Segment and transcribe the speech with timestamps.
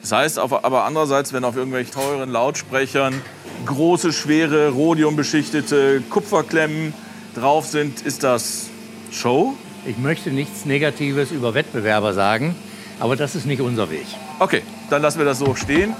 [0.00, 3.22] Das heißt aber andererseits, wenn auf irgendwelchen teuren Lautsprechern
[3.64, 6.92] große, schwere, rhodiumbeschichtete Kupferklemmen
[7.34, 8.68] drauf sind, ist das
[9.10, 9.54] Show?
[9.86, 12.54] Ich möchte nichts Negatives über Wettbewerber sagen,
[13.00, 14.06] aber das ist nicht unser Weg.
[14.40, 15.94] Okay, dann lassen wir das so stehen.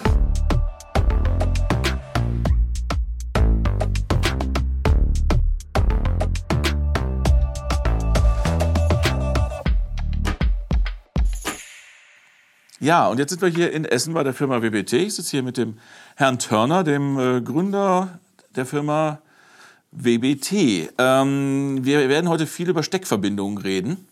[12.84, 14.92] Ja, und jetzt sind wir hier in Essen bei der Firma WBT.
[14.92, 15.78] Ich sitze hier mit dem
[16.16, 18.18] Herrn Törner, dem äh, Gründer
[18.56, 19.22] der Firma
[19.92, 20.92] WBT.
[20.98, 24.06] Ähm, wir werden heute viel über Steckverbindungen reden,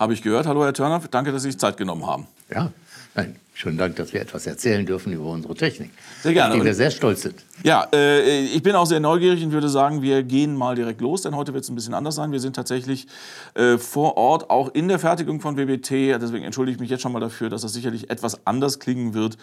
[0.00, 0.48] habe ich gehört.
[0.48, 2.26] Hallo Herr Törner, danke, dass Sie sich Zeit genommen haben.
[2.52, 2.72] Ja,
[3.14, 5.90] Nein, schönen Dank, dass wir etwas erzählen dürfen über unsere Technik.
[6.22, 6.54] Sehr gerne.
[6.54, 7.44] Auf die wir sehr stolz sind.
[7.64, 11.22] Ja, äh, ich bin auch sehr neugierig und würde sagen, wir gehen mal direkt los,
[11.22, 12.30] denn heute wird es ein bisschen anders sein.
[12.30, 13.08] Wir sind tatsächlich
[13.54, 16.20] äh, vor Ort, auch in der Fertigung von WBT.
[16.22, 19.36] Deswegen entschuldige ich mich jetzt schon mal dafür, dass das sicherlich etwas anders klingen wird,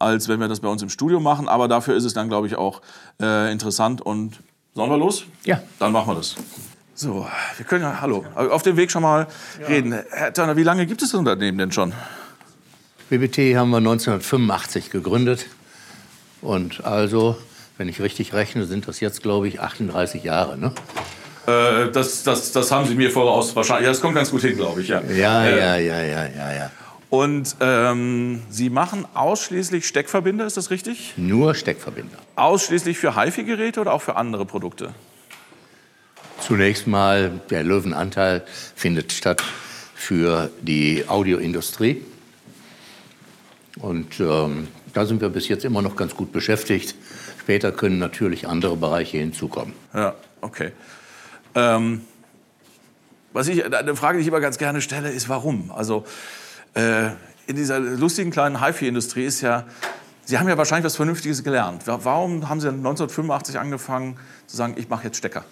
[0.00, 1.48] als wenn wir das bei uns im Studio machen.
[1.48, 2.82] Aber dafür ist es dann, glaube ich, auch
[3.22, 4.02] äh, interessant.
[4.02, 4.40] Und
[4.74, 5.26] sollen wir los?
[5.44, 5.62] Ja.
[5.78, 6.34] Dann machen wir das.
[6.96, 7.24] So,
[7.56, 9.28] wir können ja, hallo, auf dem Weg schon mal
[9.60, 9.66] ja.
[9.68, 9.94] reden.
[10.10, 11.92] Herr Turner, wie lange gibt es das Unternehmen denn schon?
[13.10, 15.46] BBT haben wir 1985 gegründet.
[16.42, 17.36] Und also,
[17.76, 20.56] wenn ich richtig rechne, sind das jetzt, glaube ich, 38 Jahre.
[20.56, 20.72] Ne?
[21.46, 23.86] Äh, das, das, das haben Sie mir voraus wahrscheinlich.
[23.86, 24.88] Ja, das kommt ganz gut hin, glaube ich.
[24.88, 26.70] Ja, ja, äh, ja, ja, ja, ja, ja.
[27.10, 31.14] Und ähm, Sie machen ausschließlich Steckverbinder, ist das richtig?
[31.16, 32.16] Nur Steckverbinder.
[32.36, 34.94] Ausschließlich für HiFi-Geräte oder auch für andere Produkte?
[36.38, 38.44] Zunächst mal, der Löwenanteil
[38.76, 39.42] findet statt
[39.96, 42.02] für die Audioindustrie.
[43.80, 46.94] Und ähm, da sind wir bis jetzt immer noch ganz gut beschäftigt.
[47.40, 49.74] Später können natürlich andere Bereiche hinzukommen.
[49.94, 50.72] Ja, okay.
[51.54, 52.02] Ähm,
[53.32, 55.70] was ich, eine Frage, die ich immer ganz gerne stelle, ist, warum?
[55.70, 56.04] Also
[56.74, 57.10] äh,
[57.46, 59.64] in dieser lustigen kleinen HiFi-Industrie ist ja,
[60.24, 61.82] Sie haben ja wahrscheinlich was Vernünftiges gelernt.
[61.86, 65.44] Warum haben Sie 1985 angefangen zu sagen, ich mache jetzt Stecker?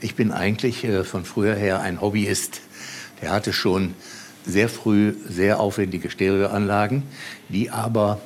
[0.00, 2.60] Ich bin eigentlich äh, von früher her ein Hobbyist.
[3.22, 3.94] Der hatte schon
[4.44, 7.02] sehr früh sehr aufwendige Stereoanlagen,
[7.48, 8.20] die aber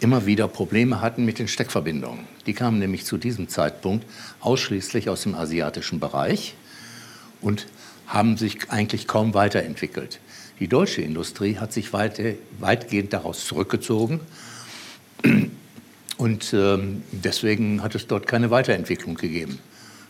[0.00, 2.24] immer wieder Probleme hatten mit den Steckverbindungen.
[2.46, 4.06] Die kamen nämlich zu diesem Zeitpunkt
[4.40, 6.54] ausschließlich aus dem asiatischen Bereich
[7.40, 7.66] und
[8.06, 10.20] haben sich eigentlich kaum weiterentwickelt.
[10.58, 14.20] Die deutsche Industrie hat sich weite, weitgehend daraus zurückgezogen
[16.16, 19.58] und ähm, deswegen hat es dort keine Weiterentwicklung gegeben.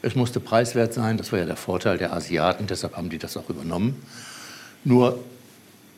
[0.03, 3.37] Es musste preiswert sein, das war ja der Vorteil der Asiaten, deshalb haben die das
[3.37, 4.03] auch übernommen.
[4.82, 5.22] Nur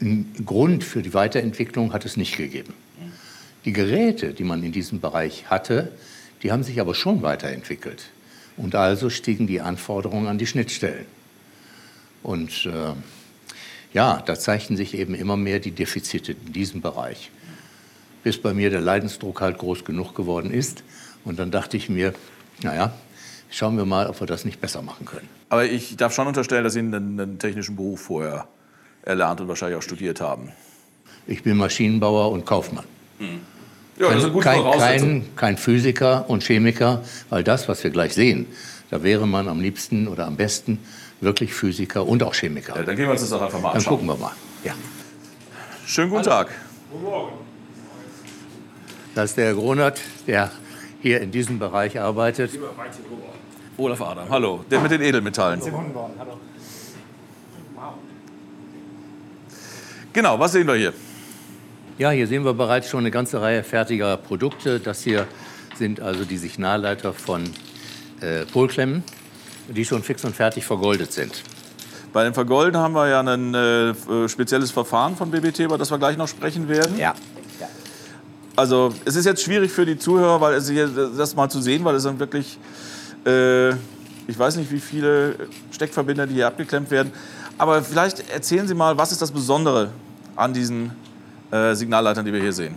[0.02, 2.74] einen Grund für die Weiterentwicklung hat es nicht gegeben.
[3.64, 5.92] Die Geräte, die man in diesem Bereich hatte,
[6.42, 8.10] die haben sich aber schon weiterentwickelt.
[8.56, 11.06] Und also stiegen die Anforderungen an die Schnittstellen.
[12.22, 12.94] Und äh,
[13.94, 17.30] ja, da zeigten sich eben immer mehr die Defizite in diesem Bereich.
[18.24, 20.82] Bis bei mir der Leidensdruck halt groß genug geworden ist.
[21.24, 22.14] Und dann dachte ich mir,
[22.62, 22.92] naja,
[23.50, 25.28] schauen wir mal, ob wir das nicht besser machen können.
[25.48, 28.48] Aber ich darf schon unterstellen, dass Sie einen, einen technischen Beruf vorher
[29.02, 30.52] erlernt und wahrscheinlich auch studiert haben.
[31.26, 32.84] Ich bin Maschinenbauer und Kaufmann.
[33.18, 33.40] Hm.
[33.98, 38.46] Ja, das ist kein, kein, kein Physiker und Chemiker, weil das, was wir gleich sehen,
[38.90, 40.78] da wäre man am liebsten oder am besten
[41.20, 42.74] wirklich Physiker und auch Chemiker.
[42.76, 43.98] Ja, dann gehen wir uns das doch einfach mal anschauen.
[43.98, 44.32] Dann gucken wir mal.
[44.64, 44.74] Ja.
[45.86, 46.44] Schönen guten Hallo.
[46.44, 46.50] Tag.
[46.90, 47.32] Guten Morgen.
[49.14, 50.50] Das ist der Herr Gronert, der
[51.02, 52.58] hier in diesem Bereich arbeitet.
[53.76, 54.64] Olaf Adam, hallo.
[54.70, 55.60] Der mit den Edelmetallen.
[55.60, 56.38] Hallo.
[60.12, 60.92] Genau, was sehen wir hier?
[61.96, 64.78] Ja, hier sehen wir bereits schon eine ganze Reihe fertiger Produkte.
[64.78, 65.26] Das hier
[65.76, 67.44] sind also die Signalleiter von
[68.20, 69.04] äh, Polklemmen,
[69.68, 71.42] die schon fix und fertig vergoldet sind.
[72.12, 75.98] Bei den Vergolden haben wir ja ein äh, spezielles Verfahren von BBT, über das wir
[75.98, 76.98] gleich noch sprechen werden.
[76.98, 77.14] Ja.
[78.54, 81.84] Also es ist jetzt schwierig für die Zuhörer, weil es hier, das mal zu sehen,
[81.84, 82.58] weil es dann wirklich,
[83.24, 85.36] äh, ich weiß nicht, wie viele
[85.70, 87.12] Steckverbinder, die hier abgeklemmt werden.
[87.58, 89.90] Aber vielleicht erzählen Sie mal, was ist das Besondere
[90.36, 90.92] an diesen
[91.50, 92.74] äh, Signalleitern, die wir hier sehen?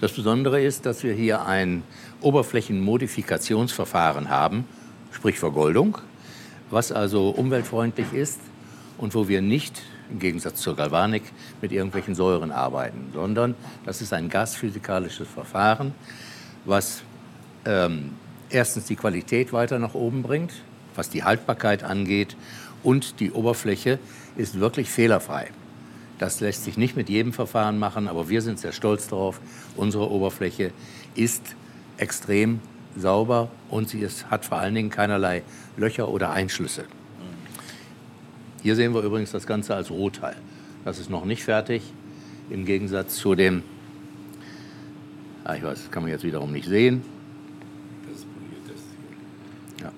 [0.00, 1.82] Das Besondere ist, dass wir hier ein
[2.20, 4.64] Oberflächenmodifikationsverfahren haben,
[5.10, 5.98] sprich Vergoldung,
[6.70, 8.40] was also umweltfreundlich ist
[8.96, 11.24] und wo wir nicht im Gegensatz zur Galvanik
[11.60, 15.92] mit irgendwelchen Säuren arbeiten, sondern das ist ein gasphysikalisches Verfahren,
[16.64, 17.02] was
[17.64, 18.12] ähm,
[18.50, 20.52] erstens die Qualität weiter nach oben bringt,
[20.94, 22.36] was die Haltbarkeit angeht
[22.82, 23.98] und die Oberfläche
[24.36, 25.50] ist wirklich fehlerfrei.
[26.18, 29.40] Das lässt sich nicht mit jedem Verfahren machen, aber wir sind sehr stolz darauf.
[29.76, 30.72] Unsere Oberfläche
[31.14, 31.42] ist
[31.96, 32.60] extrem
[32.96, 35.42] sauber und sie ist, hat vor allen Dingen keinerlei
[35.76, 36.84] Löcher oder Einschlüsse.
[38.62, 40.36] Hier sehen wir übrigens das Ganze als Rohteil.
[40.84, 41.82] Das ist noch nicht fertig,
[42.50, 43.62] im Gegensatz zu dem
[45.48, 47.02] Ah, ich weiß, das kann man jetzt wiederum nicht sehen.
[48.06, 49.92] Das ist poliert, das Ja.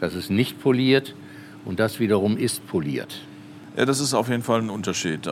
[0.00, 1.14] Das ist nicht poliert
[1.64, 3.20] und das wiederum ist poliert.
[3.76, 5.28] Ja, das ist auf jeden Fall ein Unterschied.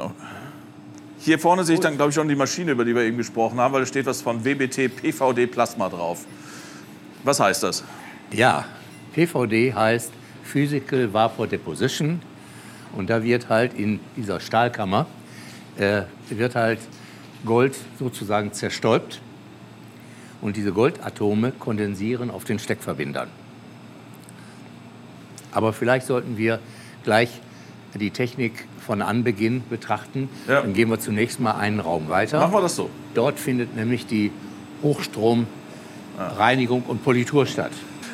[1.21, 3.59] Hier vorne sehe ich dann, glaube ich, schon die Maschine, über die wir eben gesprochen
[3.59, 6.25] haben, weil da steht was von WBT PVD Plasma drauf.
[7.25, 7.83] Was heißt das?
[8.31, 8.67] Ja,
[9.15, 10.13] PVD heißt
[10.45, 12.21] Physical Vapor Deposition.
[12.95, 15.07] Und da wird halt in dieser Stahlkammer
[15.77, 16.79] äh, wird halt
[17.45, 19.21] Gold sozusagen zerstäubt.
[20.41, 23.29] Und diese Goldatome kondensieren auf den Steckverbindern.
[25.59, 26.61] Aber vielleicht sollten wir
[27.03, 27.41] gleich
[27.95, 30.29] die Technik von Anbeginn betrachten.
[30.47, 30.63] Ja.
[30.63, 32.39] Dann gehen wir zunächst mal einen Raum weiter.
[32.39, 32.89] Machen wir das so.
[33.15, 34.31] Dort findet nämlich die
[34.85, 37.73] Hochstromreinigung und Politur statt.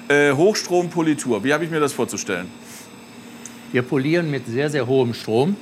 [0.08, 2.46] Äh, Hochstrompolitur, wie habe ich mir das vorzustellen?
[3.72, 5.54] Wir polieren mit sehr, sehr hohem Strom,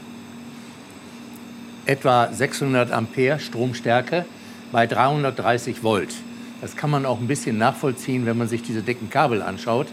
[1.85, 4.25] etwa 600 Ampere Stromstärke
[4.71, 6.15] bei 330 Volt.
[6.61, 9.89] Das kann man auch ein bisschen nachvollziehen, wenn man sich diese dicken Kabel anschaut.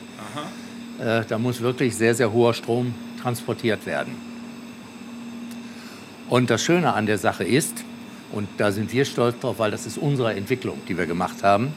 [0.99, 4.15] Äh, da muss wirklich sehr, sehr hoher Strom transportiert werden.
[6.29, 7.83] Und das Schöne an der Sache ist,
[8.31, 11.73] und da sind wir stolz drauf, weil das ist unsere Entwicklung, die wir gemacht haben,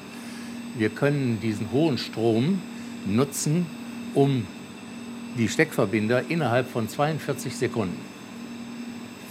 [0.76, 2.60] wir können diesen hohen Strom
[3.06, 3.66] nutzen,
[4.14, 4.46] um
[5.38, 8.12] die Steckverbinder innerhalb von 42 Sekunden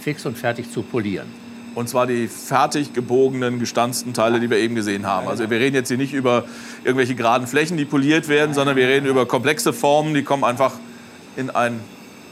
[0.02, 1.41] fix und fertig zu polieren.
[1.74, 5.26] Und zwar die fertig gebogenen, gestanzten Teile, die wir eben gesehen haben.
[5.28, 6.44] Also wir reden jetzt hier nicht über
[6.84, 10.74] irgendwelche geraden Flächen, die poliert werden, sondern wir reden über komplexe Formen, die kommen einfach
[11.36, 11.80] in ein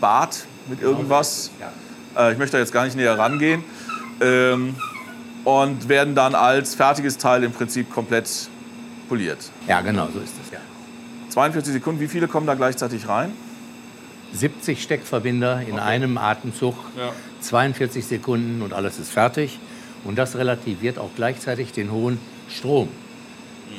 [0.00, 1.50] Bad mit irgendwas.
[2.16, 3.64] Äh, ich möchte da jetzt gar nicht näher rangehen.
[4.20, 4.74] Ähm,
[5.44, 8.48] und werden dann als fertiges Teil im Prinzip komplett
[9.08, 9.38] poliert.
[9.66, 10.52] Ja, genau, so ist es.
[10.52, 10.58] Ja.
[11.30, 13.32] 42 Sekunden, wie viele kommen da gleichzeitig rein?
[14.32, 17.12] 70 Steckverbinder in einem Atemzug, Ja.
[17.40, 19.58] 42 Sekunden und alles ist fertig.
[20.04, 22.18] Und das relativiert auch gleichzeitig den hohen
[22.48, 22.88] Strom.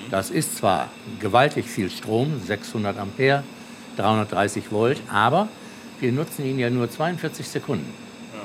[0.09, 0.89] Das ist zwar
[1.19, 3.43] gewaltig viel Strom, 600 Ampere,
[3.97, 5.47] 330 Volt, aber
[5.99, 7.91] wir nutzen ihn ja nur 42 Sekunden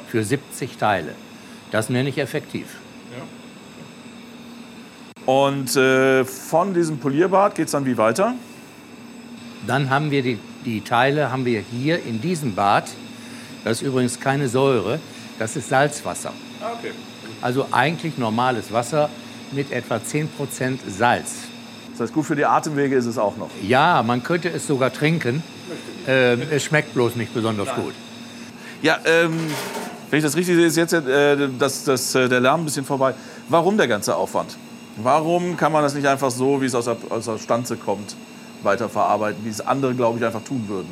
[0.08, 1.12] für 70 Teile.
[1.70, 2.67] Das nenne ich effektiv.
[5.26, 8.35] Und äh, von diesem Polierbad geht es dann wie weiter?
[9.67, 12.90] Dann haben wir die, die Teile haben wir hier in diesem Bad.
[13.64, 14.98] Das ist übrigens keine Säure,
[15.38, 16.32] das ist Salzwasser.
[16.60, 16.92] Okay.
[17.40, 19.08] Also eigentlich normales Wasser
[19.52, 21.34] mit etwa 10% Salz.
[21.92, 23.48] Das heißt, gut für die Atemwege ist es auch noch.
[23.62, 25.42] Ja, man könnte es sogar trinken.
[26.06, 27.94] Ähm, es schmeckt bloß nicht besonders gut.
[28.82, 29.38] Ja, ähm,
[30.10, 32.84] wenn ich das richtig sehe, ist jetzt äh, das, das, äh, der Lärm ein bisschen
[32.84, 33.14] vorbei.
[33.48, 34.56] Warum der ganze Aufwand?
[34.96, 38.14] Warum kann man das nicht einfach so, wie es aus der, aus der Stanze kommt,
[38.62, 40.91] weiterverarbeiten, wie es andere, glaube ich, einfach tun würden?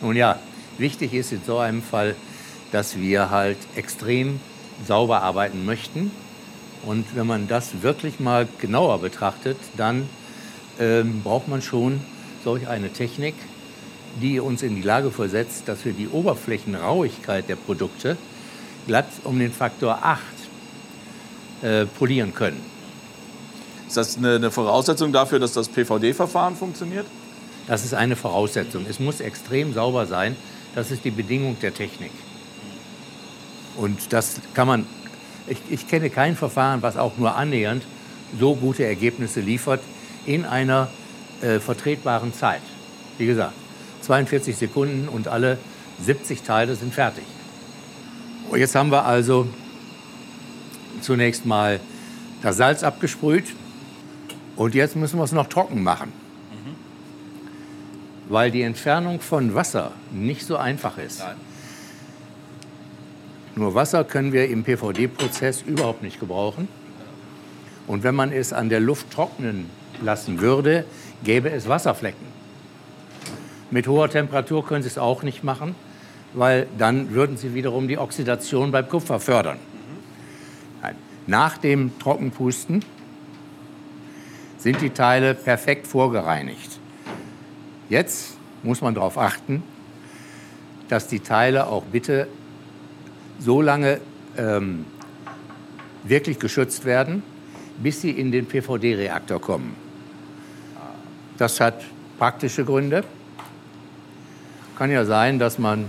[0.00, 0.38] Nun ja,
[0.78, 2.14] wichtig ist in so einem Fall,
[2.72, 4.40] dass wir halt extrem
[4.86, 6.10] sauber arbeiten möchten.
[6.84, 10.08] Und wenn man das wirklich mal genauer betrachtet, dann
[10.78, 12.00] ähm, braucht man schon
[12.44, 13.34] solch eine Technik,
[14.22, 18.16] die uns in die Lage versetzt, dass wir die Oberflächenrauigkeit der Produkte
[18.86, 20.22] glatt um den Faktor 8
[21.62, 22.77] äh, polieren können.
[23.88, 27.06] Ist das eine, eine Voraussetzung dafür, dass das PVD-Verfahren funktioniert?
[27.66, 28.84] Das ist eine Voraussetzung.
[28.88, 30.36] Es muss extrem sauber sein.
[30.74, 32.10] Das ist die Bedingung der Technik.
[33.78, 34.86] Und das kann man,
[35.46, 37.82] ich, ich kenne kein Verfahren, was auch nur annähernd
[38.38, 39.80] so gute Ergebnisse liefert
[40.26, 40.88] in einer
[41.40, 42.60] äh, vertretbaren Zeit.
[43.16, 43.54] Wie gesagt,
[44.02, 45.56] 42 Sekunden und alle
[46.04, 47.24] 70 Teile sind fertig.
[48.54, 49.48] Jetzt haben wir also
[51.00, 51.80] zunächst mal
[52.42, 53.46] das Salz abgesprüht
[54.58, 56.12] und jetzt müssen wir es noch trocken machen
[58.28, 61.24] weil die Entfernung von Wasser nicht so einfach ist.
[63.56, 66.68] Nur Wasser können wir im PVD-Prozess überhaupt nicht gebrauchen.
[67.86, 69.70] Und wenn man es an der Luft trocknen
[70.02, 70.84] lassen würde,
[71.24, 72.26] gäbe es Wasserflecken.
[73.70, 75.74] Mit hoher Temperatur können Sie es auch nicht machen,
[76.34, 79.58] weil dann würden Sie wiederum die Oxidation beim Kupfer fördern.
[80.82, 80.94] Nein.
[81.26, 82.84] Nach dem Trockenpusten
[84.58, 86.78] sind die Teile perfekt vorgereinigt.
[87.88, 89.62] Jetzt muss man darauf achten,
[90.88, 92.26] dass die Teile auch bitte
[93.38, 94.00] so lange
[94.36, 94.84] ähm,
[96.04, 97.22] wirklich geschützt werden,
[97.78, 99.76] bis sie in den PVD-Reaktor kommen.
[101.36, 101.82] Das hat
[102.18, 103.04] praktische Gründe.
[104.76, 105.88] Kann ja sein, dass man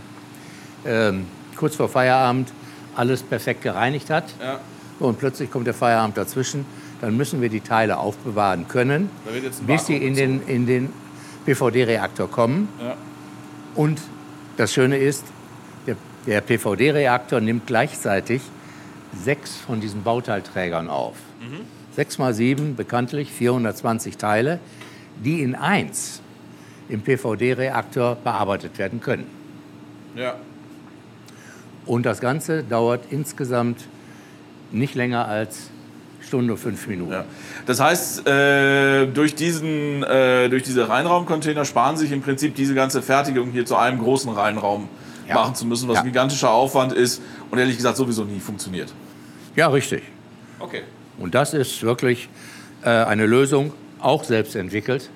[0.86, 2.52] ähm, kurz vor Feierabend
[2.96, 4.60] alles perfekt gereinigt hat Ja.
[5.00, 6.66] und plötzlich kommt der Feierabend dazwischen.
[7.01, 9.10] Dann müssen wir die Teile aufbewahren können,
[9.65, 10.89] bis sie in den, in den
[11.46, 12.68] PVD-Reaktor kommen.
[12.82, 12.96] Ja.
[13.75, 14.01] Und
[14.58, 15.24] das Schöne ist,
[15.88, 15.96] der,
[16.27, 18.41] der PVD-Reaktor nimmt gleichzeitig
[19.13, 21.15] sechs von diesen Bauteilträgern auf.
[21.96, 24.60] Sechs mal sieben, bekanntlich 420 Teile,
[25.24, 26.22] die in eins
[26.89, 29.27] im PVD-Reaktor bearbeitet werden können.
[30.15, 30.36] Ja.
[31.86, 33.86] Und das Ganze dauert insgesamt
[34.72, 35.70] nicht länger als
[36.22, 37.12] Stunde fünf Minuten.
[37.12, 37.26] Ja.
[37.66, 43.02] Das heißt, äh, durch, diesen, äh, durch diese Reinraumcontainer sparen sich im Prinzip diese ganze
[43.02, 44.88] Fertigung hier zu einem großen Reinraum
[45.28, 45.36] Ja.
[45.36, 46.02] machen zu müssen, was Ja.
[46.02, 47.22] ein gigantischer Aufwand ist
[47.52, 48.94] und ehrlich gesagt sowieso nie funktioniert.
[49.56, 50.04] Ja, richtig.
[50.60, 50.82] Okay.
[51.18, 52.30] Und das ist wirklich
[52.84, 55.10] äh, eine Lösung, auch selbst entwickelt,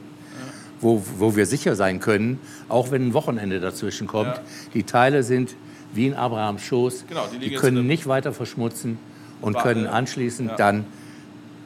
[0.81, 4.41] wo, wo wir sicher sein können, auch wenn ein Wochenende dazwischen kommt,
[4.73, 5.55] die Teile sind
[5.93, 8.97] wie in Abrahams Schoß, Genau, die die können nicht weiter verschmutzen
[9.43, 10.55] und können äh, anschließend ja.
[10.55, 10.85] dann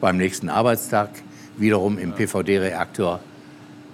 [0.00, 1.10] beim nächsten Arbeitstag
[1.56, 3.20] wiederum im PVD-Reaktor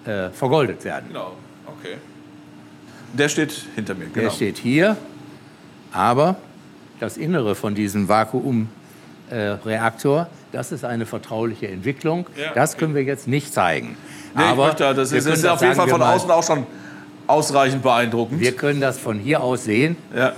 [0.07, 1.07] äh, vergoldet werden.
[1.09, 1.33] Genau,
[1.67, 1.97] okay.
[3.13, 4.35] Der steht hinter mir, Der genau.
[4.35, 4.97] steht hier,
[5.93, 6.37] aber
[6.99, 12.27] das Innere von diesem Vakuumreaktor, das ist eine vertrauliche Entwicklung.
[12.37, 12.81] Ja, das okay.
[12.81, 13.97] können wir jetzt nicht zeigen.
[14.37, 16.67] Nee, aber möchte, das ist, das ist auf jeden Fall von außen auch schon
[17.27, 18.41] ausreichend beeindruckend.
[18.41, 19.97] Wir können das von hier aus sehen.
[20.15, 20.33] Ja.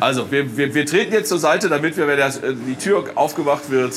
[0.00, 3.04] Also, wir, wir, wir treten jetzt zur Seite, damit wir, wenn das, äh, die Tür
[3.14, 3.94] aufgemacht wird,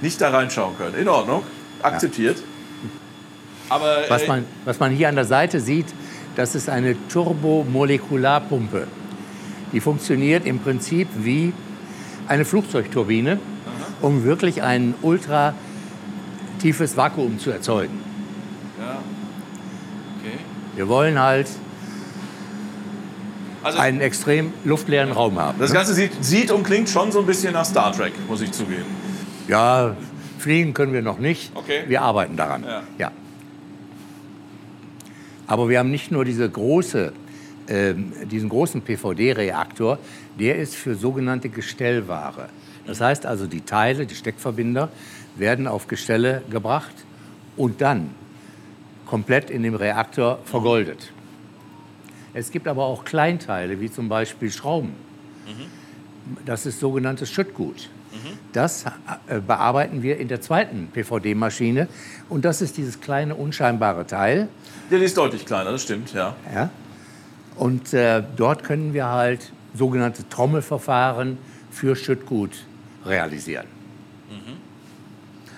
[0.00, 0.96] nicht da reinschauen können.
[0.96, 1.42] In Ordnung,
[1.82, 2.42] akzeptiert.
[3.68, 5.86] Aber Was äh, man, was man hier an der Seite sieht,
[6.36, 8.86] das ist eine Turbomolekularpumpe.
[9.72, 11.52] Die funktioniert im Prinzip wie
[12.28, 13.38] eine Flugzeugturbine,
[14.00, 15.54] um wirklich ein ultra
[16.60, 18.00] tiefes Vakuum zu erzeugen.
[18.78, 18.98] ja.
[20.20, 20.38] okay.
[20.74, 21.48] Wir wollen halt
[23.64, 25.58] Also, einen extrem luftleeren Raum haben.
[25.58, 28.52] das Ganze sieht, sieht und klingt schon so ein bisschen nach Star Trek, muss ich
[28.52, 28.84] zugeben.
[29.48, 29.96] Ja,
[30.38, 31.50] fliegen können wir noch nicht.
[31.54, 31.84] Okay.
[31.86, 32.64] Wir arbeiten daran.
[32.98, 33.10] Ja.
[35.46, 37.12] Aber wir haben nicht nur diese große,
[37.68, 39.98] ähm, diesen großen PVD-Reaktor,
[40.38, 42.48] der ist für sogenannte Gestellware.
[42.86, 44.90] Das heißt also, die Teile, die Steckverbinder,
[45.36, 46.94] werden auf Gestelle gebracht
[47.56, 48.10] und dann
[49.06, 51.12] komplett in dem Reaktor vergoldet.
[52.34, 54.94] Es gibt aber auch Kleinteile, wie zum Beispiel Schrauben.
[56.44, 57.88] Das ist sogenanntes Schüttgut.
[58.52, 58.84] Das
[59.26, 61.88] äh, bearbeiten wir in der zweiten PVD-Maschine.
[62.28, 64.48] Und das ist dieses kleine, unscheinbare Teil.
[64.90, 66.36] Der ist deutlich kleiner, das stimmt, ja.
[66.54, 66.70] Ja?
[67.56, 71.38] Und äh, dort können wir halt sogenannte Trommelverfahren
[71.70, 72.64] für Schüttgut
[73.04, 73.66] realisieren.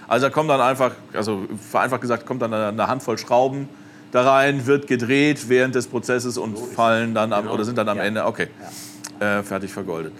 [0.08, 3.68] Also da kommt dann einfach, also vereinfacht gesagt, kommt dann eine Handvoll Schrauben
[4.16, 7.98] da rein, wird gedreht während des Prozesses und fallen dann am, oder sind dann am
[7.98, 8.02] Genau.
[8.02, 8.08] Ja.
[8.08, 8.48] Ende, okay,
[9.20, 10.12] äh, fertig vergoldet.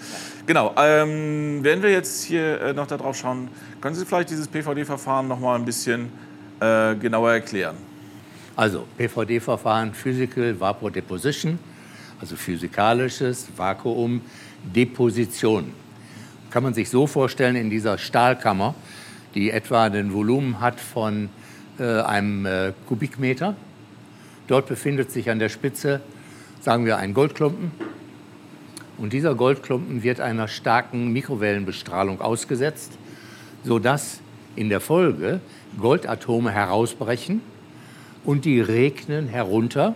[0.47, 3.49] Genau, ähm, wenn wir jetzt hier äh, noch darauf schauen,
[3.81, 6.11] können Sie vielleicht dieses PVD-Verfahren noch mal ein bisschen
[6.61, 7.77] äh, genauer erklären?
[8.55, 11.59] Also PVD-Verfahren Physical Vapor Deposition,
[12.21, 14.21] also physikalisches Vakuum
[14.63, 15.73] Deposition.
[16.51, 18.75] Kann man sich so vorstellen in dieser Stahlkammer,
[19.35, 21.29] die etwa ein Volumen hat von
[21.79, 23.55] äh, einem äh, Kubikmeter.
[24.47, 26.01] Dort befindet sich an der Spitze,
[26.61, 27.73] sagen wir, ein Goldklumpen.
[28.99, 32.93] Und dieser Goldklumpen wird einer starken Mikrowellenbestrahlung ausgesetzt,
[33.65, 34.21] sodass
[34.55, 35.41] in der Folge
[35.79, 37.43] Goldatome herausbrechen
[38.25, 39.95] und die regnen herunter.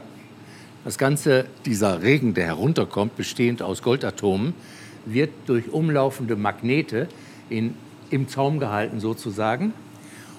[0.85, 4.55] Das Ganze, dieser Regen, der herunterkommt, bestehend aus Goldatomen,
[5.07, 7.09] wird durch umlaufende Magnete
[7.49, 7.75] in,
[8.11, 9.73] im Zaum gehalten sozusagen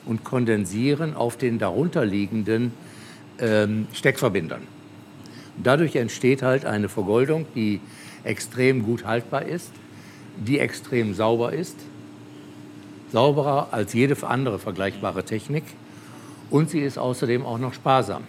[0.05, 2.73] und kondensieren auf den darunterliegenden
[3.41, 4.62] ähm, Steckverbindern.
[5.62, 7.81] Dadurch entsteht halt eine Vergoldung, die
[8.24, 9.71] extrem gut haltbar ist,
[10.38, 11.75] die extrem sauber ist,
[13.12, 15.63] sauberer als jede andere vergleichbare Technik
[16.50, 18.24] und sie ist außerdem auch noch sparsam.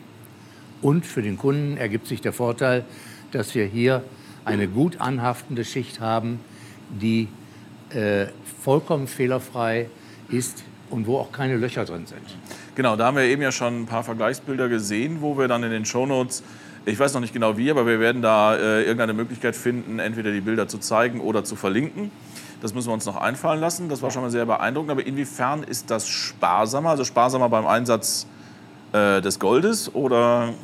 [0.81, 2.85] Und für den Kunden ergibt sich der Vorteil,
[3.31, 4.02] dass wir hier
[4.45, 6.40] eine gut anhaftende Schicht haben,
[6.90, 7.28] die
[7.90, 8.26] äh,
[8.62, 9.88] vollkommen fehlerfrei
[10.28, 12.20] ist und wo auch keine Löcher drin sind.
[12.75, 15.70] Genau, da haben wir eben ja schon ein paar Vergleichsbilder gesehen, wo wir dann in
[15.70, 16.42] den Shownotes,
[16.84, 20.32] ich weiß noch nicht genau wie, aber wir werden da äh, irgendeine Möglichkeit finden, entweder
[20.32, 22.11] die Bilder zu zeigen oder zu verlinken.
[22.61, 23.88] Das müssen wir uns noch einfallen lassen.
[23.88, 24.92] Das war schon mal sehr beeindruckend.
[24.92, 26.90] Aber inwiefern ist das sparsamer?
[26.90, 28.26] Also sparsamer beim Einsatz
[28.92, 30.54] äh, des Goldes oder?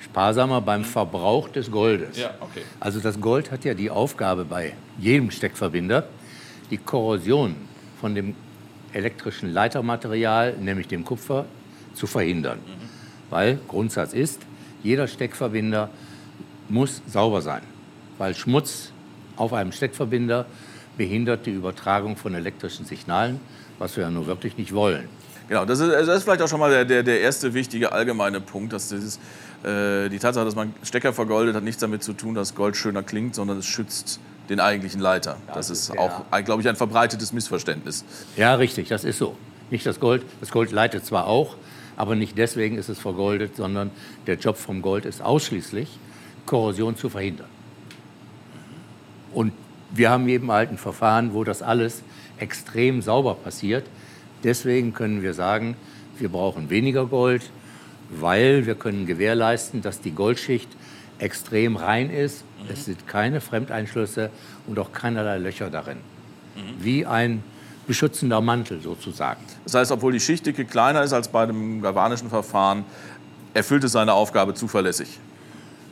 [0.00, 2.18] Sparsamer beim Verbrauch des Goldes.
[2.18, 2.62] Ja, okay.
[2.78, 6.04] Also das Gold hat ja die Aufgabe bei jedem Steckverbinder,
[6.70, 7.56] die Korrosion
[7.98, 8.34] von dem
[8.92, 11.46] elektrischen Leitermaterial, nämlich dem Kupfer,
[11.94, 12.58] zu verhindern.
[13.30, 14.40] Weil Grundsatz ist,
[14.82, 15.90] jeder Steckverbinder
[16.68, 17.62] muss sauber sein.
[18.18, 18.92] Weil Schmutz
[19.36, 20.46] auf einem Steckverbinder
[20.96, 23.40] behindert die Übertragung von elektrischen Signalen,
[23.78, 25.08] was wir ja nur wirklich nicht wollen.
[25.48, 28.40] Genau, das ist, das ist vielleicht auch schon mal der, der, der erste wichtige allgemeine
[28.40, 29.18] Punkt, dass dieses,
[29.64, 33.02] äh, die Tatsache, dass man Stecker vergoldet, hat nichts damit zu tun, dass Gold schöner
[33.02, 34.20] klingt, sondern es schützt
[34.52, 35.38] den eigentlichen Leiter.
[35.54, 38.04] Das ist auch, glaube ich, ein verbreitetes Missverständnis.
[38.36, 39.36] Ja, richtig, das ist so.
[39.70, 40.22] Nicht das Gold.
[40.40, 41.56] Das Gold leitet zwar auch,
[41.96, 43.90] aber nicht deswegen ist es vergoldet, sondern
[44.26, 45.88] der Job vom Gold ist ausschließlich,
[46.44, 47.48] Korrosion zu verhindern.
[49.32, 49.54] Und
[49.90, 52.02] wir haben eben halt ein Verfahren, wo das alles
[52.38, 53.86] extrem sauber passiert.
[54.44, 55.76] Deswegen können wir sagen,
[56.18, 57.50] wir brauchen weniger Gold,
[58.10, 60.68] weil wir können gewährleisten, dass die Goldschicht
[61.18, 62.44] extrem rein ist.
[62.64, 62.70] Mhm.
[62.72, 64.30] Es sind keine Fremdeinschlüsse
[64.66, 65.98] und auch keinerlei Löcher darin.
[66.56, 66.84] Mhm.
[66.84, 67.42] Wie ein
[67.86, 69.42] beschützender Mantel sozusagen.
[69.64, 72.84] Das heißt, obwohl die Schichtdicke kleiner ist als bei dem galvanischen Verfahren,
[73.54, 75.18] erfüllt es seine Aufgabe zuverlässig.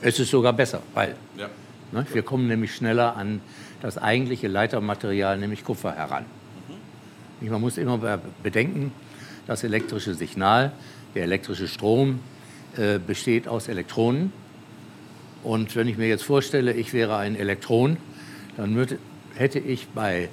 [0.00, 1.48] Es ist sogar besser, weil ja.
[1.92, 3.40] ne, wir kommen nämlich schneller an
[3.82, 6.24] das eigentliche Leitermaterial, nämlich Kupfer, heran.
[7.40, 7.50] Mhm.
[7.50, 8.92] Man muss immer bedenken,
[9.46, 10.72] das elektrische Signal,
[11.14, 12.20] der elektrische Strom
[12.76, 14.32] äh, besteht aus Elektronen.
[15.42, 17.96] Und wenn ich mir jetzt vorstelle, ich wäre ein Elektron,
[18.56, 18.98] dann würde,
[19.34, 20.28] hätte ich bei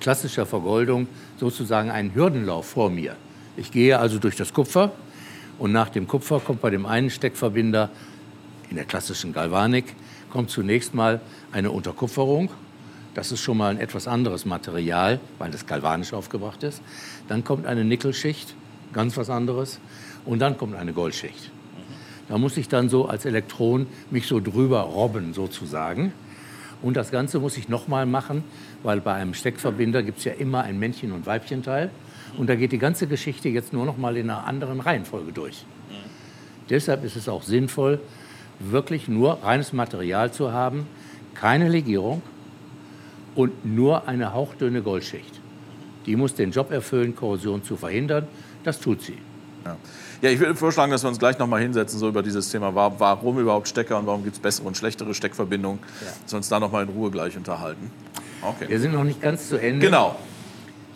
[0.00, 3.16] klassischer Vergoldung sozusagen einen Hürdenlauf vor mir.
[3.56, 4.92] Ich gehe also durch das Kupfer
[5.58, 7.90] und nach dem Kupfer kommt bei dem einen Steckverbinder
[8.70, 9.94] in der klassischen Galvanik
[10.32, 11.20] kommt zunächst mal
[11.52, 12.48] eine Unterkupferung.
[13.14, 16.80] Das ist schon mal ein etwas anderes Material, weil das galvanisch aufgebracht ist.
[17.28, 18.54] Dann kommt eine Nickelschicht,
[18.94, 19.78] ganz was anderes.
[20.24, 21.51] Und dann kommt eine Goldschicht.
[22.28, 26.12] Da muss ich dann so als Elektron mich so drüber robben sozusagen.
[26.82, 28.42] Und das Ganze muss ich nochmal machen,
[28.82, 31.90] weil bei einem Steckverbinder gibt es ja immer ein Männchen- und Weibchenteil.
[32.36, 35.64] Und da geht die ganze Geschichte jetzt nur noch mal in einer anderen Reihenfolge durch.
[35.88, 35.94] Mhm.
[36.70, 38.00] Deshalb ist es auch sinnvoll,
[38.58, 40.86] wirklich nur reines Material zu haben,
[41.34, 42.22] keine Legierung
[43.34, 45.40] und nur eine hauchdünne Goldschicht.
[46.06, 48.26] Die muss den Job erfüllen, Korrosion zu verhindern.
[48.64, 49.18] Das tut sie.
[49.64, 49.76] Ja.
[50.22, 52.74] ja, ich würde vorschlagen, dass wir uns gleich noch mal hinsetzen, so über dieses Thema,
[52.74, 56.12] warum überhaupt Stecker und warum gibt es bessere und schlechtere Steckverbindungen, ja.
[56.22, 57.90] dass wir uns da noch mal in Ruhe gleich unterhalten.
[58.42, 58.68] Okay.
[58.68, 59.86] Wir sind noch nicht ganz zu Ende.
[59.86, 60.16] Genau.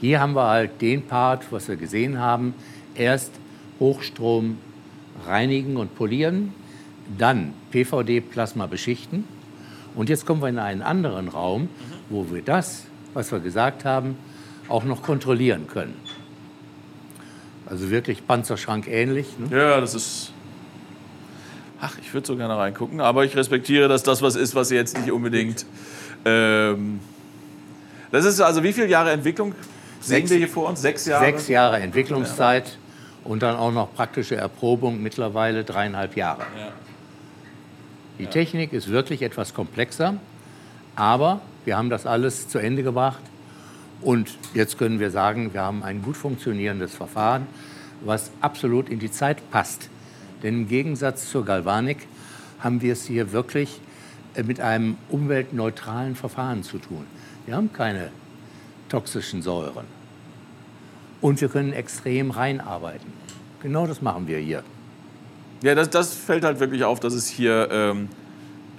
[0.01, 2.55] Hier haben wir halt den Part, was wir gesehen haben.
[2.95, 3.31] Erst
[3.79, 4.59] Hochstrom
[5.27, 6.53] reinigen und polieren,
[7.17, 9.25] dann PVD-Plasma beschichten.
[9.95, 11.69] Und jetzt kommen wir in einen anderen Raum,
[12.11, 14.17] wo wir das, was wir gesagt haben,
[14.69, 15.95] auch noch kontrollieren können.
[17.69, 19.27] Also wirklich Panzerschrank ähnlich.
[19.39, 19.57] Ne?
[19.57, 20.33] Ja, das ist.
[21.81, 24.97] Ach, ich würde so gerne reingucken, aber ich respektiere, dass das was ist, was jetzt
[24.97, 25.67] nicht unbedingt.
[26.25, 27.01] Ähm,
[28.11, 29.55] das ist also wie viele Jahre Entwicklung
[30.01, 30.81] sehen Sechs, wir hier vor uns?
[30.81, 31.25] Sechs Jahre?
[31.25, 32.75] Sechs Jahre Entwicklungszeit ja.
[33.25, 36.43] und dann auch noch praktische Erprobung mittlerweile dreieinhalb Jahre.
[36.59, 36.73] Ja.
[38.19, 38.31] Die ja.
[38.31, 40.15] Technik ist wirklich etwas komplexer,
[40.95, 43.21] aber wir haben das alles zu Ende gebracht
[44.03, 47.47] und jetzt können wir sagen, wir haben ein gut funktionierendes Verfahren,
[48.05, 49.89] was absolut in die Zeit passt.
[50.43, 52.07] Denn im Gegensatz zur Galvanik
[52.61, 53.81] haben wir es hier wirklich
[54.35, 57.07] äh, mit einem umweltneutralen Verfahren zu tun.
[57.47, 58.11] Wir haben keine
[58.89, 59.87] toxischen Säuren.
[61.21, 63.13] Und wir können extrem reinarbeiten.
[63.63, 64.63] Genau das machen wir hier.
[65.63, 68.09] Ja, das, das fällt halt wirklich auf, dass es hier, ähm,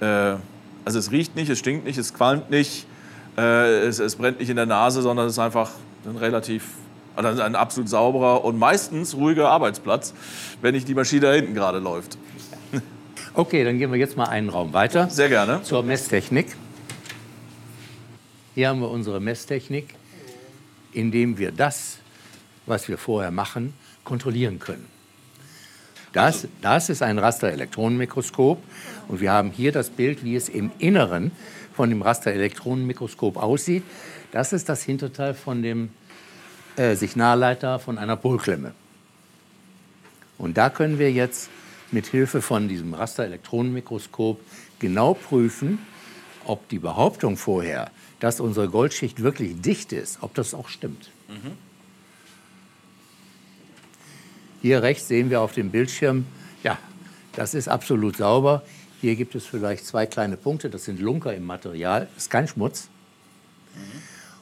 [0.00, 0.36] äh,
[0.84, 2.86] also es riecht nicht, es stinkt nicht, es qualmt nicht,
[3.38, 5.70] äh, es, es, brennt nicht in der Nase, sondern es ist einfach
[6.04, 6.64] ein relativ,
[7.14, 10.12] also ein absolut sauberer und meistens ruhiger Arbeitsplatz,
[10.60, 12.18] wenn nicht die Maschine da hinten gerade läuft.
[13.34, 15.08] Okay, dann gehen wir jetzt mal einen Raum weiter.
[15.10, 15.62] Sehr gerne.
[15.62, 16.56] Zur Messtechnik.
[18.56, 19.94] Hier haben wir unsere Messtechnik,
[20.92, 21.98] indem wir das,
[22.66, 24.86] was wir vorher machen, kontrollieren können.
[26.12, 28.60] Das, das ist ein Rasterelektronenmikroskop
[29.06, 31.30] und wir haben hier das Bild, wie es im Inneren
[31.78, 33.84] von dem Rasterelektronenmikroskop aussieht.
[34.32, 35.90] Das ist das Hinterteil von dem
[36.74, 38.72] äh, Signalleiter von einer Polklemme.
[40.38, 41.50] Und da können wir jetzt
[41.92, 44.40] mit Hilfe von diesem Rasterelektronenmikroskop
[44.80, 45.78] genau prüfen,
[46.44, 51.12] ob die Behauptung vorher, dass unsere Goldschicht wirklich dicht ist, ob das auch stimmt.
[51.28, 51.52] Mhm.
[54.62, 56.26] Hier rechts sehen wir auf dem Bildschirm,
[56.64, 56.76] ja,
[57.36, 58.64] das ist absolut sauber.
[59.00, 62.48] Hier gibt es vielleicht zwei kleine Punkte, das sind Lunker im Material, das ist kein
[62.48, 62.88] Schmutz.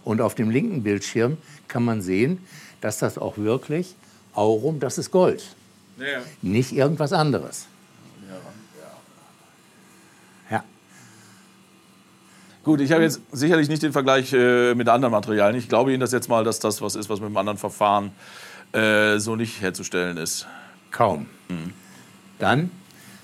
[0.05, 1.37] Und auf dem linken Bildschirm
[1.69, 2.39] kann man sehen,
[2.81, 3.95] dass das auch wirklich
[4.35, 5.43] Aurum, das ist Gold.
[5.99, 6.21] Ja.
[6.43, 7.67] Nicht irgendwas anderes.
[10.51, 10.63] Ja.
[12.63, 15.59] Gut, ich habe jetzt sicherlich nicht den Vergleich äh, mit anderen Materialien.
[15.59, 18.13] Ich glaube Ihnen das jetzt mal, dass das was ist, was mit einem anderen Verfahren
[18.73, 20.47] äh, so nicht herzustellen ist.
[20.91, 21.27] Kaum.
[21.49, 21.73] Mhm.
[22.39, 22.71] Dann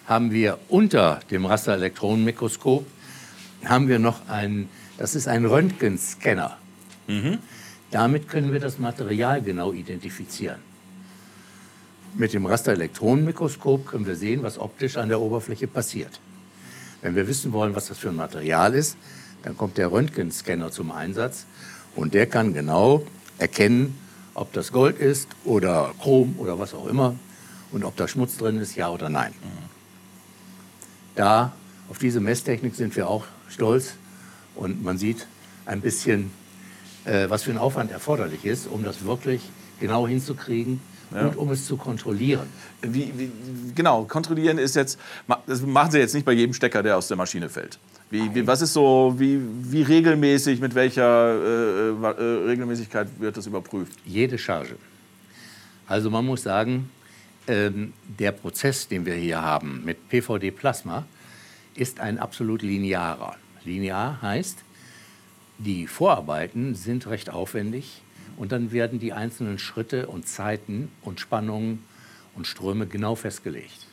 [0.07, 2.87] haben wir unter dem Rasterelektronenmikroskop
[3.65, 6.57] haben wir noch ein, das ist ein Röntgenscanner.
[7.07, 7.39] Mhm.
[7.91, 10.59] Damit können wir das Material genau identifizieren.
[12.15, 16.21] Mit dem Rasterelektronenmikroskop können wir sehen, was optisch an der Oberfläche passiert.
[17.01, 18.97] Wenn wir wissen wollen, was das für ein Material ist,
[19.43, 21.47] Dann kommt der Röntgenscanner zum Einsatz
[21.97, 23.05] und der kann genau
[23.39, 23.99] erkennen,
[24.35, 27.17] ob das Gold ist oder Chrom oder was auch immer
[27.73, 29.33] und ob da Schmutz drin ist, ja oder nein.
[31.15, 31.53] Da,
[31.91, 33.95] auf diese Messtechnik sind wir auch stolz
[34.55, 35.27] und man sieht
[35.67, 36.31] ein bisschen,
[37.05, 39.43] äh, was für ein Aufwand erforderlich ist, um das wirklich
[39.81, 40.81] genau hinzukriegen
[41.15, 41.27] ja.
[41.27, 42.49] und um es zu kontrollieren.
[42.81, 43.31] Wie, wie,
[43.75, 44.99] genau, kontrollieren ist jetzt,
[45.47, 47.79] das machen Sie jetzt nicht bei jedem Stecker, der aus der Maschine fällt.
[48.11, 53.47] Wie, wie, was ist so, wie, wie regelmäßig, mit welcher äh, äh, Regelmäßigkeit wird das
[53.47, 53.99] überprüft?
[54.05, 54.77] Jede Charge.
[55.87, 56.91] Also man muss sagen,
[57.49, 61.07] ähm, der Prozess, den wir hier haben mit PVD-Plasma,
[61.75, 63.37] ist ein absolut linearer.
[63.65, 64.59] Linear heißt,
[65.59, 68.03] die Vorarbeiten sind recht aufwendig
[68.37, 71.85] und dann werden die einzelnen Schritte und Zeiten und Spannungen
[72.35, 73.87] und Ströme genau festgelegt.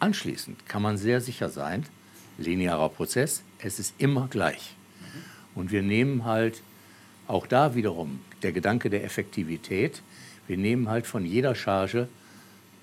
[0.00, 1.86] Anschließend kann man sehr sicher sein,
[2.36, 4.76] linearer Prozess, es ist immer gleich.
[5.54, 6.62] Und wir nehmen halt
[7.26, 10.02] auch da wiederum der Gedanke der Effektivität,
[10.46, 12.08] wir nehmen halt von jeder Charge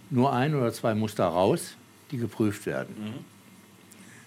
[0.09, 1.75] nur ein oder zwei Muster raus,
[2.11, 2.95] die geprüft werden.
[2.97, 3.25] Mhm.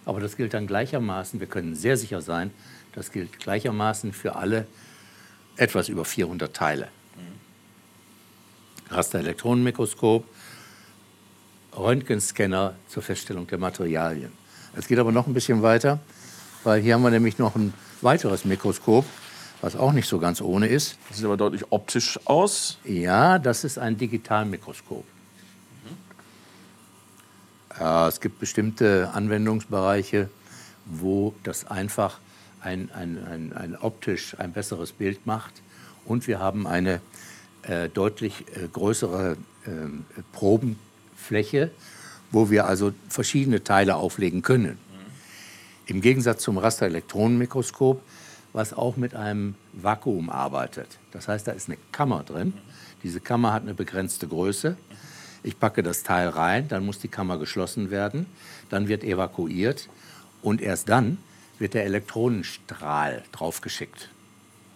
[0.04, 2.50] Aber das gilt dann gleichermaßen, wir können sehr sicher sein,
[2.94, 4.66] das gilt gleichermaßen für alle
[5.56, 6.88] etwas über 400 Teile.
[7.16, 8.94] Mhm.
[8.94, 10.24] Rasterelektronenmikroskop,
[11.76, 14.32] Röntgenscanner zur Feststellung der Materialien.
[14.74, 16.00] Es geht aber noch ein bisschen weiter,
[16.64, 19.04] weil hier haben wir nämlich noch ein weiteres Mikroskop,
[19.60, 20.98] was auch nicht so ganz ohne ist.
[21.08, 22.78] Das sieht aber deutlich optisch aus.
[22.84, 25.04] Ja, das ist ein Digitalmikroskop.
[27.78, 30.28] Äh, es gibt bestimmte Anwendungsbereiche,
[30.86, 32.18] wo das einfach
[32.60, 35.62] ein, ein, ein, ein optisch ein besseres Bild macht.
[36.04, 37.00] Und wir haben eine
[37.62, 39.70] äh, deutlich äh, größere äh,
[40.32, 41.70] Probenfläche,
[42.30, 44.78] wo wir also verschiedene Teile auflegen können.
[45.86, 48.02] Im Gegensatz zum Rasterelektronenmikroskop,
[48.52, 50.98] was auch mit einem Vakuum arbeitet.
[51.12, 52.52] Das heißt, da ist eine Kammer drin.
[53.02, 54.76] Diese Kammer hat eine begrenzte Größe.
[55.42, 58.26] Ich packe das Teil rein, dann muss die Kammer geschlossen werden,
[58.70, 59.88] dann wird evakuiert
[60.42, 61.18] und erst dann
[61.58, 64.10] wird der Elektronenstrahl draufgeschickt.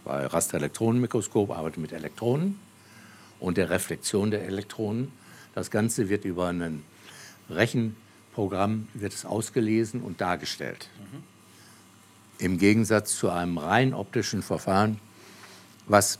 [0.05, 2.59] Weil Rasterelektronenmikroskop arbeitet mit Elektronen
[3.38, 5.12] und der Reflexion der Elektronen.
[5.55, 6.85] Das Ganze wird über einen
[7.51, 10.88] Rechenprogramm wird es ausgelesen und dargestellt.
[10.98, 11.22] Mhm.
[12.38, 14.98] Im Gegensatz zu einem rein optischen Verfahren,
[15.87, 16.18] was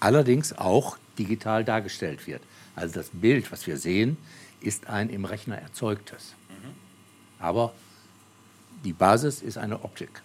[0.00, 2.42] allerdings auch digital dargestellt wird.
[2.74, 4.16] Also das Bild, was wir sehen,
[4.60, 6.34] ist ein im Rechner erzeugtes.
[6.48, 6.70] Mhm.
[7.38, 7.72] Aber
[8.84, 10.22] die Basis ist eine Optik.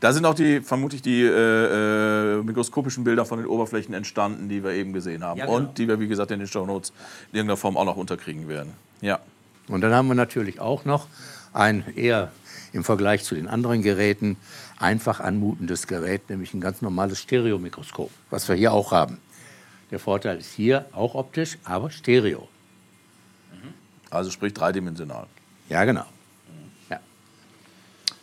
[0.00, 4.62] Da sind auch die, vermutlich die äh, äh, mikroskopischen Bilder von den Oberflächen entstanden, die
[4.62, 5.38] wir eben gesehen haben.
[5.38, 5.58] Ja, genau.
[5.58, 6.90] Und die wir, wie gesagt, in den Show Notes
[7.32, 8.72] in irgendeiner Form auch noch unterkriegen werden.
[9.00, 9.20] Ja.
[9.68, 11.06] Und dann haben wir natürlich auch noch
[11.52, 12.30] ein eher
[12.72, 14.36] im Vergleich zu den anderen Geräten
[14.78, 19.18] einfach anmutendes Gerät, nämlich ein ganz normales Stereomikroskop, was wir hier auch haben.
[19.90, 22.48] Der Vorteil ist hier auch optisch, aber Stereo.
[24.10, 25.26] Also sprich dreidimensional.
[25.68, 26.06] Ja, genau.
[26.88, 27.00] Ja.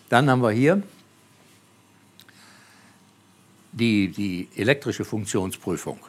[0.10, 0.82] Dann haben wir hier
[3.72, 6.00] die, die elektrische Funktionsprüfung.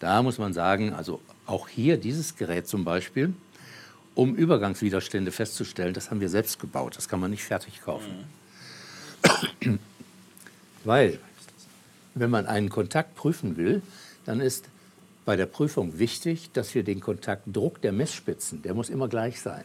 [0.00, 3.32] Da muss man sagen, also auch hier dieses Gerät zum Beispiel,
[4.14, 6.96] um Übergangswiderstände festzustellen, das haben wir selbst gebaut.
[6.96, 8.26] Das kann man nicht fertig kaufen.
[9.62, 9.78] Mhm.
[10.84, 11.18] Weil,
[12.14, 13.82] wenn man einen Kontakt prüfen will,
[14.26, 14.68] dann ist
[15.24, 19.64] bei der Prüfung wichtig, dass wir den Kontaktdruck der Messspitzen, der muss immer gleich sein.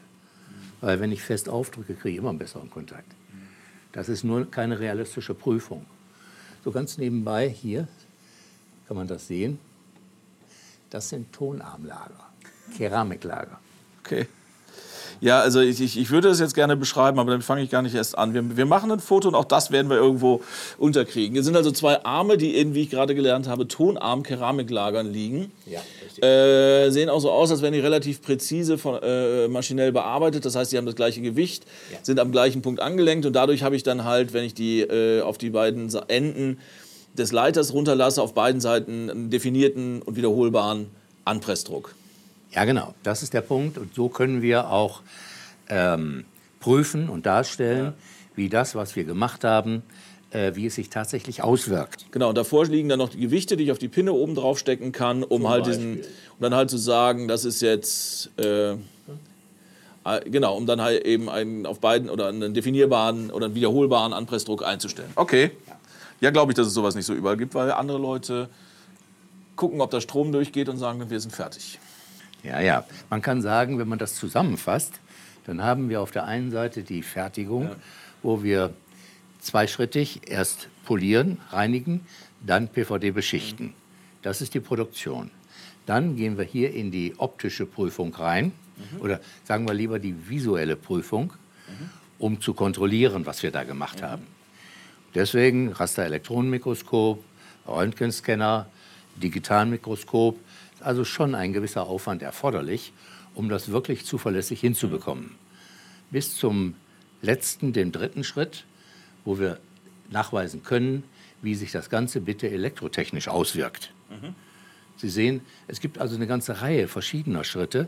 [0.79, 3.11] Weil wenn ich fest aufdrücke, kriege ich immer einen besseren Kontakt.
[3.91, 5.85] Das ist nur keine realistische Prüfung.
[6.63, 7.87] So ganz nebenbei hier
[8.87, 9.59] kann man das sehen.
[10.89, 12.29] Das sind Tonarmlager,
[12.77, 13.59] Keramiklager.
[13.99, 14.27] Okay.
[15.21, 17.83] Ja, also ich, ich, ich würde das jetzt gerne beschreiben, aber dann fange ich gar
[17.83, 18.33] nicht erst an.
[18.33, 20.41] Wir, wir machen ein Foto und auch das werden wir irgendwo
[20.79, 21.33] unterkriegen.
[21.33, 25.51] Hier sind also zwei Arme, die in, wie ich gerade gelernt habe, Tonarm-Keramiklagern liegen.
[25.67, 30.43] Ja, äh, sehen auch so aus, als wären die relativ präzise von, äh, maschinell bearbeitet.
[30.43, 31.99] Das heißt, sie haben das gleiche Gewicht, ja.
[32.01, 35.21] sind am gleichen Punkt angelenkt und dadurch habe ich dann halt, wenn ich die äh,
[35.21, 36.57] auf die beiden Enden
[37.15, 40.87] des Leiters runterlasse, auf beiden Seiten einen definierten und wiederholbaren
[41.25, 41.93] Anpressdruck.
[42.51, 42.93] Ja, genau.
[43.03, 43.77] Das ist der Punkt.
[43.77, 45.01] Und so können wir auch
[45.69, 46.25] ähm,
[46.59, 47.93] prüfen und darstellen, ja.
[48.35, 49.83] wie das, was wir gemacht haben,
[50.31, 52.05] äh, wie es sich tatsächlich auswirkt.
[52.11, 54.59] Genau, und davor liegen dann noch die Gewichte, die ich auf die Pinne oben drauf
[54.59, 58.71] stecken kann, um Zum halt diesen, um dann halt zu sagen, das ist jetzt, äh,
[58.71, 58.77] äh,
[60.25, 64.63] genau, um dann halt eben einen auf beiden oder einen definierbaren oder einen wiederholbaren Anpressdruck
[64.65, 65.11] einzustellen.
[65.15, 65.51] Okay.
[66.21, 68.49] Ja, glaube ich, dass es sowas nicht so überall gibt, weil andere Leute
[69.55, 71.79] gucken, ob der Strom durchgeht und sagen, wir sind fertig.
[72.43, 72.85] Ja, ja.
[73.09, 74.99] Man kann sagen, wenn man das zusammenfasst,
[75.45, 77.75] dann haben wir auf der einen Seite die Fertigung, ja.
[78.23, 78.73] wo wir
[79.39, 82.01] zweischrittig erst polieren, reinigen,
[82.45, 83.73] dann PVD beschichten.
[84.21, 85.31] Das ist die Produktion.
[85.85, 89.01] Dann gehen wir hier in die optische Prüfung rein mhm.
[89.01, 91.33] oder sagen wir lieber die visuelle Prüfung,
[91.67, 91.89] mhm.
[92.19, 94.05] um zu kontrollieren, was wir da gemacht mhm.
[94.05, 94.27] haben.
[95.15, 97.23] Deswegen Rasterelektronenmikroskop,
[97.67, 98.67] Röntgenscanner,
[99.21, 100.39] Digitalmikroskop,
[100.83, 102.93] also schon ein gewisser Aufwand erforderlich,
[103.35, 105.35] um das wirklich zuverlässig hinzubekommen.
[106.09, 106.75] Bis zum
[107.21, 108.65] letzten, dem dritten Schritt,
[109.23, 109.59] wo wir
[110.09, 111.03] nachweisen können,
[111.41, 113.91] wie sich das Ganze bitte elektrotechnisch auswirkt.
[114.09, 114.35] Mhm.
[114.97, 117.87] Sie sehen, es gibt also eine ganze Reihe verschiedener Schritte,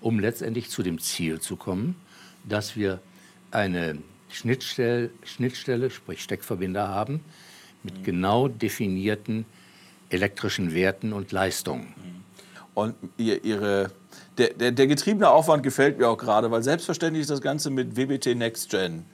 [0.00, 1.96] um letztendlich zu dem Ziel zu kommen,
[2.44, 3.00] dass wir
[3.50, 3.98] eine
[4.30, 7.20] Schnittstelle, Schnittstelle sprich Steckverbinder haben,
[7.82, 8.02] mit mhm.
[8.04, 9.44] genau definierten
[10.10, 11.94] elektrischen Werten und Leistungen.
[11.96, 12.11] Mhm.
[12.74, 13.90] Und ihre,
[14.38, 17.96] der, der, der getriebene Aufwand gefällt mir auch gerade, weil selbstverständlich ist das Ganze mit
[17.96, 19.04] WBT Next Gen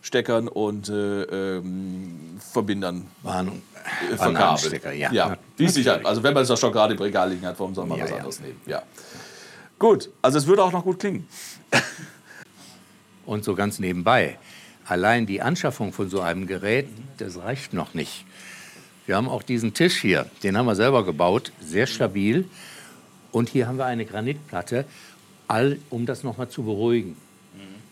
[0.00, 3.62] Steckern und äh, ähm, Verbindern Warnung.
[4.12, 4.84] Äh, verkabelt.
[4.96, 6.00] Ja, ja wie sicher.
[6.04, 8.04] Also wenn man es doch schon gerade im Regal liegen hat, warum soll man ja,
[8.04, 8.16] was ja.
[8.16, 8.60] anderes nehmen?
[8.66, 8.82] Ja.
[9.78, 11.28] Gut, also es würde auch noch gut klingen.
[13.26, 14.38] und so ganz nebenbei,
[14.86, 18.24] allein die Anschaffung von so einem Gerät, das reicht noch nicht.
[19.06, 22.48] Wir haben auch diesen Tisch hier, den haben wir selber gebaut, sehr stabil.
[23.32, 24.84] Und hier haben wir eine Granitplatte,
[25.46, 27.16] all, um das nochmal zu beruhigen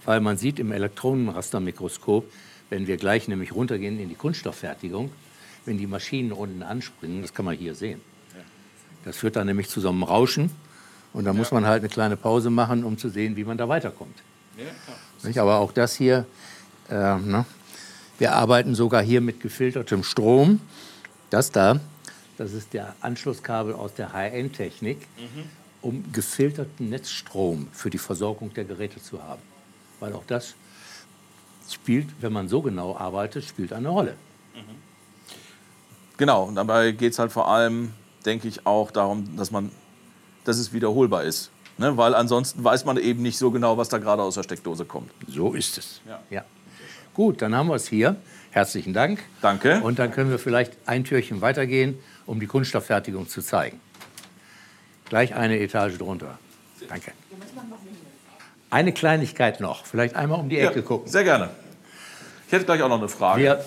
[0.07, 2.25] weil man sieht im Elektronenrastermikroskop,
[2.71, 5.11] wenn wir gleich nämlich runtergehen in die Kunststofffertigung,
[5.67, 8.01] wenn die Maschinen unten anspringen, das kann man hier sehen.
[9.05, 10.51] Das führt dann nämlich zu so einem Rauschen
[11.13, 11.37] und da ja.
[11.37, 14.17] muss man halt eine kleine Pause machen, um zu sehen, wie man da weiterkommt.
[14.57, 16.25] Ja, Aber auch das hier,
[16.89, 17.45] äh, ne?
[18.19, 20.61] wir arbeiten sogar hier mit gefiltertem Strom.
[21.31, 21.81] Das da,
[22.37, 25.43] das ist der Anschlusskabel aus der High-End-Technik, mhm.
[25.83, 29.43] um gefilterten Netzstrom für die Versorgung der Geräte zu haben
[30.01, 30.55] weil auch das
[31.71, 34.15] spielt, wenn man so genau arbeitet, spielt eine Rolle.
[36.17, 37.93] Genau, und dabei geht es halt vor allem,
[38.25, 39.71] denke ich, auch darum, dass, man,
[40.45, 41.51] dass es wiederholbar ist.
[41.77, 41.95] Ne?
[41.99, 45.11] Weil ansonsten weiß man eben nicht so genau, was da gerade aus der Steckdose kommt.
[45.29, 46.01] So ist es.
[46.09, 46.23] Ja.
[46.31, 46.45] ja.
[47.13, 48.17] Gut, dann haben wir es hier.
[48.51, 49.23] Herzlichen Dank.
[49.43, 49.83] Danke.
[49.83, 53.81] Und dann können wir vielleicht ein Türchen weitergehen, um die Kunststofffertigung zu zeigen.
[55.09, 56.39] Gleich eine Etage drunter.
[56.89, 57.13] Danke.
[58.71, 61.11] Eine Kleinigkeit noch, vielleicht einmal um die Ecke ja, gucken.
[61.11, 61.51] Sehr gerne.
[62.47, 63.43] Ich hätte gleich auch noch eine Frage.
[63.43, 63.65] Wir,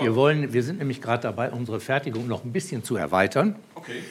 [0.00, 3.56] wir, wollen, wir sind nämlich gerade dabei, unsere Fertigung noch ein bisschen zu erweitern.
[3.74, 4.02] Okay.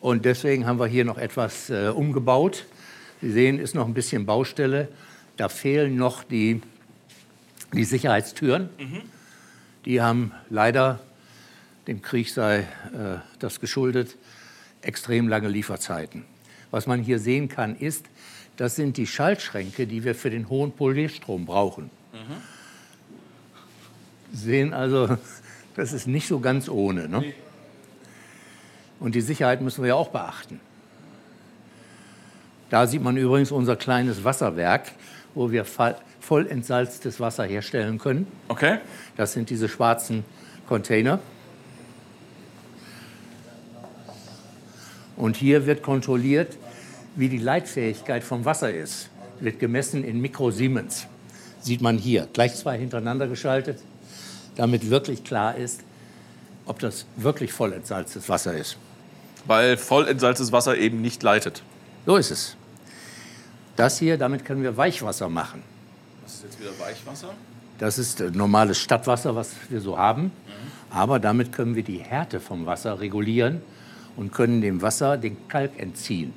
[0.00, 2.66] Und deswegen haben wir hier noch etwas äh, umgebaut.
[3.20, 4.88] Sie sehen, ist noch ein bisschen Baustelle.
[5.36, 6.62] Da fehlen noch die,
[7.72, 8.68] die Sicherheitstüren.
[8.78, 9.02] Mhm.
[9.84, 11.00] Die haben leider,
[11.88, 12.64] dem Krieg sei äh,
[13.38, 14.16] das geschuldet,
[14.82, 16.24] extrem lange Lieferzeiten.
[16.70, 18.04] Was man hier sehen kann, ist,
[18.56, 21.90] das sind die Schaltschränke, die wir für den hohen Polierstrom brauchen.
[22.12, 22.36] Mhm.
[24.32, 25.16] Sehen also,
[25.76, 27.08] das ist nicht so ganz ohne.
[27.08, 27.32] Ne?
[29.00, 30.60] Und die Sicherheit müssen wir ja auch beachten.
[32.68, 34.92] Da sieht man übrigens unser kleines Wasserwerk,
[35.32, 38.26] wo wir voll entsalztes Wasser herstellen können.
[38.48, 38.78] Okay.
[39.16, 40.24] Das sind diese schwarzen
[40.66, 41.20] Container.
[45.18, 46.56] Und hier wird kontrolliert,
[47.16, 51.06] wie die Leitfähigkeit vom Wasser ist, wird gemessen in Mikrosiemens.
[51.60, 53.80] Sieht man hier, gleich zwei hintereinander geschaltet,
[54.54, 55.80] damit wirklich klar ist,
[56.66, 58.76] ob das wirklich voll entsalztes Wasser ist.
[59.44, 61.62] Weil voll entsalztes Wasser eben nicht leitet.
[62.06, 62.56] So ist es.
[63.74, 65.64] Das hier, damit können wir Weichwasser machen.
[66.22, 67.34] Was ist jetzt wieder Weichwasser?
[67.78, 70.24] Das ist äh, normales Stadtwasser, was wir so haben.
[70.24, 70.30] Mhm.
[70.90, 73.62] Aber damit können wir die Härte vom Wasser regulieren
[74.18, 76.34] und können dem Wasser den Kalk entziehen.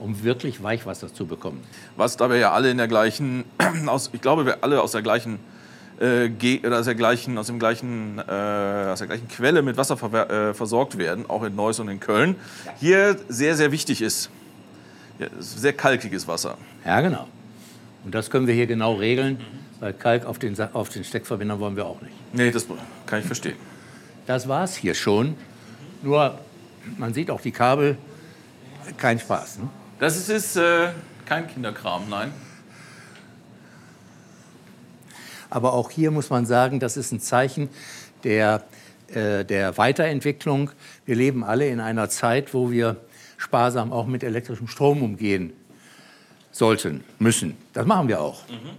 [0.00, 1.62] Um wirklich Weichwasser zu bekommen.
[1.96, 3.44] Was, da wir ja alle in der gleichen,
[3.86, 5.38] aus, ich glaube, wir alle aus der gleichen
[6.00, 6.28] äh,
[6.66, 10.28] oder aus der gleichen, aus dem gleichen, äh, aus der gleichen Quelle mit Wasser ver
[10.28, 12.34] äh, versorgt werden, auch in Neuss und in Köln,
[12.80, 14.28] hier sehr, sehr wichtig ist.
[15.20, 16.58] Ja, sehr kalkiges Wasser.
[16.84, 17.28] Ja, genau.
[18.04, 19.38] Und das können wir hier genau regeln,
[19.78, 22.12] weil Kalk auf den, auf den Steckverbindern wollen wir auch nicht.
[22.32, 22.66] Nee, das
[23.06, 23.56] kann ich verstehen.
[24.26, 25.36] Das war es hier schon.
[26.02, 26.38] Nur,
[26.98, 27.96] man sieht auch die Kabel,
[28.96, 29.58] kein Spaß.
[29.58, 29.68] Ne?
[29.98, 30.90] Das ist, ist äh,
[31.24, 32.32] kein Kinderkram, nein.
[35.50, 37.68] Aber auch hier muss man sagen, das ist ein Zeichen
[38.24, 38.64] der,
[39.08, 40.70] äh, der Weiterentwicklung.
[41.06, 42.96] Wir leben alle in einer Zeit, wo wir
[43.36, 45.52] sparsam auch mit elektrischem Strom umgehen
[46.50, 47.56] sollten, müssen.
[47.72, 48.48] Das machen wir auch.
[48.48, 48.70] Mhm.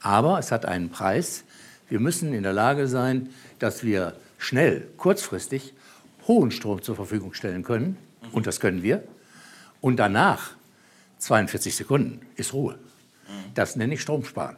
[0.00, 1.44] Aber es hat einen Preis.
[1.88, 5.72] Wir müssen in der Lage sein, dass wir schnell, kurzfristig
[6.26, 7.96] hohen Strom zur Verfügung stellen können.
[8.22, 8.28] Mhm.
[8.32, 9.02] Und das können wir.
[9.80, 10.50] Und danach
[11.18, 12.78] 42 Sekunden ist Ruhe.
[13.54, 14.56] Das nenne ich Stromsparen.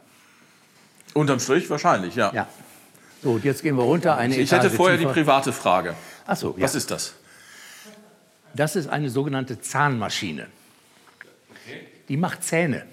[1.13, 2.31] Unterm Strich wahrscheinlich, ja.
[2.33, 2.47] Ja.
[3.23, 4.17] So, und jetzt gehen wir runter.
[4.17, 5.95] Eine Ich hätte Etage vorher die private Frage.
[6.25, 6.63] Ach so, ja.
[6.63, 7.13] Was ist das?
[8.53, 10.47] Das ist eine sogenannte Zahnmaschine.
[12.07, 12.85] Die macht Zähne.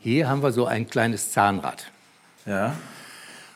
[0.00, 1.90] Hier haben wir so ein kleines Zahnrad.
[2.46, 2.74] Ja.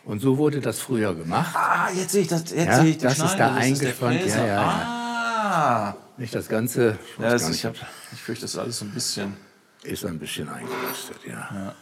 [0.05, 1.55] Und so wurde das früher gemacht.
[1.57, 2.43] Ah, jetzt sehe ich das.
[2.51, 4.47] Jetzt Ja, sehe ich das ist Schneide, da das ist der eingespannt, Fräser.
[4.47, 5.01] ja, ja,
[5.47, 5.95] Ah.
[6.17, 7.75] Nicht das Ganze, ich Ja, das ich, hab,
[8.13, 9.37] ich fürchte, das ist alles so ein bisschen.
[9.83, 11.75] ist ein bisschen eingerostet, ja.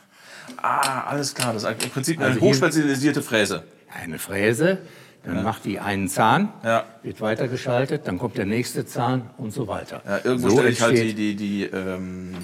[0.57, 1.53] Ah, alles klar.
[1.53, 3.65] Das ist im Prinzip eine Also hochspezialisierte Fräse.
[3.93, 4.79] Eine Fräse,
[5.25, 6.85] dann macht die einen Zahn, Ja.
[7.03, 10.01] wird weitergeschaltet, dann kommt der nächste Zahn und so weiter.
[10.07, 12.35] Ja, irgendwo so stelle ich halt die, die, die, ähm,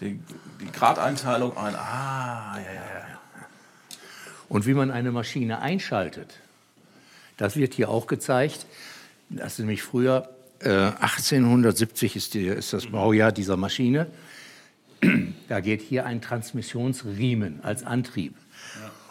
[0.00, 0.18] die,
[0.60, 1.74] die Gradeinteilung ein.
[1.76, 3.09] Ah, ja, ja, ja.
[4.50, 6.34] Und wie man eine Maschine einschaltet,
[7.36, 8.66] das wird hier auch gezeigt.
[9.30, 14.08] Das ist nämlich früher, äh, 1870 ist, die, ist das Baujahr dieser Maschine.
[15.48, 18.34] Da geht hier ein Transmissionsriemen als Antrieb.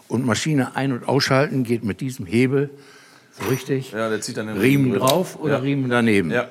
[0.08, 2.68] Und Maschine ein- und ausschalten geht mit diesem Hebel
[3.32, 3.92] so richtig.
[3.92, 5.06] Ja, der zieht dann den Riemen rüber.
[5.06, 5.58] drauf oder Ja.
[5.60, 6.30] Riemen daneben.
[6.30, 6.48] Ja.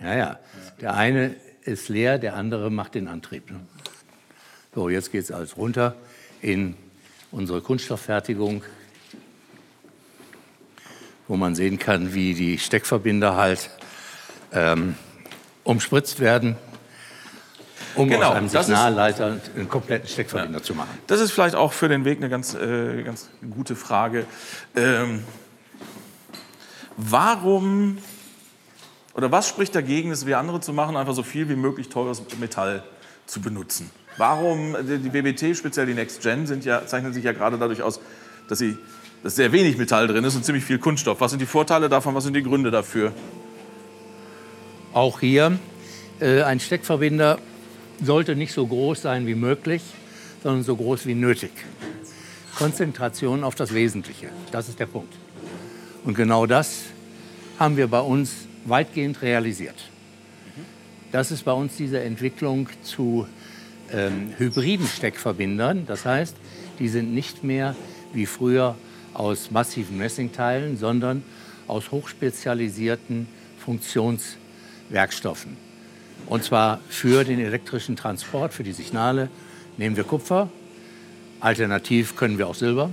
[0.00, 0.38] Ja, ja.
[0.82, 3.50] Der eine ist leer, der andere macht den Antrieb.
[3.50, 3.60] Ne?
[4.74, 5.94] So, jetzt geht es alles runter
[6.42, 6.76] in
[7.30, 8.62] unsere Kunststofffertigung,
[11.26, 13.70] wo man sehen kann, wie die Steckverbinder halt
[14.52, 14.94] ähm,
[15.64, 16.56] umspritzt werden,
[17.94, 20.90] um Genau, aus einem das ist- Signalleiter einen kompletten Steckverbinder zu machen.
[21.06, 24.26] Das ist vielleicht auch für den Weg eine ganz, äh, ganz gute Frage.
[24.76, 25.24] Ähm,
[26.96, 27.98] warum
[29.14, 32.22] oder was spricht dagegen, es wie andere zu machen, einfach so viel wie möglich teures
[32.38, 32.84] Metall
[33.26, 33.90] zu benutzen?
[34.18, 38.00] Warum die WBT, speziell die Next Gen, sind ja, zeichnen sich ja gerade dadurch aus,
[38.48, 38.76] dass, sie,
[39.22, 41.20] dass sehr wenig Metall drin ist und ziemlich viel Kunststoff.
[41.20, 42.16] Was sind die Vorteile davon?
[42.16, 43.12] Was sind die Gründe dafür?
[44.92, 45.58] Auch hier
[46.18, 47.38] äh, ein Steckverbinder
[48.02, 49.82] sollte nicht so groß sein wie möglich,
[50.42, 51.52] sondern so groß wie nötig.
[52.56, 55.14] Konzentration auf das Wesentliche, das ist der Punkt.
[56.04, 56.80] Und genau das
[57.60, 58.32] haben wir bei uns
[58.64, 59.76] weitgehend realisiert.
[61.12, 63.26] Das ist bei uns diese Entwicklung zu
[63.92, 65.86] ähm, hybriden Steckverbindern.
[65.86, 66.36] Das heißt,
[66.78, 67.74] die sind nicht mehr
[68.12, 68.76] wie früher
[69.14, 71.22] aus massiven Messingteilen, sondern
[71.66, 73.26] aus hochspezialisierten
[73.58, 75.56] Funktionswerkstoffen.
[76.26, 79.28] Und zwar für den elektrischen Transport, für die Signale
[79.76, 80.50] nehmen wir Kupfer.
[81.40, 82.90] Alternativ können wir auch Silber.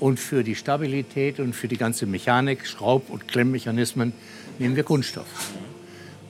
[0.00, 4.12] Und für die Stabilität und für die ganze Mechanik, Schraub- und Klemmmechanismen
[4.58, 5.26] nehmen wir Kunststoff.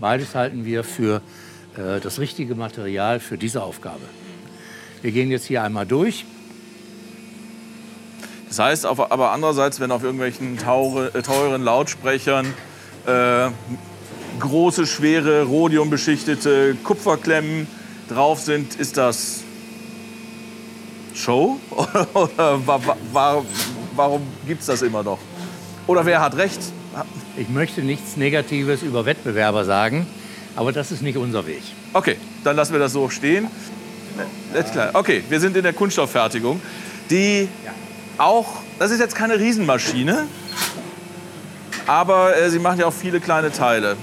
[0.00, 1.20] Beides halten wir für
[1.78, 4.02] äh, das richtige Material für diese Aufgabe.
[5.00, 6.24] Wir gehen jetzt hier einmal durch.
[8.48, 12.52] Das heißt auf, aber andererseits, wenn auf irgendwelchen taure, äh, teuren Lautsprechern
[13.06, 13.50] äh,
[14.40, 17.66] große, schwere, rhodiumbeschichtete Kupferklemmen
[18.08, 19.44] drauf sind, ist das
[21.14, 21.58] Show?
[22.14, 23.44] Oder wa
[23.94, 25.18] warum gibt es das immer noch?
[25.86, 26.60] Oder wer hat recht?
[27.36, 30.06] Ich möchte nichts Negatives über Wettbewerber sagen,
[30.58, 31.62] aber das ist nicht unser Weg.
[31.92, 33.46] Okay, dann lassen wir das so stehen.
[34.52, 34.90] Ist klar.
[34.92, 36.60] Okay, wir sind in der Kunststofffertigung,
[37.10, 37.48] die
[38.18, 38.46] auch,
[38.80, 40.26] das ist jetzt keine Riesenmaschine,
[41.86, 43.96] aber äh, sie machen ja auch viele kleine Teile.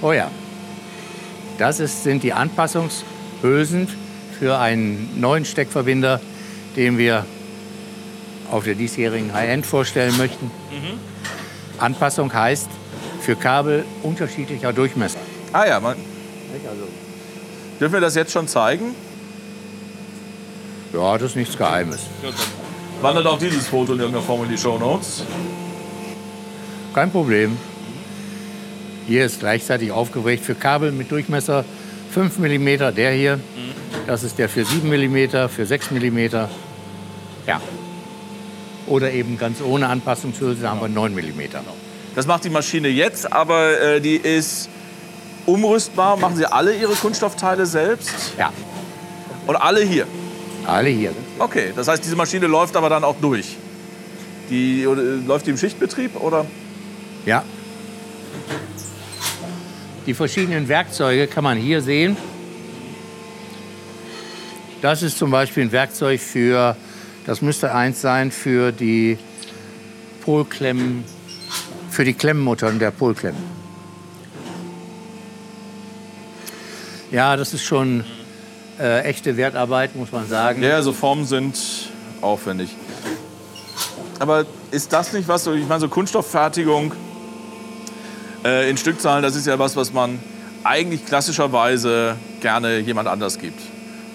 [0.00, 0.30] Oh ja,
[1.58, 3.86] das ist, sind die Anpassungshülsen
[4.38, 6.18] für einen neuen Steckverbinder,
[6.76, 7.26] den wir
[8.50, 10.50] auf der diesjährigen High-End vorstellen möchten.
[11.76, 12.70] Anpassung heißt
[13.20, 15.20] für Kabel unterschiedlicher Durchmesser.
[15.52, 15.96] Ah ja, man,
[17.80, 18.94] dürfen wir das jetzt schon zeigen?
[20.92, 22.00] Ja, das ist nichts Geheimes.
[23.00, 25.24] Wandert auch dieses Foto in irgendeiner Form in die Show Notes?
[26.94, 27.56] Kein Problem.
[29.08, 31.64] Hier ist gleichzeitig aufgeregt für Kabel mit Durchmesser
[32.12, 33.40] 5 mm, der hier.
[34.06, 36.18] Das ist der für 7 mm, für 6 mm.
[37.46, 37.60] Ja.
[38.86, 41.40] Oder eben ganz ohne Anpassungshülse haben wir 9 mm.
[42.14, 44.68] Das macht die Maschine jetzt, aber äh, die ist
[45.50, 46.16] umrüstbar.
[46.16, 48.10] Machen Sie alle Ihre Kunststoffteile selbst?
[48.38, 48.52] Ja,
[49.46, 50.06] Und alle hier?
[50.66, 51.12] alle hier.
[51.38, 53.56] Okay, das heißt, diese Maschine läuft aber dann auch durch.
[54.50, 54.86] Die, äh,
[55.26, 56.46] läuft die im Schichtbetrieb oder?
[57.26, 57.42] Ja.
[60.06, 62.16] Die verschiedenen Werkzeuge kann man hier sehen.
[64.82, 66.76] Das ist zum Beispiel ein Werkzeug für,
[67.26, 69.18] das müsste eins sein für die
[70.24, 71.04] Polklemmen,
[71.90, 73.49] für die Klemmmuttern der Polklemmen.
[77.10, 78.04] Ja, das ist schon
[78.78, 80.62] äh, echte Wertarbeit, muss man sagen.
[80.62, 81.58] Ja, so Formen sind
[82.20, 82.70] aufwendig.
[84.20, 86.92] Aber ist das nicht was, ich meine, so Kunststofffertigung
[88.44, 90.20] äh, in Stückzahlen, das ist ja was, was man
[90.62, 93.60] eigentlich klassischerweise gerne jemand anders gibt.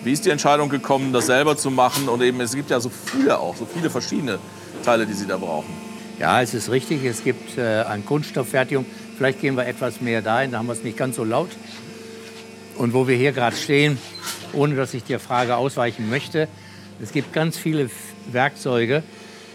[0.03, 2.07] Wie ist die Entscheidung gekommen, das selber zu machen?
[2.07, 4.39] Und eben, es gibt ja so viele auch, so viele verschiedene
[4.85, 5.73] Teile, die Sie da brauchen.
[6.19, 7.03] Ja, es ist richtig.
[7.03, 8.85] Es gibt äh, eine Kunststofffertigung.
[9.17, 11.49] Vielleicht gehen wir etwas mehr dahin, da haben wir es nicht ganz so laut.
[12.77, 13.97] Und wo wir hier gerade stehen,
[14.53, 16.47] ohne dass ich der Frage ausweichen möchte,
[17.01, 17.89] es gibt ganz viele
[18.31, 19.03] Werkzeuge,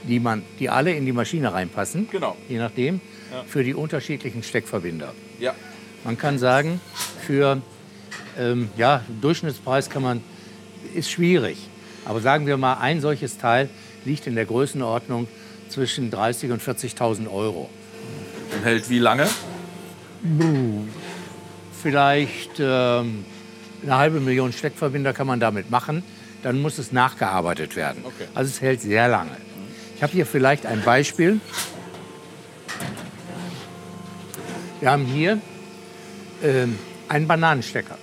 [0.04, 2.08] die, man, die alle in die Maschine reinpassen.
[2.10, 2.36] Genau.
[2.48, 3.00] Je nachdem,
[3.32, 3.44] Ja.
[3.46, 5.14] für die unterschiedlichen Steckverbinder.
[5.38, 5.54] Ja.
[6.04, 6.80] Man kann sagen,
[7.26, 7.60] für
[8.38, 10.22] ähm, ja, Durchschnittspreis kann man,
[10.94, 11.58] ist schwierig.
[12.06, 13.68] Aber sagen wir mal, ein solches Teil
[14.06, 15.28] liegt in der Größenordnung
[15.68, 17.68] zwischen 30.000 und 40.000 Euro.
[18.56, 19.28] Und hält wie lange?
[21.82, 23.24] Vielleicht ähm,
[23.82, 26.02] eine halbe Million Steckverbinder kann man damit machen.
[26.42, 28.04] Dann muss es nachgearbeitet werden.
[28.04, 28.26] Okay.
[28.34, 29.30] Also es hält sehr lange.
[29.96, 31.40] Ich habe hier vielleicht ein Beispiel.
[34.80, 35.38] Wir haben hier
[36.42, 36.78] ähm,
[37.08, 37.98] einen Bananenstecker.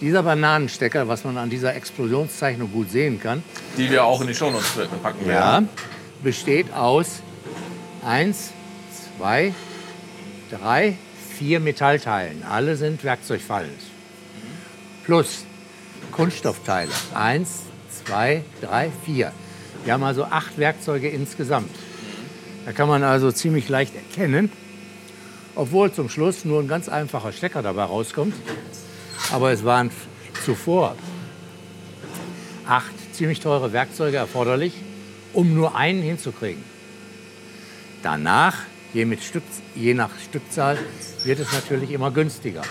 [0.00, 3.42] Dieser Bananenstecker, was man an dieser Explosionszeichnung gut sehen kann,
[3.76, 5.68] Die wir auch in die Shownotes packen ja, werden.
[6.22, 7.20] besteht aus
[8.02, 8.52] eins,
[9.18, 9.52] zwei,
[10.50, 10.96] drei,
[11.40, 12.42] vier Metallteilen.
[12.42, 13.80] Alle sind werkzeugfallend.
[15.06, 15.46] Plus
[16.12, 16.90] Kunststoffteile.
[17.14, 17.60] Eins,
[18.04, 19.32] zwei, drei, vier.
[19.84, 21.74] Wir haben also acht Werkzeuge insgesamt.
[22.66, 24.52] Da kann man also ziemlich leicht erkennen,
[25.54, 28.34] obwohl zum Schluss nur ein ganz einfacher Stecker dabei rauskommt.
[29.32, 29.90] Aber es waren
[30.44, 30.94] zuvor
[32.66, 34.74] acht ziemlich teure Werkzeuge erforderlich,
[35.32, 36.62] um nur einen hinzukriegen.
[38.02, 38.58] Danach,
[38.92, 39.42] je, Stück,
[39.74, 40.76] je nach Stückzahl,
[41.24, 42.62] wird es natürlich immer günstiger.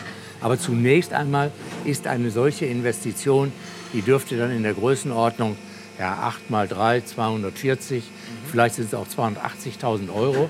[0.42, 1.52] Aber zunächst einmal
[1.86, 3.52] ist eine solche Investition,
[3.94, 5.58] die dürfte dann in der Größenordnung
[6.00, 8.04] ja, 8 mal 3, 240,
[8.50, 10.50] vielleicht sind es auch 280.000 Euro.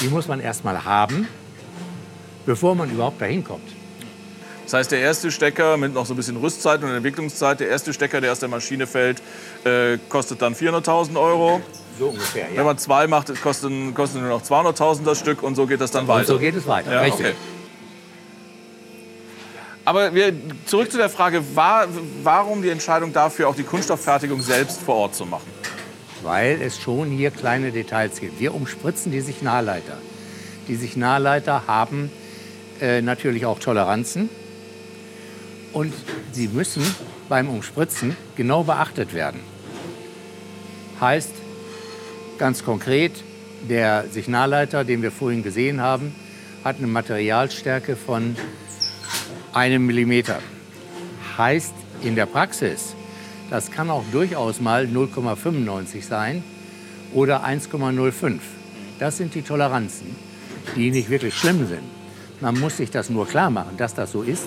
[0.00, 1.28] Die muss man erst mal haben,
[2.46, 3.68] bevor man überhaupt dahin kommt.
[4.64, 7.92] Das heißt, der erste Stecker mit noch so ein bisschen Rüstzeit und Entwicklungszeit, der erste
[7.92, 9.22] Stecker, der aus der Maschine fällt,
[9.64, 11.62] äh, kostet dann 400.000 Euro.
[11.98, 15.66] So ungefähr, Wenn man zwei macht, kostet, kostet nur noch 200.000 das Stück und so
[15.66, 16.26] geht das dann Und weiter.
[16.26, 16.92] so geht es weiter.
[16.92, 17.26] Ja, Richtig.
[17.26, 17.34] okay.
[19.84, 20.32] Aber wir,
[20.66, 21.86] zurück zu der Frage, war,
[22.22, 25.46] warum die Entscheidung dafür, auch die Kunststofffertigung selbst vor Ort zu machen?
[26.22, 28.40] weil es schon hier kleine Details gibt.
[28.40, 29.98] Wir umspritzen die Signalleiter.
[30.66, 32.10] Die Signalleiter haben
[32.80, 34.28] äh, natürlich auch Toleranzen
[35.72, 35.94] und
[36.32, 36.82] sie müssen
[37.28, 39.40] beim Umspritzen genau beachtet werden.
[41.00, 41.30] Heißt
[42.38, 43.12] ganz konkret,
[43.68, 46.14] der Signalleiter, den wir vorhin gesehen haben,
[46.64, 48.36] hat eine Materialstärke von
[49.52, 50.38] einem Millimeter.
[51.36, 52.94] Heißt in der Praxis,
[53.50, 56.44] das kann auch durchaus mal 0,95 sein
[57.12, 58.38] oder 1,05.
[58.98, 60.14] Das sind die Toleranzen,
[60.76, 61.82] die nicht wirklich schlimm sind.
[62.40, 64.46] Man muss sich das nur klar machen, dass das so ist.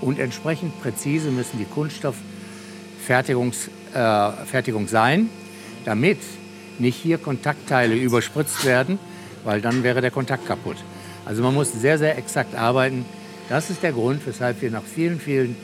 [0.00, 5.30] Und entsprechend präzise müssen die Kunststofffertigung äh, sein,
[5.84, 6.18] damit
[6.78, 8.98] nicht hier Kontaktteile überspritzt werden,
[9.44, 10.76] weil dann wäre der Kontakt kaputt.
[11.24, 13.04] Also man muss sehr, sehr exakt arbeiten.
[13.48, 15.56] Das ist der Grund, weshalb wir nach vielen, vielen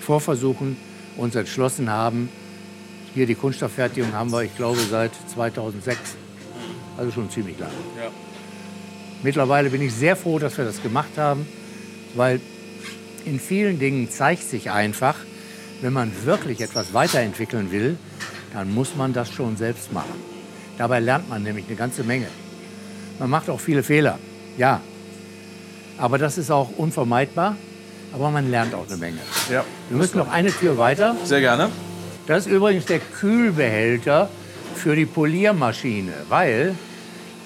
[0.00, 0.76] Vorversuchen
[1.16, 2.28] uns entschlossen haben,
[3.14, 5.98] hier die Kunststofffertigung haben wir, ich glaube, seit 2006.
[6.96, 7.72] Also schon ziemlich lange.
[7.96, 8.10] Ja.
[9.22, 11.46] Mittlerweile bin ich sehr froh, dass wir das gemacht haben,
[12.14, 12.40] weil
[13.24, 15.16] in vielen Dingen zeigt sich einfach,
[15.80, 17.96] wenn man wirklich etwas weiterentwickeln will,
[18.52, 20.33] dann muss man das schon selbst machen.
[20.78, 22.26] Dabei lernt man nämlich eine ganze Menge.
[23.18, 24.18] Man macht auch viele Fehler,
[24.58, 24.80] ja.
[25.98, 27.56] Aber das ist auch unvermeidbar,
[28.12, 29.18] aber man lernt auch eine Menge.
[29.50, 29.64] Ja.
[29.88, 31.14] Wir müssen noch eine Tür weiter.
[31.24, 31.68] Sehr gerne.
[32.26, 34.28] Das ist übrigens der Kühlbehälter
[34.74, 36.74] für die Poliermaschine, weil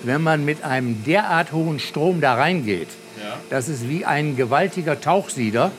[0.04, 2.88] wenn man mit einem derart hohen Strom da reingeht,
[3.22, 3.36] Ja.
[3.50, 5.70] das ist wie ein gewaltiger Tauchsieder.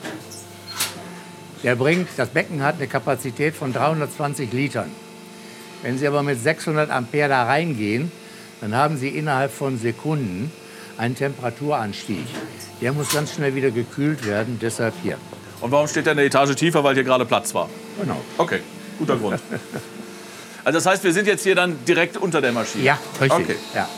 [1.62, 4.90] Der bringt, das Becken hat eine Kapazität von 320 Litern.
[5.82, 8.12] Wenn Sie aber mit 600 Ampere da reingehen,
[8.60, 10.52] dann haben Sie innerhalb von Sekunden
[10.98, 12.26] einen Temperaturanstieg.
[12.80, 15.16] Der muss ganz schnell wieder gekühlt werden, deshalb hier.
[15.60, 16.84] Und warum steht der eine Etage tiefer?
[16.84, 17.68] Weil hier gerade Platz war.
[18.00, 18.20] Genau.
[18.36, 18.60] Okay,
[18.98, 19.40] guter Grund.
[20.64, 22.84] Also das heißt, wir sind jetzt hier dann direkt unter der Maschine.
[22.84, 23.40] Ja, richtig.
[23.40, 23.56] Okay.
[23.74, 23.88] Ja.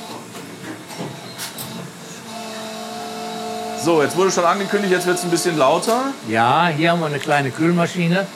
[3.85, 6.13] So, jetzt wurde schon angekündigt, jetzt wird es ein bisschen lauter.
[6.29, 8.29] Ja, hier haben wir eine kleine Kühlmaschine.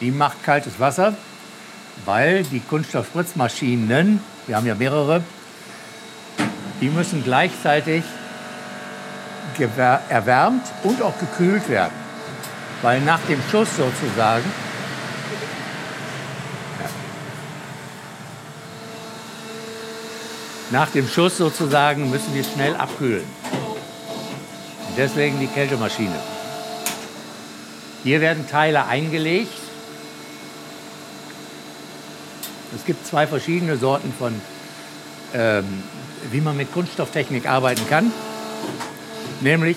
[0.00, 1.14] Die macht kaltes Wasser,
[2.06, 5.22] weil die Kunststoffspritzmaschinen, wir haben ja mehrere,
[6.80, 8.04] die müssen gleichzeitig
[10.08, 11.94] erwärmt und auch gekühlt werden.
[12.82, 14.44] Weil nach dem Schuss sozusagen
[20.70, 23.24] nach dem Schuss sozusagen müssen wir schnell abkühlen.
[24.96, 26.18] deswegen die Kältemaschine.
[28.02, 29.65] Hier werden Teile eingelegt.
[32.74, 34.34] Es gibt zwei verschiedene Sorten von,
[35.34, 35.82] ähm,
[36.30, 38.12] wie man mit Kunststofftechnik arbeiten kann.
[39.40, 39.76] Nämlich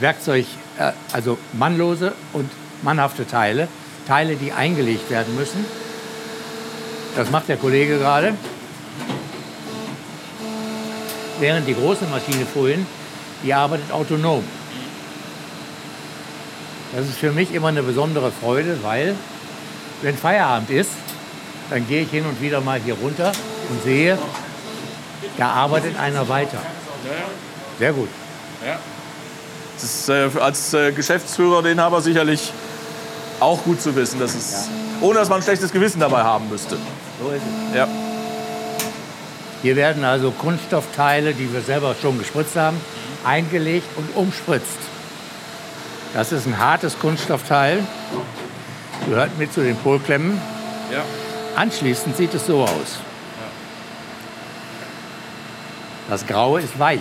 [0.00, 0.46] Werkzeug,
[0.78, 2.50] äh, also mannlose und
[2.82, 3.68] mannhafte Teile.
[4.06, 5.64] Teile, die eingelegt werden müssen.
[7.16, 8.34] Das macht der Kollege gerade.
[11.38, 12.86] Während die große Maschine vorhin,
[13.42, 14.44] die arbeitet autonom.
[16.94, 19.14] Das ist für mich immer eine besondere Freude, weil
[20.02, 20.90] wenn Feierabend ist,
[21.70, 23.32] dann gehe ich hin und wieder mal hier runter
[23.70, 24.18] und sehe,
[25.38, 26.58] da arbeitet einer weiter.
[27.78, 28.08] Sehr gut.
[28.64, 28.78] Ja.
[29.74, 32.52] Das ist äh, als äh, Geschäftsführer den Inhaber sicherlich
[33.40, 35.06] auch gut zu wissen, dass es, ja.
[35.06, 36.76] ohne dass man ein schlechtes Gewissen dabei haben müsste.
[37.20, 37.76] So ist es.
[37.76, 37.88] Ja.
[39.62, 42.80] Hier werden also Kunststoffteile, die wir selber schon gespritzt haben,
[43.24, 44.78] eingelegt und umspritzt.
[46.14, 47.82] Das ist ein hartes Kunststoffteil,
[49.08, 50.40] gehört mit zu den Polklemmen.
[50.92, 51.02] Ja.
[51.56, 52.98] Anschließend sieht es so aus.
[56.08, 57.00] Das Graue ist weich.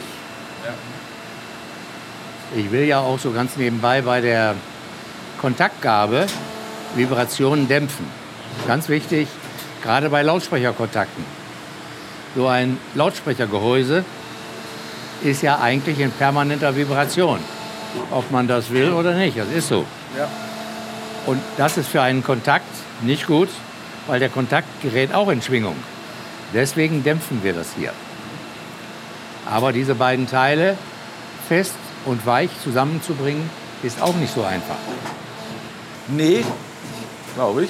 [2.56, 4.56] Ich will ja auch so ganz nebenbei bei der
[5.40, 6.28] Kontaktgabe
[6.96, 8.06] Vibrationen dämpfen.
[8.68, 9.28] Ganz wichtig,
[9.82, 11.24] gerade bei Lautsprecherkontakten.
[12.36, 14.04] So ein Lautsprechergehäuse
[15.24, 17.40] ist ja eigentlich in permanenter Vibration
[18.12, 19.38] ob man das will oder nicht.
[19.38, 19.86] Das ist so.
[20.18, 20.28] Ja.
[21.26, 22.66] Und das ist für einen Kontakt
[23.02, 23.50] nicht gut,
[24.08, 25.76] weil der Kontakt gerät auch in Schwingung.
[26.54, 27.94] Deswegen dämpfen wir das hier.
[29.46, 30.78] Aber diese beiden Teile
[31.48, 31.76] fest
[32.06, 33.50] und weich zusammenzubringen,
[33.84, 34.76] ist auch nicht so einfach.
[36.08, 36.44] Nee,
[37.36, 37.70] glaube ich.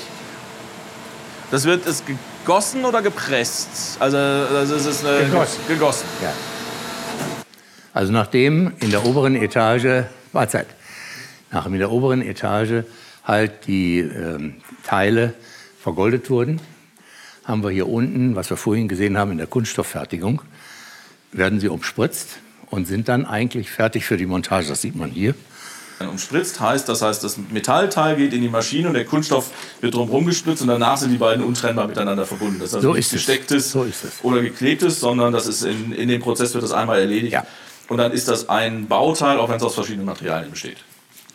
[1.51, 3.97] Das wird ist gegossen oder gepresst?
[3.99, 5.59] Also das ist äh, gegossen.
[5.67, 6.05] gegossen.
[6.21, 6.33] Ja.
[7.93, 10.67] Also nachdem in der oberen Etage, Mahlzeit,
[11.51, 12.85] nachdem in der oberen Etage
[13.25, 14.55] halt die ähm,
[14.85, 15.33] Teile
[15.81, 16.59] vergoldet wurden,
[17.43, 20.41] haben wir hier unten, was wir vorhin gesehen haben in der Kunststofffertigung,
[21.31, 24.67] werden sie umspritzt und sind dann eigentlich fertig für die Montage.
[24.67, 25.33] Das sieht man hier.
[25.99, 29.51] Umspritzt heißt, das heißt, das Metallteil geht in die Maschine und der Kunststoff
[29.81, 32.59] wird drumherum gespritzt und danach sind die beiden untrennbar miteinander verbunden.
[32.59, 33.85] Das ist also so nicht gestecktes so
[34.23, 37.33] oder geklebtes, sondern das ist in, in dem Prozess wird das einmal erledigt.
[37.33, 37.45] Ja.
[37.87, 40.77] Und dann ist das ein Bauteil, auch wenn es aus verschiedenen Materialien besteht.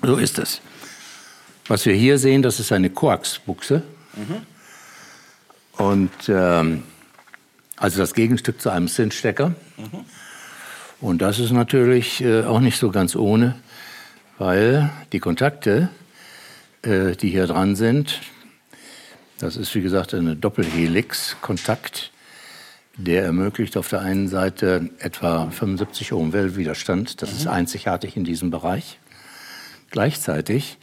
[0.03, 0.61] So ist es.
[1.69, 3.83] Was wir hier sehen, das ist eine Koaxbuchse.
[4.17, 4.47] Mhm.
[5.77, 6.83] Und ähm,
[7.77, 9.49] also das Gegenstück zu einem Zinsstecker.
[9.77, 10.05] Mhm.
[11.01, 13.57] Und das ist natürlich äh, auch nicht so ganz ohne,
[14.39, 15.91] weil die Kontakte,
[16.83, 18.21] äh, die hier dran sind,
[19.39, 22.11] das ist wie gesagt eine Doppelhelix-Kontakt,
[22.97, 27.21] der ermöglicht auf der einen Seite etwa 75 Ohm Wellwiderstand.
[27.21, 27.37] Das mhm.
[27.37, 28.99] ist einzigartig in diesem Bereich.
[29.91, 30.79] Gleichzeitig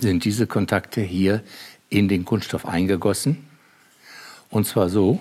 [0.00, 1.42] sind diese Kontakte hier
[1.90, 3.38] in den Kunststoff eingegossen.
[4.50, 5.20] Und zwar so,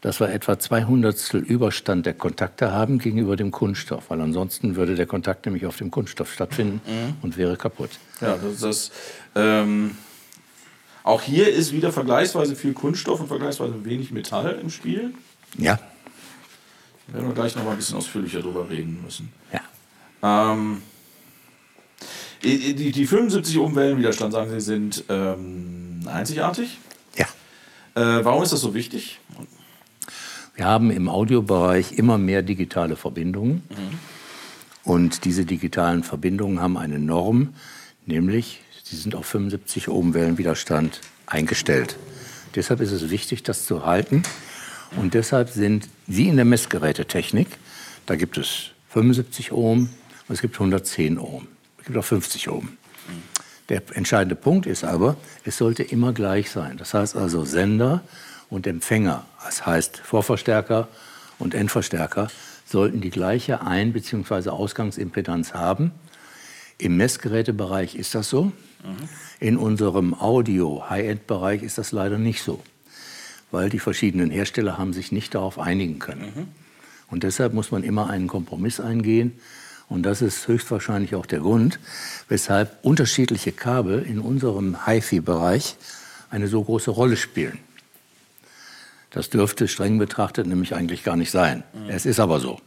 [0.00, 5.06] dass wir etwa 200 Überstand der Kontakte haben gegenüber dem Kunststoff, weil ansonsten würde der
[5.06, 7.14] Kontakt nämlich auf dem Kunststoff stattfinden mhm.
[7.22, 7.90] und wäre kaputt.
[8.20, 8.92] Ja, das ist
[9.34, 9.96] ähm,
[11.02, 15.14] auch hier ist wieder vergleichsweise viel Kunststoff und vergleichsweise wenig Metall im Spiel.
[15.58, 15.78] Ja.
[17.06, 19.32] Da werden wir gleich noch mal ein bisschen ausführlicher drüber reden müssen.
[19.52, 20.50] Ja.
[20.50, 20.82] Ähm,
[22.42, 26.78] die, die 75 Ohm Wellenwiderstand, sagen Sie, sind ähm, einzigartig.
[27.16, 27.26] Ja.
[27.94, 29.20] Äh, warum ist das so wichtig?
[30.54, 33.62] Wir haben im Audiobereich immer mehr digitale Verbindungen.
[33.68, 33.98] Mhm.
[34.84, 37.54] Und diese digitalen Verbindungen haben eine Norm,
[38.06, 41.96] nämlich sie sind auf 75 Ohm Wellenwiderstand eingestellt.
[42.54, 44.22] Deshalb ist es wichtig, das zu halten.
[44.96, 47.48] Und deshalb sind wie in der Messgerätetechnik,
[48.06, 49.90] da gibt es 75 Ohm
[50.28, 51.48] und es gibt 110 Ohm.
[51.78, 52.78] Es gibt auch 50 Ohm.
[53.68, 56.76] Der entscheidende Punkt ist aber, es sollte immer gleich sein.
[56.76, 58.02] Das heißt also Sender
[58.48, 60.88] und Empfänger, das heißt Vorverstärker
[61.38, 62.28] und Endverstärker,
[62.64, 64.50] sollten die gleiche Ein- bzw.
[64.50, 65.92] Ausgangsimpedanz haben.
[66.78, 68.44] Im Messgerätebereich ist das so.
[68.44, 68.52] Mhm.
[69.40, 72.62] In unserem Audio-High-End-Bereich ist das leider nicht so
[73.50, 76.32] weil die verschiedenen Hersteller haben sich nicht darauf einigen können.
[76.34, 76.48] Mhm.
[77.08, 79.32] Und deshalb muss man immer einen Kompromiss eingehen.
[79.88, 81.78] Und das ist höchstwahrscheinlich auch der Grund,
[82.28, 85.76] weshalb unterschiedliche Kabel in unserem HiFi-Bereich
[86.30, 87.58] eine so große Rolle spielen.
[89.10, 91.62] Das dürfte streng betrachtet nämlich eigentlich gar nicht sein.
[91.72, 91.88] Mhm.
[91.88, 92.60] Es ist aber so.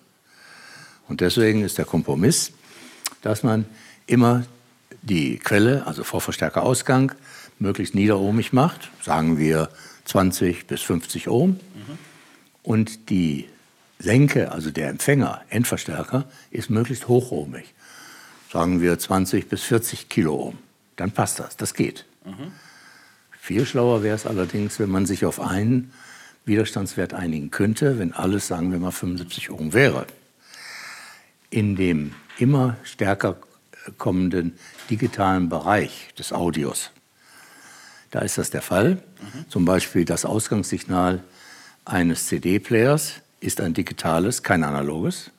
[1.07, 2.53] Und deswegen ist der Kompromiss,
[3.21, 3.65] dass man
[4.07, 4.45] immer
[5.01, 7.11] die Quelle, also Vorverstärkerausgang,
[7.59, 8.89] möglichst niederohmig macht.
[9.03, 9.69] Sagen wir
[10.05, 11.49] 20 bis 50 Ohm.
[11.49, 11.59] Mhm.
[12.63, 13.47] Und die
[13.99, 17.73] Senke, also der Empfänger, Endverstärker, ist möglichst hochohmig.
[18.51, 20.57] Sagen wir 20 bis 40 Kiloohm.
[20.95, 22.05] Dann passt das, das geht.
[22.25, 22.51] Mhm.
[23.39, 25.91] Viel schlauer wäre es allerdings, wenn man sich auf einen
[26.45, 30.07] Widerstandswert einigen könnte, wenn alles, sagen wir mal, 75 Ohm wäre.
[31.49, 33.37] In dem immer stärker
[33.97, 34.57] kommenden
[34.89, 36.91] digitalen Bereich des Audios,
[38.11, 38.95] da ist das der Fall.
[38.95, 39.49] Mhm.
[39.49, 41.23] Zum Beispiel das Ausgangssignal
[41.85, 45.31] eines CD-Players ist ein digitales, kein analoges.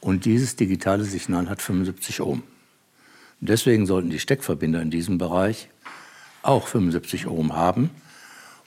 [0.00, 2.42] Und dieses digitale Signal hat 75 Ohm.
[3.40, 5.68] Deswegen sollten die Steckverbinder in diesem Bereich
[6.42, 7.90] auch 75 Ohm haben.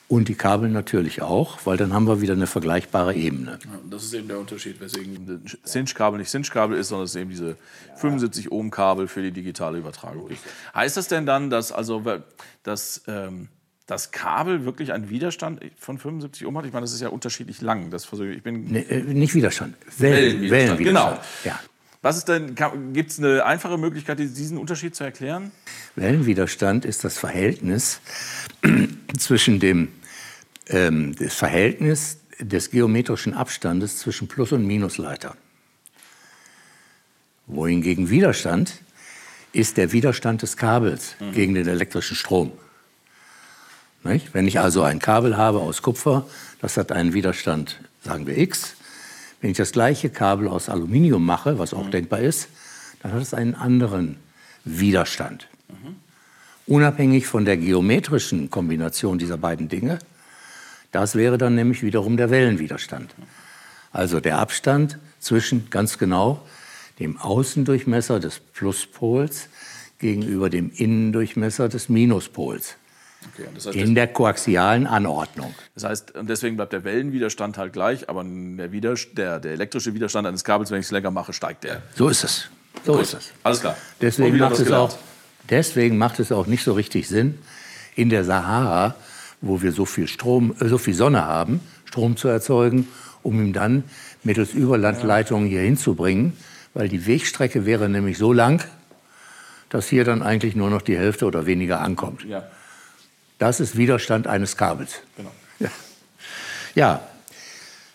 [0.10, 3.58] Und die Kabel natürlich auch, weil dann haben wir wieder eine vergleichbare Ebene.
[3.64, 7.32] Ja, das ist eben der Unterschied, weswegen Cinch-Kabel nicht Cinch-Kabel ist, sondern es ist eben
[7.32, 7.56] diese
[7.96, 10.30] 75 Ohm-Kabel für die digitale Übertragung.
[10.76, 12.04] Heißt das denn dann, dass also
[12.64, 13.48] dass, ähm,
[13.86, 16.65] das Kabel wirklich einen Widerstand von 75 Ohm hat?
[16.65, 17.89] Ich meine, das ist ja unterschiedlich lang.
[17.89, 18.43] Das versuche ich.
[18.43, 20.79] bin nee, äh, nicht Widerstand, Wellen, Wellenwiderstand.
[20.79, 21.21] Wellenwiderstand.
[21.43, 21.53] Genau.
[21.55, 21.59] Ja.
[22.01, 22.55] Was ist denn,
[22.91, 25.51] gibt es eine einfache Möglichkeit, diesen Unterschied zu erklären?
[25.95, 28.01] Wellenwiderstand ist das Verhältnis
[29.17, 29.88] zwischen dem
[30.67, 35.38] ähm, das Verhältnis des geometrischen Abstandes zwischen Plus- und Minusleiter.
[37.47, 38.81] Wohingegen Widerstand
[39.51, 41.31] ist der Widerstand des Kabels mhm.
[41.31, 42.51] gegen den elektrischen Strom.
[44.04, 44.34] Nicht?
[44.34, 46.28] Wenn ich also ein Kabel habe aus Kupfer,
[46.62, 48.76] das hat einen Widerstand, sagen wir X.
[49.41, 51.91] Wenn ich das gleiche Kabel aus Aluminium mache, was auch mhm.
[51.91, 52.49] denkbar ist,
[53.01, 54.18] dann hat es einen anderen
[54.66, 55.47] Widerstand.
[55.70, 55.95] Mhm.
[56.66, 59.99] Unabhängig von der geometrischen Kombination dieser beiden Dinge
[60.93, 63.14] das wäre dann nämlich wiederum der Wellenwiderstand.
[63.91, 66.45] Also der Abstand zwischen ganz genau
[66.99, 69.49] dem Außendurchmesser des Pluspols
[69.97, 72.76] gegenüber dem Innendurchmesser des Minuspols.
[73.34, 75.53] Okay, das heißt, in der koaxialen Anordnung.
[75.76, 80.43] Das heißt, deswegen bleibt der Wellenwiderstand halt gleich, aber der, der, der elektrische Widerstand eines
[80.43, 81.82] Kabels, wenn ich es länger mache, steigt der.
[81.95, 82.49] So ist es.
[82.86, 83.03] So Gut.
[83.03, 83.32] ist es.
[83.43, 83.78] Alles klar.
[84.01, 84.97] Deswegen macht, es auch,
[85.49, 87.38] deswegen macht es auch nicht so richtig Sinn,
[87.95, 88.95] in der Sahara
[89.43, 92.88] wo wir so viel Strom, äh, so viel Sonne haben, Strom zu erzeugen,
[93.21, 93.84] um ihn dann
[94.24, 96.34] mittels Überlandleitungen hier hinzubringen,
[96.74, 98.63] weil die Wegstrecke wäre nämlich so lang,
[99.69, 102.24] dass hier dann eigentlich nur noch die Hälfte oder weniger ankommt.
[102.24, 102.43] Ja.
[103.44, 105.02] Das ist Widerstand eines Kabels.
[105.18, 105.32] Genau.
[105.60, 105.70] Ja.
[106.76, 107.02] ja,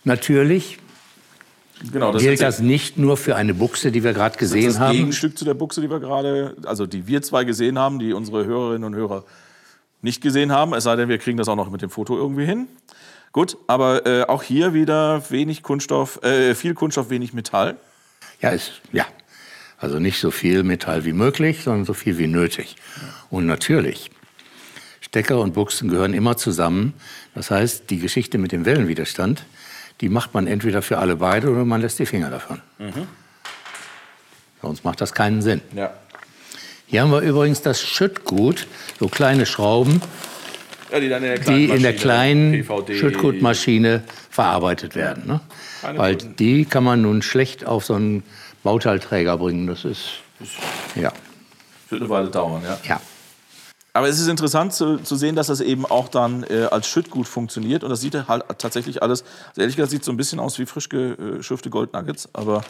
[0.04, 0.78] natürlich
[1.90, 4.68] Genau, das gilt das nicht nur für eine Buchse, die wir gerade gesehen haben.
[4.68, 4.96] Das haben.
[4.96, 8.44] Gegenstück zu der Buchse, die wir gerade, also die wir zwei gesehen haben, die unsere
[8.44, 9.24] Hörerinnen und Hörer
[10.02, 12.44] nicht gesehen haben, es sei denn, wir kriegen das auch noch mit dem Foto irgendwie
[12.44, 12.68] hin.
[13.32, 17.76] Gut, aber äh, auch hier wieder wenig Kunststoff, äh, viel Kunststoff, wenig Metall.
[18.42, 19.06] Ja, ist, ja.
[19.78, 22.76] Also nicht so viel Metall wie möglich, sondern so viel wie nötig.
[23.30, 24.10] Und natürlich,
[25.08, 26.92] Stecker und Buchsen gehören immer zusammen.
[27.34, 29.44] Das heißt, die Geschichte mit dem Wellenwiderstand,
[30.00, 32.60] die macht man entweder für alle beide oder man lässt die Finger davon.
[32.78, 33.08] Mhm.
[34.60, 35.62] Sonst macht das keinen Sinn.
[35.74, 35.94] Ja.
[36.86, 38.66] Hier haben wir übrigens das Schüttgut,
[38.98, 40.02] so kleine Schrauben,
[40.90, 45.26] ja, die, in die, in der kleinen Schüttgutmaschine verarbeitet werden.
[45.26, 45.40] Ne?
[45.82, 46.36] Weil guten.
[46.36, 48.24] die kann man nun schlecht auf so einen
[48.62, 49.66] Bauteilträger bringen.
[49.66, 50.20] Das ist,
[50.94, 51.12] ja.
[51.88, 52.78] Wird eine Weile dauern, ja.
[52.84, 53.00] Ja.
[53.92, 57.26] Aber es ist interessant zu, zu sehen, dass das eben auch dann äh, als Schüttgut
[57.26, 57.82] funktioniert.
[57.82, 60.66] Und das sieht halt tatsächlich alles, also ehrlich gesagt, sieht so ein bisschen aus wie
[60.66, 62.28] frisch geschürfte Goldnuggets.
[62.32, 62.62] Aber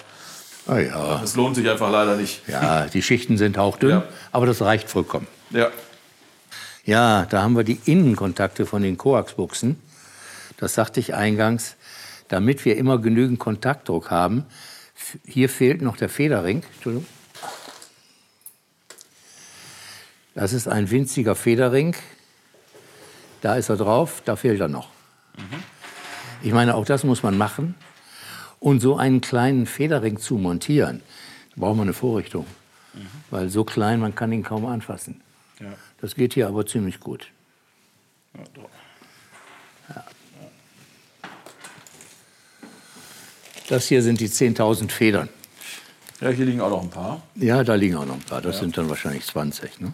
[0.68, 1.18] Ah ja.
[1.18, 2.46] Das lohnt sich einfach leider nicht.
[2.46, 4.04] Ja, die Schichten sind hauchdünn, ja.
[4.32, 5.26] aber das reicht vollkommen.
[5.50, 5.70] Ja.
[6.84, 9.80] Ja, da haben wir die Innenkontakte von den Koaxbuchsen.
[10.58, 11.76] Das sagte ich eingangs,
[12.28, 14.44] damit wir immer genügend Kontaktdruck haben.
[15.24, 16.62] Hier fehlt noch der Federring.
[16.74, 17.06] Entschuldigung.
[20.38, 21.96] Das ist ein winziger Federring.
[23.40, 24.88] Da ist er drauf, da fehlt er noch.
[25.36, 25.64] Mhm.
[26.42, 27.74] Ich meine, auch das muss man machen.
[28.60, 31.02] Und so einen kleinen Federring zu montieren,
[31.56, 32.46] da braucht man eine Vorrichtung.
[32.94, 33.08] Mhm.
[33.30, 35.22] Weil so klein, man kann ihn kaum anfassen.
[35.58, 35.72] Ja.
[36.00, 37.26] Das geht hier aber ziemlich gut.
[38.34, 38.44] Ja,
[39.88, 40.04] ja.
[43.68, 45.28] Das hier sind die 10.000 Federn.
[46.20, 47.22] Ja, hier liegen auch noch ein paar.
[47.34, 48.40] Ja, da liegen auch noch ein paar.
[48.40, 49.80] Das sind dann wahrscheinlich 20.
[49.80, 49.92] Ne?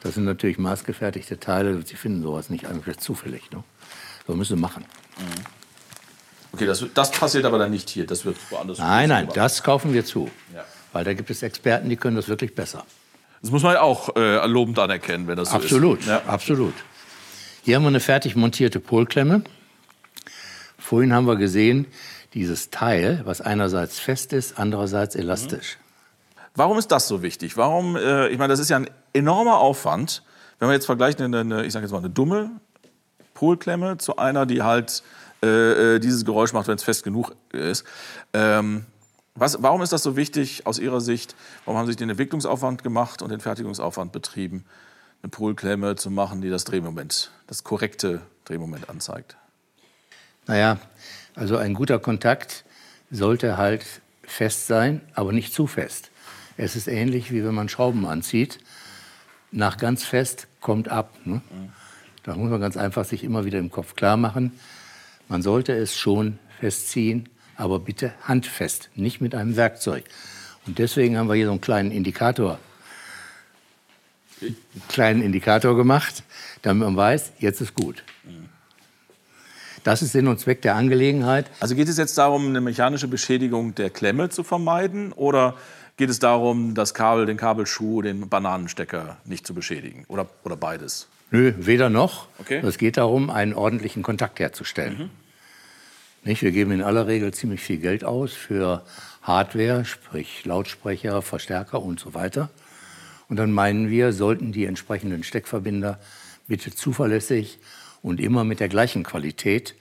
[0.00, 1.80] Das sind natürlich maßgefertigte Teile.
[1.84, 3.50] Sie finden sowas nicht einfach zufällig.
[3.50, 3.64] Ne?
[4.26, 4.84] So müssen sie machen.
[5.18, 5.44] Mhm.
[6.52, 8.06] Okay, das, das passiert aber dann nicht hier.
[8.06, 8.78] Das wird woanders.
[8.78, 10.30] Nein, nein, das kaufen wir zu.
[10.54, 10.64] Ja.
[10.92, 12.84] Weil da gibt es Experten, die können das wirklich besser.
[13.42, 16.08] Das muss man ja auch äh, lobend anerkennen, wenn das so absolut, ist.
[16.08, 16.22] Ja.
[16.26, 16.74] Absolut.
[17.62, 19.42] Hier haben wir eine fertig montierte Polklemme.
[20.78, 21.86] Vorhin haben wir gesehen,
[22.34, 25.76] dieses Teil, was einerseits fest ist, andererseits elastisch.
[26.58, 27.56] Warum ist das so wichtig?
[27.56, 30.24] Warum, äh, ich meine, das ist ja ein enormer Aufwand.
[30.58, 32.50] Wenn wir jetzt vergleichen, eine, eine ich sage jetzt mal eine dumme
[33.32, 35.04] Polklemme zu einer, die halt
[35.40, 35.46] äh,
[35.94, 37.84] äh dieses Geräusch macht, wenn es fest genug ist.
[38.32, 38.86] Ähm,
[39.36, 41.36] was, warum ist das so wichtig aus Ihrer Sicht?
[41.64, 44.64] Warum haben Sie sich den Entwicklungsaufwand gemacht und den Fertigungsaufwand betrieben,
[45.22, 49.36] eine Polklemme zu machen, die das Drehmoment, das korrekte Drehmoment anzeigt?
[50.48, 50.78] Naja,
[51.36, 52.64] also ein guter Kontakt
[53.12, 53.84] sollte halt
[54.24, 56.10] fest sein, aber nicht zu fest.
[56.58, 58.58] Es ist ähnlich wie wenn man Schrauben anzieht.
[59.52, 61.14] Nach ganz fest kommt ab.
[61.24, 61.40] Ne?
[62.24, 64.52] Da muss man ganz einfach sich immer wieder im Kopf klar machen.
[65.28, 70.04] Man sollte es schon festziehen, aber bitte handfest, nicht mit einem Werkzeug.
[70.66, 72.58] Und deswegen haben wir hier so einen kleinen Indikator,
[74.42, 74.56] einen
[74.88, 76.24] kleinen Indikator gemacht,
[76.62, 78.02] damit man weiß, jetzt ist gut.
[79.84, 81.46] Das ist Sinn und Zweck der Angelegenheit.
[81.60, 85.54] Also geht es jetzt darum, eine mechanische Beschädigung der Klemme zu vermeiden oder
[85.98, 91.08] geht es darum, das Kabel, den Kabelschuh, den Bananenstecker nicht zu beschädigen oder, oder beides?
[91.30, 92.28] Nö, weder noch.
[92.38, 92.62] Okay.
[92.64, 94.98] Es geht darum, einen ordentlichen Kontakt herzustellen.
[94.98, 95.10] Mhm.
[96.24, 96.42] Nicht?
[96.42, 98.84] Wir geben in aller Regel ziemlich viel Geld aus für
[99.22, 102.48] Hardware, sprich Lautsprecher, Verstärker und so weiter.
[103.28, 105.98] Und dann meinen wir, sollten die entsprechenden Steckverbinder
[106.46, 107.58] bitte zuverlässig
[108.00, 109.74] und immer mit der gleichen Qualität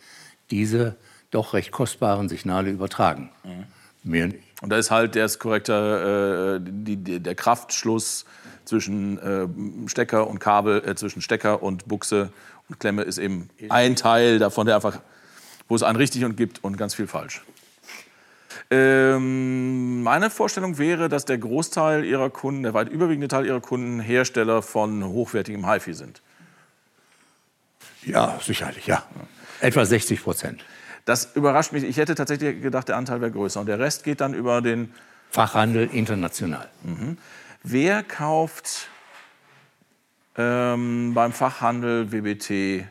[0.52, 0.98] diese
[1.32, 3.30] doch recht kostbaren Signale übertragen.
[3.44, 3.66] Mhm.
[4.08, 4.40] Mehr nicht.
[4.62, 8.26] Und da ist halt der korrekte, äh, die, der Kraftschluss
[8.66, 12.32] zwischen äh, Stecker und Kabel, äh, zwischen Stecker und Buchse
[12.70, 15.00] und Klemme ist eben ein Teil davon, der einfach
[15.68, 17.42] wo es ein richtig und gibt und ganz viel falsch.
[18.70, 24.00] Ähm, meine Vorstellung wäre, dass der Großteil Ihrer Kunden, der weit überwiegende Teil Ihrer Kunden
[24.00, 26.22] Hersteller von hochwertigem HiFi sind.
[28.04, 29.04] Ja, sicherlich, ja.
[29.62, 30.64] Etwa 60 Prozent.
[31.08, 31.86] Das überrascht mich.
[31.86, 33.62] Ich hätte tatsächlich gedacht, der Anteil wäre größer.
[33.62, 34.94] Und der Rest geht dann über den
[35.30, 36.68] Fachhandel international.
[36.84, 37.18] Mhm.
[37.64, 38.90] Wer kauft
[40.36, 42.90] ähm, beim Fachhandel WBT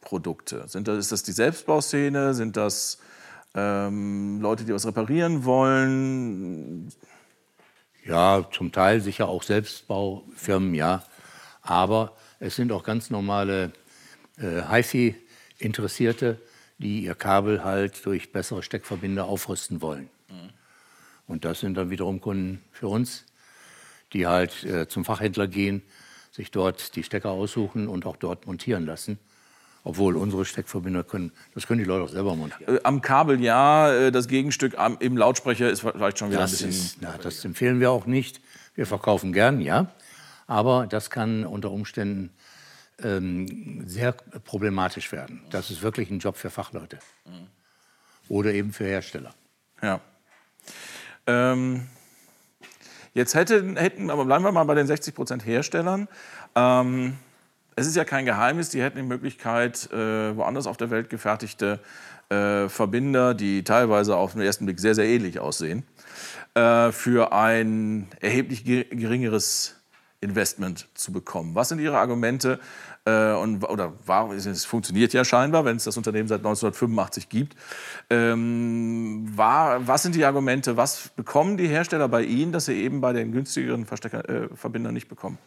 [0.00, 0.66] Produkte?
[0.66, 2.32] Sind das, ist das die Selbstbauszene?
[2.32, 2.96] Sind das
[3.54, 6.90] ähm, Leute, die was reparieren wollen?
[8.06, 11.02] Ja, zum Teil sicher auch Selbstbaufirmen, ja.
[11.60, 13.74] Aber es sind auch ganz normale
[14.38, 16.40] äh, HiFi-Interessierte,
[16.82, 20.10] die ihr Kabel halt durch bessere Steckverbinder aufrüsten wollen.
[20.28, 20.50] Mhm.
[21.26, 23.24] Und das sind dann wiederum Kunden für uns,
[24.12, 25.82] die halt äh, zum Fachhändler gehen,
[26.32, 29.18] sich dort die Stecker aussuchen und auch dort montieren lassen.
[29.84, 32.76] Obwohl unsere Steckverbinder können, das können die Leute auch selber montieren.
[32.76, 36.68] Äh, am Kabel ja, äh, das Gegenstück im Lautsprecher ist vielleicht schon wieder das ein
[36.68, 36.86] bisschen.
[36.86, 38.40] Ist, na, das empfehlen wir auch nicht.
[38.74, 39.92] Wir verkaufen gern, ja.
[40.46, 42.30] Aber das kann unter Umständen
[43.02, 45.42] ähm, sehr problematisch werden.
[45.50, 46.98] Das ist wirklich ein Job für Fachleute.
[48.28, 49.34] Oder eben für Hersteller.
[49.82, 50.00] Ja.
[51.26, 51.86] Ähm,
[53.14, 56.08] jetzt hätten, hätten, aber bleiben wir mal bei den 60 Prozent Herstellern.
[56.54, 57.18] Ähm,
[57.74, 61.80] es ist ja kein Geheimnis, die hätten die Möglichkeit, äh, woanders auf der Welt gefertigte
[62.28, 65.84] äh, Verbinder, die teilweise auf den ersten Blick sehr, sehr ähnlich aussehen,
[66.54, 69.76] äh, für ein erheblich geringeres
[70.20, 71.54] Investment zu bekommen.
[71.54, 72.60] Was sind Ihre Argumente?
[73.04, 77.56] Äh, und, oder warum, es funktioniert ja scheinbar, wenn es das Unternehmen seit 1985 gibt.
[78.10, 80.76] Ähm, war, was sind die Argumente?
[80.76, 84.94] Was bekommen die Hersteller bei Ihnen, dass sie eben bei den günstigeren Verstecker, äh, Verbindern
[84.94, 85.38] nicht bekommen?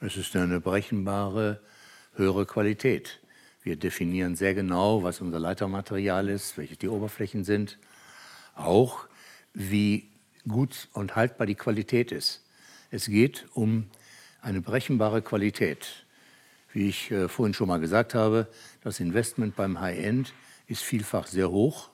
[0.00, 1.60] Es ist eine berechenbare,
[2.14, 3.20] höhere Qualität.
[3.62, 7.78] Wir definieren sehr genau, was unser Leitermaterial ist, welche die Oberflächen sind,
[8.54, 9.06] auch
[9.52, 10.08] wie
[10.48, 12.44] gut und haltbar die Qualität ist.
[12.90, 13.90] Es geht um
[14.40, 16.05] eine berechenbare Qualität.
[16.76, 18.48] Wie ich äh, vorhin schon mal gesagt habe,
[18.82, 20.34] das Investment beim High-End
[20.66, 21.88] ist vielfach sehr hoch.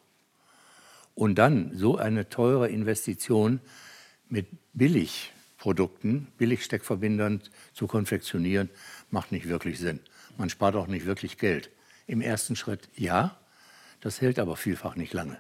[1.15, 3.61] Und dann so eine teure Investition
[4.29, 8.71] mit billig Produkten, Billigsteckverbindern zu konfektionieren,
[9.13, 10.01] macht nicht wirklich Sinn.
[10.37, 11.71] Man spart auch nicht wirklich Geld.
[12.09, 13.39] Im ersten Schritt ja,
[14.01, 15.39] das hält aber vielfach nicht lange.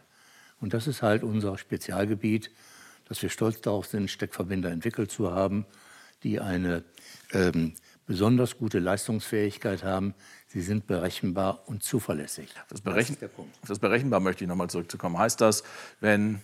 [0.61, 2.53] Und das ist halt unser Spezialgebiet,
[3.07, 5.67] dass wir stolz darauf sind, Steckverbinder entwickelt zu haben,
[6.23, 6.85] die eine
[7.33, 7.73] ähm,
[8.07, 10.15] besonders gute Leistungsfähigkeit haben.
[10.49, 12.51] Sie sind berechenbar und zuverlässig.
[12.69, 13.31] Das, Berechen das,
[13.67, 15.19] das berechenbar möchte ich nochmal zurückzukommen.
[15.19, 15.63] Heißt das,
[16.01, 16.41] wenn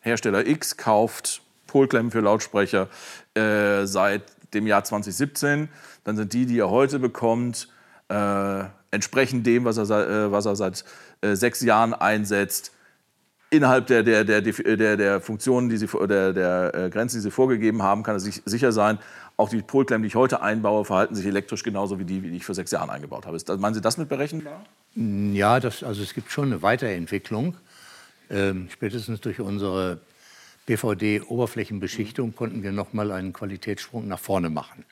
[0.00, 2.88] Hersteller X kauft Polklemmen für Lautsprecher
[3.34, 4.22] äh, seit
[4.54, 5.68] dem Jahr 2017.
[6.04, 7.68] Dann sind die, die er heute bekommt,
[8.08, 10.84] äh, entsprechend dem, was er, äh, was er seit
[11.20, 12.72] äh, sechs Jahren einsetzt,
[13.50, 17.30] innerhalb der, der, der, der, der Funktionen, die sie, der, der äh, Grenzen, die sie
[17.30, 18.98] vorgegeben haben, kann er sich sicher sein,
[19.36, 22.44] auch die Polklemmen, die ich heute einbaue, verhalten sich elektrisch genauso wie die, die ich
[22.44, 23.38] vor sechs Jahren eingebaut habe.
[23.58, 24.64] Meinen Sie das mit berechenbar?
[24.94, 27.56] Ja, das, also es gibt schon eine Weiterentwicklung.
[28.30, 30.00] Ähm, spätestens durch unsere
[30.66, 34.84] BVD-Oberflächenbeschichtung konnten wir noch mal einen Qualitätssprung nach vorne machen.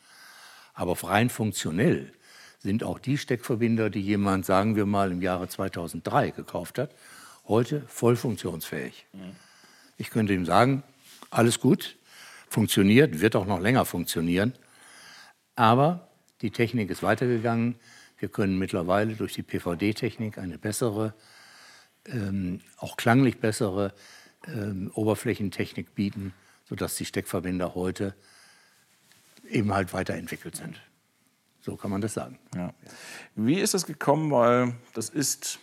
[0.75, 2.13] Aber rein funktionell
[2.61, 6.91] sind auch die Steckverbinder, die jemand, sagen wir mal, im Jahre 2003 gekauft hat,
[7.47, 9.07] heute voll funktionsfähig.
[9.97, 10.83] Ich könnte ihm sagen,
[11.31, 11.97] alles gut,
[12.55, 14.55] funktioniert, wird auch noch länger funktionieren.
[15.57, 16.09] Aber
[16.41, 17.77] die Technik ist weitergegangen.
[18.19, 21.15] Wir können mittlerweile durch die PVD-Technik eine bessere,
[22.07, 23.93] ähm, auch klanglich bessere
[24.47, 26.33] ähm, Oberflächentechnik bieten,
[26.69, 28.15] sodass die Steckverbinder heute
[29.49, 30.81] eben halt weiterentwickelt sind.
[31.61, 32.39] So kann man das sagen.
[32.55, 32.73] Ja.
[33.35, 34.31] Wie ist das gekommen?
[34.31, 35.59] Weil das ist,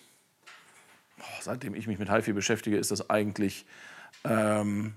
[1.39, 3.65] seitdem ich mich mit HiFi beschäftige, ist das eigentlich,
[4.23, 4.93] ähm,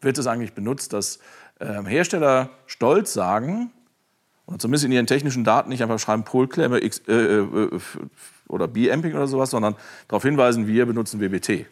[0.00, 1.18] wird es eigentlich benutzt, dass
[1.60, 3.70] ähm, Hersteller stolz sagen,
[4.46, 7.80] oder zumindest in ihren technischen Daten nicht einfach schreiben Polklemme äh, äh,
[8.48, 9.74] oder B-Amping oder sowas, sondern
[10.06, 11.66] darauf hinweisen, wir benutzen WBT.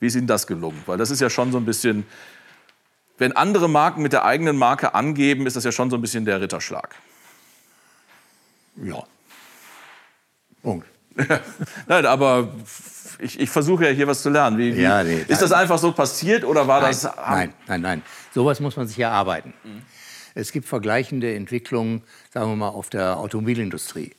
[0.00, 0.82] Wie ist Ihnen das gelungen?
[0.86, 2.06] Weil das ist ja schon so ein bisschen,
[3.16, 6.24] wenn andere Marken mit der eigenen Marke angeben, ist das ja schon so ein bisschen
[6.24, 6.94] der Ritterschlag.
[8.76, 9.02] Ja.
[10.62, 10.86] Punkt.
[11.86, 12.48] Nein, aber
[13.18, 14.58] ich, ich versuche ja hier was zu lernen.
[14.58, 17.04] Wie, wie, Ja, nee, ist das einfach so passiert oder war Nein, das?
[17.04, 18.02] nein, nein, nein.
[18.32, 19.52] Sowas muss man sich erarbeiten.
[20.34, 22.02] Es gibt vergleichende Entwicklungen,
[22.32, 24.12] sagen wir mal, auf der Automobilindustrie.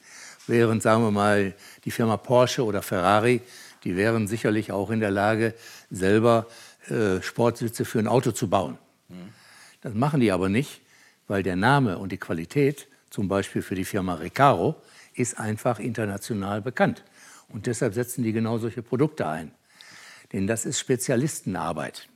[0.48, 1.54] Während, sagen wir mal,
[1.86, 3.42] die Firma Porsche oder Ferrari,
[3.84, 5.54] die wären sicherlich auch in der Lage,
[5.90, 6.48] selber
[6.90, 8.78] äh, Sportsitze für ein Auto zu bauen.
[9.82, 10.82] Das machen die aber nicht,
[11.28, 14.76] weil der Name und die Qualität, zum Beispiel für die Firma Recaro,
[15.20, 17.04] ist einfach international bekannt.
[17.50, 19.52] Und deshalb setzen die genau solche Produkte ein.
[20.32, 22.08] Denn das ist Spezialistenarbeit.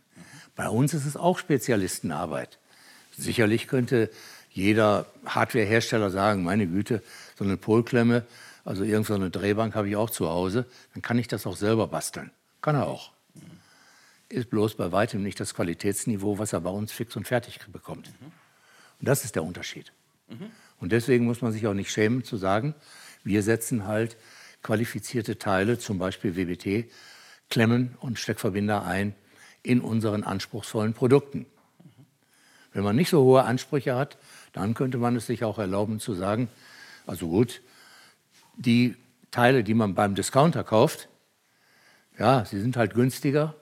[0.56, 2.60] Bei uns ist es auch Spezialistenarbeit.
[3.18, 4.10] Sicherlich könnte
[4.52, 7.02] jeder Hardwarehersteller sagen, meine Güte,
[7.36, 8.24] so eine Polklemme,
[8.64, 12.32] also irgendeine Drehbank habe ich auch zu Hause, dann kann ich das auch selber basteln.
[12.62, 13.12] Kann er auch.
[14.30, 18.08] Ist bloß bei weitem nicht das Qualitätsniveau, was er bei uns fix und fertig bekommt.
[19.00, 19.92] Und das ist der Unterschied.
[20.84, 22.76] Und deswegen muss man sich auch nicht schämen zu sagen,
[23.24, 24.18] wir setzen halt
[24.64, 26.92] qualifizierte Teile, zum Beispiel WBT,
[27.50, 29.16] Klemmen und Steckverbinder ein
[29.62, 31.46] in unseren anspruchsvollen Produkten.
[32.74, 34.18] Wenn man nicht so hohe Ansprüche hat,
[34.52, 36.50] dann könnte man es sich auch erlauben zu sagen,
[37.08, 37.62] also gut,
[38.58, 38.98] die
[39.32, 41.08] Teile, die man beim Discounter kauft,
[42.20, 43.56] ja, sie sind halt günstiger.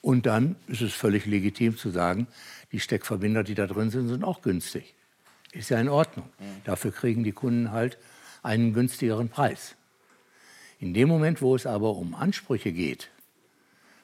[0.00, 2.26] Und dann ist es völlig legitim zu sagen,
[2.72, 4.96] die Steckverbinder, die da drin sind, sind auch günstig.
[5.52, 6.28] Ist ja in Ordnung.
[6.64, 7.98] Dafür kriegen die Kunden halt
[8.42, 9.74] einen günstigeren Preis.
[10.78, 13.10] In dem Moment, wo es aber um Ansprüche geht,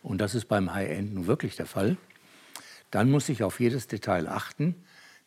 [0.03, 1.97] und das ist beim High-End nun wirklich der Fall,
[2.91, 4.75] dann muss ich auf jedes Detail achten,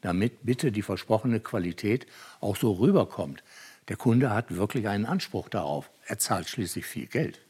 [0.01, 2.07] damit bitte die versprochene Qualität
[2.39, 3.43] auch so rüberkommt.
[3.89, 5.89] Der Kunde hat wirklich einen Anspruch darauf.
[6.05, 7.41] Er zahlt schließlich viel Geld.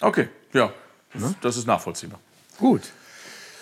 [0.00, 0.72] Okay, ja,
[1.40, 2.18] das ist nachvollziehbar.
[2.58, 2.82] Gut.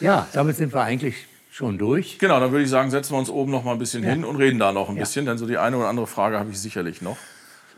[0.00, 1.26] Ja, damit sind wir eigentlich
[1.58, 2.20] schon durch.
[2.20, 4.36] Genau, dann würde ich sagen, setzen wir uns oben noch mal ein bisschen hin und
[4.36, 7.02] reden da noch ein bisschen, denn so die eine oder andere Frage habe ich sicherlich
[7.02, 7.16] noch.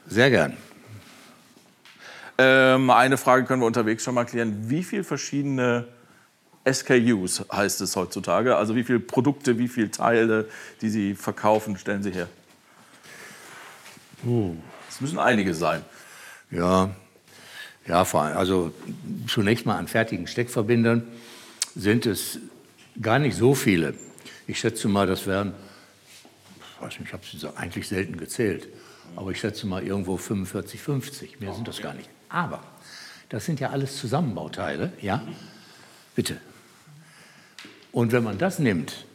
[0.06, 0.54] Sehr gern.
[2.36, 4.68] Ähm, eine Frage können wir unterwegs schon mal klären.
[4.68, 5.88] Wie viele verschiedene
[6.70, 8.54] SKUs heißt es heutzutage?
[8.54, 10.46] Also wie viele Produkte, wie viele Teile,
[10.82, 12.28] die Sie verkaufen, stellen Sie her?
[14.90, 15.82] Es müssen einige sein.
[16.50, 16.90] Ja,
[17.86, 18.74] ja, vor allem, also
[19.26, 21.04] zunächst mal an fertigen Steckverbindern
[21.74, 22.40] sind es
[23.00, 23.94] gar nicht so viele.
[24.46, 25.54] Ich schätze mal, das wären,
[26.58, 28.68] ich weiß nicht, ich habe sie eigentlich selten gezählt,
[29.16, 31.40] aber ich schätze mal irgendwo 45, 50.
[31.40, 32.08] Mehr sind das gar nicht.
[32.28, 32.62] Aber
[33.28, 35.22] das sind ja alles Zusammenbauteile, ja?
[36.14, 36.38] Bitte.
[37.92, 39.06] Und wenn man das nimmt,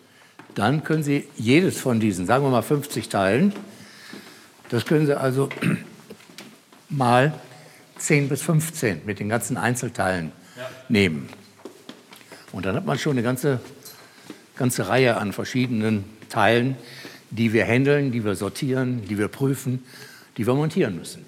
[0.53, 3.53] dann können Sie jedes von diesen, sagen wir mal 50 Teilen,
[4.69, 5.49] das können Sie also
[6.89, 7.33] mal
[7.97, 10.31] 10 bis 15 mit den ganzen Einzelteilen
[10.89, 11.29] nehmen.
[12.51, 13.59] Und dann hat man schon eine ganze,
[14.55, 16.77] ganze Reihe an verschiedenen Teilen,
[17.29, 19.83] die wir handeln, die wir sortieren, die wir prüfen,
[20.37, 21.25] die wir montieren müssen.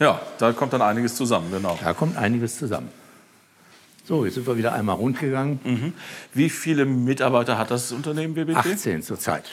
[0.00, 1.78] Ja, da kommt dann einiges zusammen, genau.
[1.82, 2.88] Da kommt einiges zusammen.
[4.04, 5.92] So, jetzt sind wir wieder einmal rund gegangen.
[6.32, 8.56] Wie viele Mitarbeiter hat das Unternehmen BBT?
[8.56, 9.44] 18 zurzeit.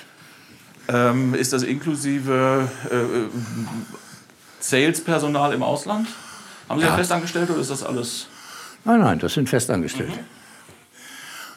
[0.87, 3.29] Ähm, ist das inklusive äh, äh,
[4.59, 6.07] Salespersonal im Ausland?
[6.69, 6.91] Haben Sie ja.
[6.91, 6.97] Ja.
[6.97, 8.27] festangestellt oder ist das alles?
[8.85, 10.19] Nein, nein, das sind Festangestellte.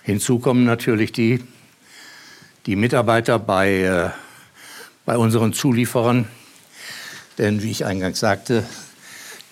[0.03, 1.45] Hinzu kommen natürlich die,
[2.67, 4.11] die Mitarbeiter bei, äh,
[5.05, 6.29] bei unseren Zulieferern.
[7.39, 8.65] Denn wie ich eingangs sagte,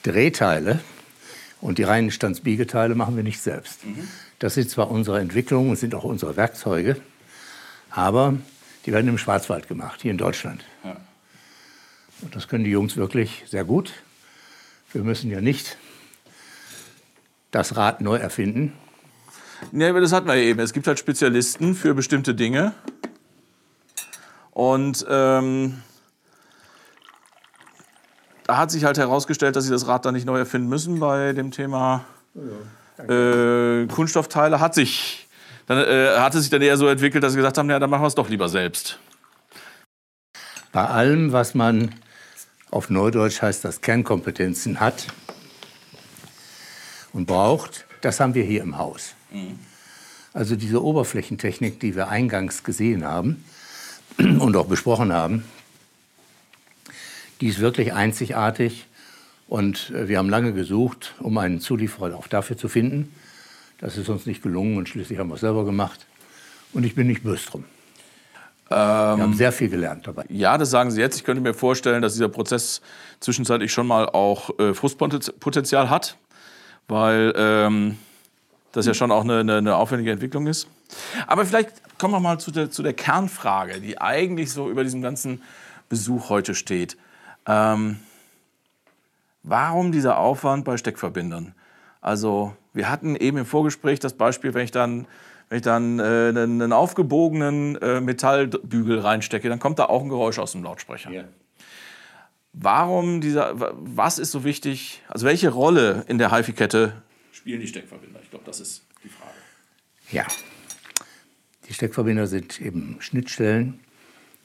[0.02, 0.80] Drehteile
[1.60, 3.80] und die reinen Standsbiegeteile machen wir nicht selbst.
[4.38, 7.00] Das sind zwar unsere Entwicklungen und sind auch unsere Werkzeuge,
[7.90, 8.34] aber
[8.84, 10.64] die werden im Schwarzwald gemacht, hier in Deutschland.
[10.84, 10.96] Ja.
[12.22, 13.92] Und das können die Jungs wirklich sehr gut.
[14.92, 15.76] Wir müssen ja nicht
[17.50, 18.72] das Rad neu erfinden.
[19.72, 20.60] Nee, aber das hatten wir ja eben.
[20.60, 22.72] Es gibt halt Spezialisten für bestimmte Dinge.
[24.52, 25.82] Und ähm,
[28.46, 31.32] da hat sich halt herausgestellt, dass sie das Rad da nicht neu erfinden müssen bei
[31.32, 32.04] dem Thema
[32.98, 34.60] äh, Kunststoffteile.
[34.60, 35.28] Hat sich,
[35.66, 38.02] dann, äh, hatte sich dann eher so entwickelt, dass sie gesagt haben, ja, dann machen
[38.02, 38.98] wir es doch lieber selbst.
[40.72, 41.94] Bei allem, was man
[42.70, 45.06] auf Neudeutsch heißt, das Kernkompetenzen hat
[47.12, 49.14] und braucht, das haben wir hier im Haus.
[49.32, 49.58] Mhm.
[50.32, 53.44] Also diese Oberflächentechnik, die wir eingangs gesehen haben
[54.18, 55.44] und auch besprochen haben,
[57.40, 58.86] die ist wirklich einzigartig.
[59.48, 63.12] Und äh, wir haben lange gesucht, um einen Zulieferer auch dafür zu finden.
[63.78, 66.06] Das ist uns nicht gelungen und schließlich haben wir es selber gemacht.
[66.72, 67.64] Und ich bin nicht böse drum.
[68.70, 70.24] Ähm, wir haben sehr viel gelernt dabei.
[70.28, 71.16] Ja, das sagen Sie jetzt.
[71.16, 72.80] Ich könnte mir vorstellen, dass dieser Prozess
[73.20, 76.16] zwischenzeitlich schon mal auch äh, Frustpotenzial hat,
[76.88, 77.98] weil ähm,
[78.72, 80.68] das ja schon auch eine, eine, eine, aufwendige Entwicklung ist.
[81.26, 85.02] Aber vielleicht kommen wir mal zu der, zu der Kernfrage, die eigentlich so über diesem
[85.02, 85.42] ganzen
[85.88, 86.96] Besuch heute steht.
[87.46, 88.00] Ähm,
[89.42, 91.54] warum dieser Aufwand bei Steckverbindern?
[92.00, 95.06] Also wir hatten eben im Vorgespräch das Beispiel, wenn ich dann,
[95.48, 100.38] wenn ich dann äh, einen, aufgebogenen äh, Metallbügel reinstecke, dann kommt da auch ein Geräusch
[100.38, 101.10] aus dem Lautsprecher.
[101.10, 101.24] Ja.
[102.58, 105.02] Warum dieser, was ist so wichtig?
[105.08, 106.94] Also welche Rolle in der HiFi-Kette
[107.30, 108.18] spielen die Steckverbinder?
[108.22, 109.34] Ich glaube, das ist die Frage.
[110.10, 110.26] Ja,
[111.68, 113.78] die Steckverbinder sind eben Schnittstellen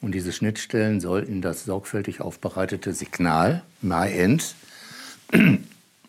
[0.02, 4.56] und diese Schnittstellen sollten das sorgfältig aufbereitete Signal, MyEnd,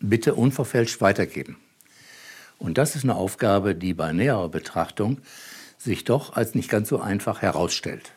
[0.00, 1.56] bitte unverfälscht weitergeben.
[2.58, 5.22] Und das ist eine Aufgabe, die bei näherer Betrachtung
[5.78, 8.12] sich doch als nicht ganz so einfach herausstellt.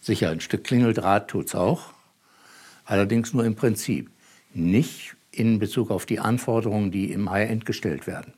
[0.00, 1.92] Sicher, ein Stück Klingeldraht tut es auch,
[2.84, 4.10] allerdings nur im Prinzip,
[4.54, 8.32] nicht in Bezug auf die Anforderungen, die im High-End gestellt werden.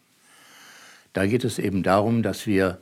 [1.13, 2.79] Da geht es eben darum, dass wir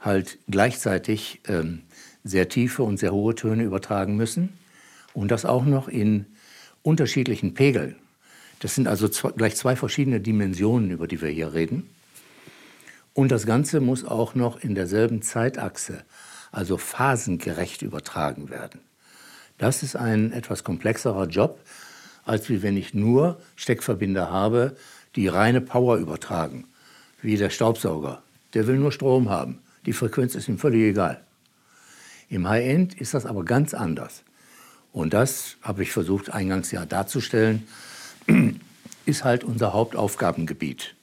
[0.00, 1.82] halt gleichzeitig ähm,
[2.24, 4.50] sehr tiefe und sehr hohe Töne übertragen müssen
[5.14, 6.26] und das auch noch in
[6.82, 7.96] unterschiedlichen Pegeln.
[8.60, 11.88] Das sind also zwei, gleich zwei verschiedene Dimensionen, über die wir hier reden.
[13.14, 16.04] Und das Ganze muss auch noch in derselben Zeitachse,
[16.52, 18.80] also phasengerecht übertragen werden.
[19.58, 21.60] Das ist ein etwas komplexerer Job,
[22.24, 24.76] als wenn ich nur Steckverbinder habe,
[25.16, 26.64] die reine Power übertragen,
[27.22, 28.22] wie der Staubsauger.
[28.54, 29.58] Der will nur Strom haben.
[29.84, 31.20] Die Frequenz ist ihm völlig egal.
[32.30, 34.22] Im High-End ist das aber ganz anders.
[34.92, 37.66] Und das habe ich versucht eingangs ja darzustellen,
[39.06, 40.94] ist halt unser Hauptaufgabengebiet.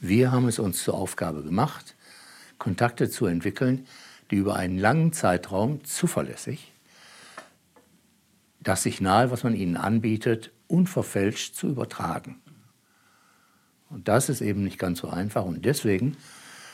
[0.00, 1.94] Wir haben es uns zur Aufgabe gemacht,
[2.58, 3.86] Kontakte zu entwickeln,
[4.30, 6.73] die über einen langen Zeitraum zuverlässig
[8.64, 12.40] das Signal, was man ihnen anbietet, unverfälscht zu übertragen.
[13.90, 15.44] Und das ist eben nicht ganz so einfach.
[15.44, 16.16] Und deswegen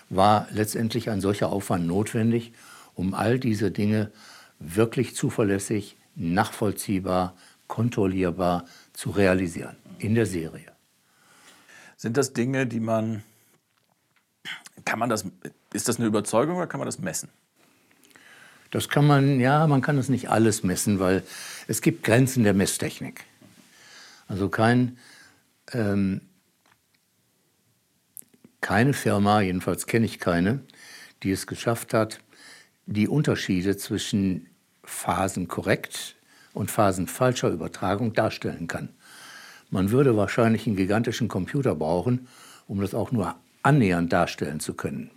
[0.09, 2.53] war letztendlich ein solcher Aufwand notwendig,
[2.95, 4.11] um all diese Dinge
[4.59, 7.35] wirklich zuverlässig, nachvollziehbar,
[7.67, 10.73] kontrollierbar zu realisieren in der Serie.
[11.97, 13.23] Sind das Dinge, die man,
[14.85, 15.25] kann man das,
[15.73, 17.29] ist das eine Überzeugung oder kann man das messen?
[18.71, 21.25] Das kann man, ja, man kann es nicht alles messen, weil
[21.71, 23.27] es gibt Grenzen der Messtechnik.
[24.27, 24.99] Also kein,
[25.73, 26.21] ähm,
[28.61, 30.65] keine Firma, jedenfalls kenne ich keine,
[31.23, 32.19] die es geschafft hat,
[32.87, 34.49] die Unterschiede zwischen
[34.83, 36.17] phasenkorrekt
[36.55, 38.89] und phasenfalscher Übertragung darstellen kann.
[39.71, 42.27] Man würde wahrscheinlich einen gigantischen Computer brauchen,
[42.67, 45.13] um das auch nur annähernd darstellen zu können.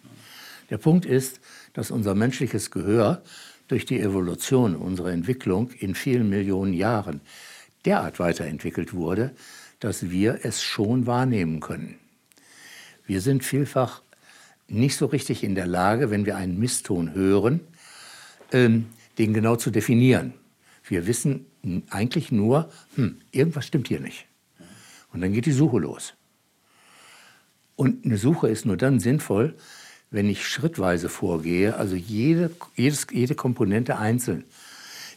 [0.70, 1.40] Der Punkt ist,
[1.74, 3.24] dass unser menschliches Gehör
[3.68, 7.22] durch die Evolution unserer Entwicklung in vielen Millionen Jahren
[7.86, 9.32] derart weiterentwickelt wurde,
[9.80, 11.96] dass wir es schon wahrnehmen können.
[13.06, 14.02] Wir sind vielfach
[14.68, 17.60] nicht so richtig in der Lage, wenn wir einen Misston hören,
[18.52, 18.88] ähm,
[19.18, 20.34] den genau zu definieren.
[20.86, 21.46] Wir wissen
[21.90, 24.26] eigentlich nur, hm, irgendwas stimmt hier nicht.
[25.12, 26.14] Und dann geht die Suche los.
[27.76, 29.56] Und eine Suche ist nur dann sinnvoll,
[30.14, 34.46] wenn ich schrittweise vorgehe, also jede, jedes, jede Komponente einzeln.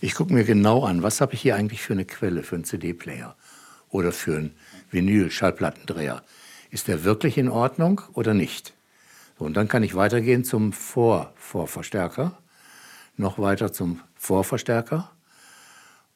[0.00, 2.64] Ich gucke mir genau an, was habe ich hier eigentlich für eine Quelle, für einen
[2.64, 3.36] CD-Player
[3.90, 4.54] oder für einen
[4.90, 6.22] Vinyl-Schallplattendreher.
[6.70, 8.72] Ist der wirklich in Ordnung oder nicht?
[9.38, 12.38] So, und dann kann ich weitergehen zum Vor-Vorverstärker,
[13.18, 15.10] noch weiter zum Vorverstärker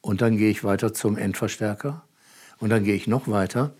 [0.01, 2.01] und dann gehe ich weiter zum Endverstärker
[2.57, 3.73] und dann gehe ich noch weiter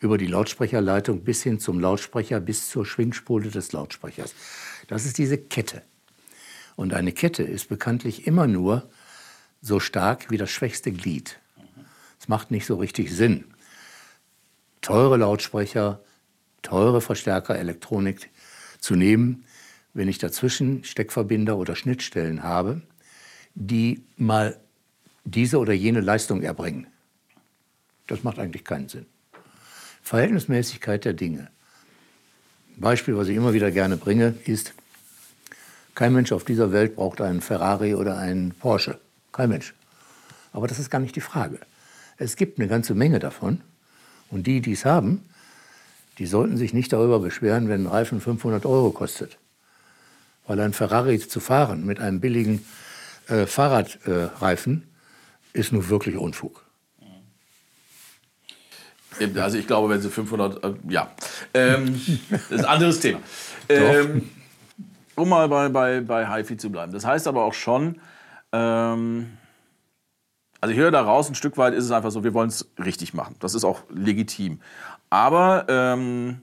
[0.00, 4.34] über die Lautsprecherleitung bis hin zum Lautsprecher, bis zur Schwingspule des Lautsprechers.
[4.86, 5.82] Das ist diese Kette.
[6.76, 8.88] Und eine Kette ist bekanntlich immer nur
[9.60, 11.40] so stark wie das schwächste Glied.
[12.20, 13.44] Es macht nicht so richtig Sinn.
[14.80, 16.00] Teure Lautsprecher,
[16.62, 18.30] teure Verstärker, Elektronik
[18.78, 19.44] zu nehmen,
[19.94, 22.82] wenn ich dazwischen Steckverbinder oder Schnittstellen habe,
[23.54, 24.60] die mal
[25.24, 26.86] diese oder jene Leistung erbringen.
[28.06, 29.06] Das macht eigentlich keinen Sinn.
[30.08, 31.48] Verhältnismäßigkeit der Dinge.
[32.78, 34.72] Beispiel, was ich immer wieder gerne bringe, ist,
[35.94, 38.98] kein Mensch auf dieser Welt braucht einen Ferrari oder einen Porsche.
[39.32, 39.74] Kein Mensch.
[40.54, 41.58] Aber das ist gar nicht die Frage.
[42.16, 43.60] Es gibt eine ganze Menge davon.
[44.30, 45.28] Und die, die es haben,
[46.16, 49.36] die sollten sich nicht darüber beschweren, wenn ein Reifen 500 Euro kostet.
[50.46, 52.64] Weil ein Ferrari zu fahren mit einem billigen
[53.28, 54.84] äh, Fahrradreifen
[55.52, 56.64] äh, ist nun wirklich Unfug.
[59.36, 61.10] Also ich glaube, wenn Sie 500, äh, ja,
[61.54, 62.00] ähm,
[62.30, 63.20] das ist ein anderes Thema.
[63.70, 64.30] Ähm,
[65.14, 66.90] um mal bei, bei, bei HiFi zu bleiben.
[66.90, 68.00] Das heißt aber auch schon,
[68.52, 69.36] ähm,
[70.60, 72.70] also ich höre da raus, ein Stück weit ist es einfach so, wir wollen es
[72.82, 73.36] richtig machen.
[73.40, 74.60] Das ist auch legitim.
[75.10, 76.40] Aber ähm,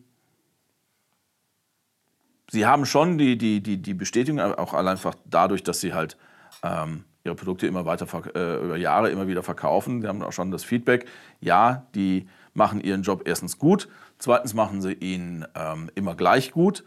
[2.51, 6.15] Sie haben schon die, die, die, die Bestätigung, auch einfach dadurch, dass Sie halt
[6.63, 10.01] ähm, Ihre Produkte immer weiter, äh, über Jahre immer wieder verkaufen.
[10.01, 11.07] Sie haben auch schon das Feedback,
[11.41, 13.87] ja, die machen ihren Job erstens gut,
[14.17, 16.83] zweitens machen sie ihn ähm, immer gleich gut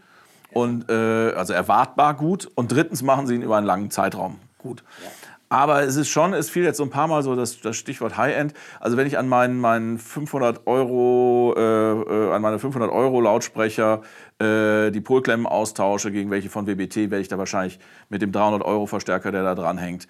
[0.52, 4.82] und äh, also erwartbar gut und drittens machen sie ihn über einen langen Zeitraum gut.
[5.02, 5.10] Ja.
[5.50, 8.18] Aber es ist schon, es fiel jetzt so ein paar Mal so das, das Stichwort
[8.18, 8.52] High-End.
[8.80, 14.02] Also wenn ich an meinen, meinen 500 Euro, äh, äh, an meine 500 Euro Lautsprecher
[14.38, 17.78] äh, die Polklemmen austausche gegen welche von WBT, werde ich da wahrscheinlich
[18.10, 20.06] mit dem 300 Euro Verstärker, der da dran hängt,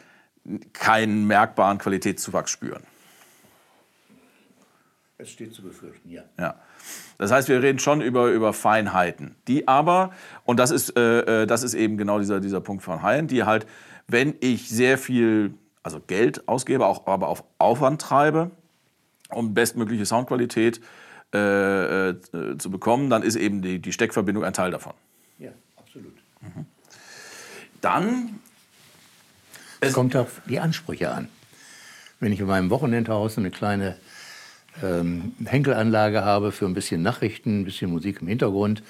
[0.73, 2.83] keinen merkbaren Qualitätszuwachs spüren.
[5.21, 6.23] Es steht zu befürchten, ja.
[6.39, 6.55] ja.
[7.19, 10.12] Das heißt, wir reden schon über, über Feinheiten, die aber,
[10.45, 13.43] und das ist, äh, äh das ist eben genau dieser, dieser Punkt von High-End, die
[13.43, 13.66] halt
[14.09, 18.51] wenn ich sehr viel also Geld ausgebe, auch, aber auf Aufwand treibe,
[19.31, 20.81] um bestmögliche Soundqualität
[21.35, 22.16] äh, äh,
[22.59, 24.95] zu bekommen, dann ist eben die, die Steckverbindung ein Teil davon.
[25.39, 26.14] Ja, absolut.
[26.41, 26.66] Mhm.
[27.81, 28.41] Dann.
[29.81, 31.29] Es kommt auf die Ansprüche an.
[32.19, 33.97] Wenn ich in meinem Wochenendhaus eine kleine
[34.83, 38.83] ähm, Henkelanlage habe für ein bisschen Nachrichten, ein bisschen Musik im Hintergrund,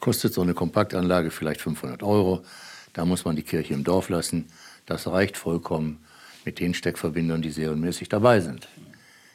[0.00, 2.44] kostet so eine Kompaktanlage vielleicht 500 Euro.
[2.92, 4.46] Da muss man die Kirche im Dorf lassen.
[4.86, 6.04] Das reicht vollkommen
[6.44, 8.68] mit den Steckverbindern, die serienmäßig dabei sind.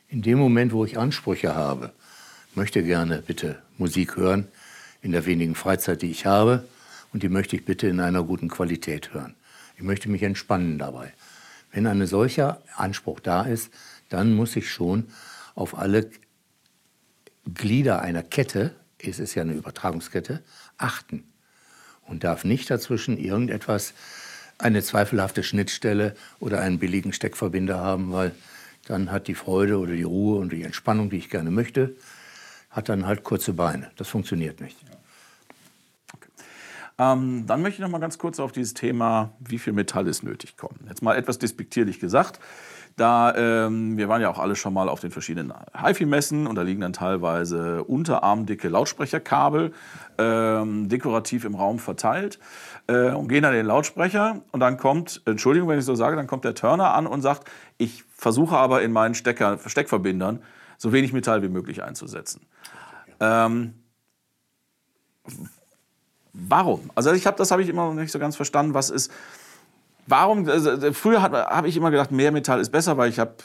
[0.08, 1.92] In dem Moment, wo ich Ansprüche habe,
[2.56, 4.48] möchte gerne bitte Musik hören
[5.02, 6.66] in der wenigen Freizeit, die ich habe,
[7.14, 9.36] und die möchte ich bitte in einer guten Qualität hören.
[9.76, 11.12] Ich möchte mich entspannen dabei.
[11.72, 13.72] Wenn ein solcher Anspruch da ist,
[14.10, 15.08] dann muss ich schon
[15.56, 16.10] auf alle
[17.54, 20.44] Glieder einer Kette, es ist ja eine Übertragungskette,
[20.78, 21.24] achten
[22.08, 23.94] und darf nicht dazwischen irgendetwas,
[24.58, 28.32] eine zweifelhafte Schnittstelle oder einen billigen Steckverbinder haben, weil
[28.86, 31.96] dann hat die Freude oder die Ruhe und die Entspannung, die ich gerne möchte,
[32.70, 33.92] hat dann halt kurze Beine.
[33.98, 34.78] Das funktioniert nicht.
[36.98, 40.24] Ähm, dann möchte ich noch mal ganz kurz auf dieses Thema, wie viel Metall ist
[40.24, 40.80] nötig, kommen.
[40.88, 42.40] Jetzt mal etwas despektierlich gesagt.
[42.98, 46.62] Da, ähm, wir waren ja auch alle schon mal auf den verschiedenen HiFi-Messen und da
[46.62, 49.72] liegen dann teilweise unterarmdicke Lautsprecherkabel
[50.18, 52.38] ähm, dekorativ im Raum verteilt
[52.88, 56.28] äh, und gehen an den Lautsprecher und dann kommt, Entschuldigung, wenn ich so sage, dann
[56.28, 60.42] kommt der Turner an und sagt, ich versuche aber in meinen Stecker, Steckverbindern
[60.78, 62.42] so wenig Metall wie möglich einzusetzen.
[63.20, 63.76] Ähm,
[66.34, 66.90] warum?
[66.96, 68.74] Also ich habe das habe ich immer noch nicht so ganz verstanden.
[68.74, 69.12] Was ist
[70.12, 70.50] Warum?
[70.50, 73.36] Also, früher habe ich immer gedacht, mehr Metall ist besser, weil ich habe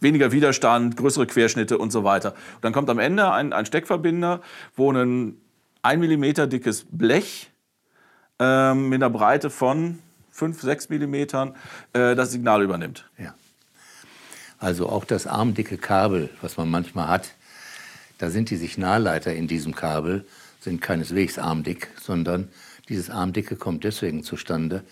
[0.00, 2.30] weniger Widerstand, größere Querschnitte und so weiter.
[2.54, 4.40] Und dann kommt am Ende ein, ein Steckverbinder,
[4.74, 5.36] wo ein
[5.82, 7.50] 1 mm dickes Blech
[8.38, 9.98] ähm, mit einer Breite von
[10.30, 11.52] 5, 6 mm äh,
[11.92, 13.10] das Signal übernimmt.
[13.18, 13.34] Ja.
[14.58, 17.34] Also auch das armdicke Kabel, was man manchmal hat,
[18.16, 20.26] da sind die Signalleiter in diesem Kabel,
[20.60, 22.48] sind keineswegs armdick, sondern
[22.88, 24.84] dieses Armdicke kommt deswegen zustande,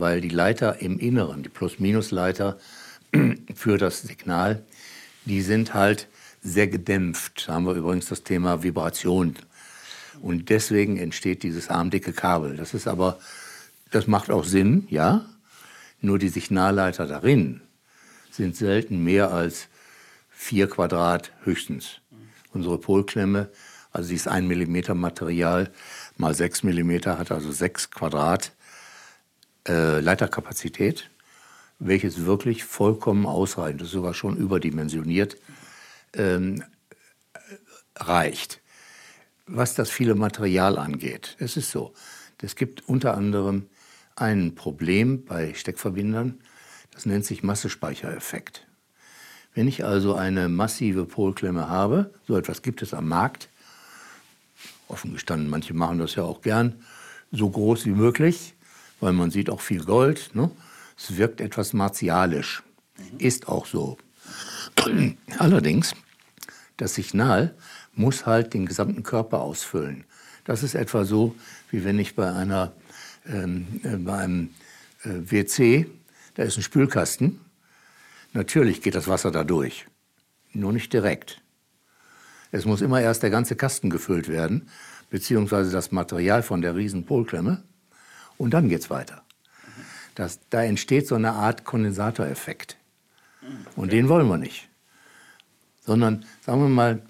[0.00, 2.58] weil die Leiter im Inneren, die Plus-Minus-Leiter
[3.54, 4.62] für das Signal,
[5.24, 6.08] die sind halt
[6.42, 7.48] sehr gedämpft.
[7.48, 9.34] Da haben wir übrigens das Thema Vibration.
[10.20, 12.56] Und deswegen entsteht dieses armdicke Kabel.
[12.56, 13.18] Das ist aber,
[13.90, 15.26] das macht auch Sinn, ja.
[16.00, 17.60] Nur die Signalleiter darin
[18.30, 19.68] sind selten mehr als
[20.30, 22.00] vier Quadrat höchstens.
[22.52, 23.48] Unsere Polklemme,
[23.92, 25.70] also dieses 1 mm Material
[26.16, 28.52] mal 6 mm, hat also 6 Quadrat
[29.66, 31.10] äh, Leiterkapazität,
[31.78, 35.36] welches wirklich vollkommen ausreichend, das ist sogar schon überdimensioniert,
[36.14, 36.62] ähm,
[37.96, 38.60] reicht.
[39.46, 41.92] Was das viele Material angeht, es ist so,
[42.42, 43.66] es gibt unter anderem
[44.16, 46.40] ein Problem bei Steckverbindern,
[46.90, 48.66] das nennt sich Massespeichereffekt.
[49.54, 53.48] Wenn ich also eine massive Polklemme habe, so etwas gibt es am Markt,
[54.88, 56.82] offen gestanden, manche machen das ja auch gern,
[57.32, 58.55] so groß wie möglich,
[59.00, 60.30] weil man sieht auch viel Gold.
[60.34, 60.50] Ne?
[60.96, 62.62] Es wirkt etwas martialisch.
[63.18, 63.98] Ist auch so.
[65.38, 65.94] Allerdings,
[66.76, 67.54] das Signal
[67.94, 70.04] muss halt den gesamten Körper ausfüllen.
[70.44, 71.34] Das ist etwa so,
[71.70, 72.72] wie wenn ich bei einer
[73.28, 74.50] ähm, äh, bei einem
[75.02, 75.86] äh, WC,
[76.34, 77.40] da ist ein Spülkasten,
[78.32, 79.86] natürlich geht das Wasser da durch,
[80.52, 81.42] nur nicht direkt.
[82.52, 84.68] Es muss immer erst der ganze Kasten gefüllt werden,
[85.10, 87.62] beziehungsweise das Material von der riesen Polklemme,
[88.38, 89.22] und dann geht es weiter.
[90.14, 92.76] Das, da entsteht so eine Art Kondensatoreffekt.
[93.76, 94.68] Und den wollen wir nicht.
[95.84, 97.02] Sondern, sagen wir mal,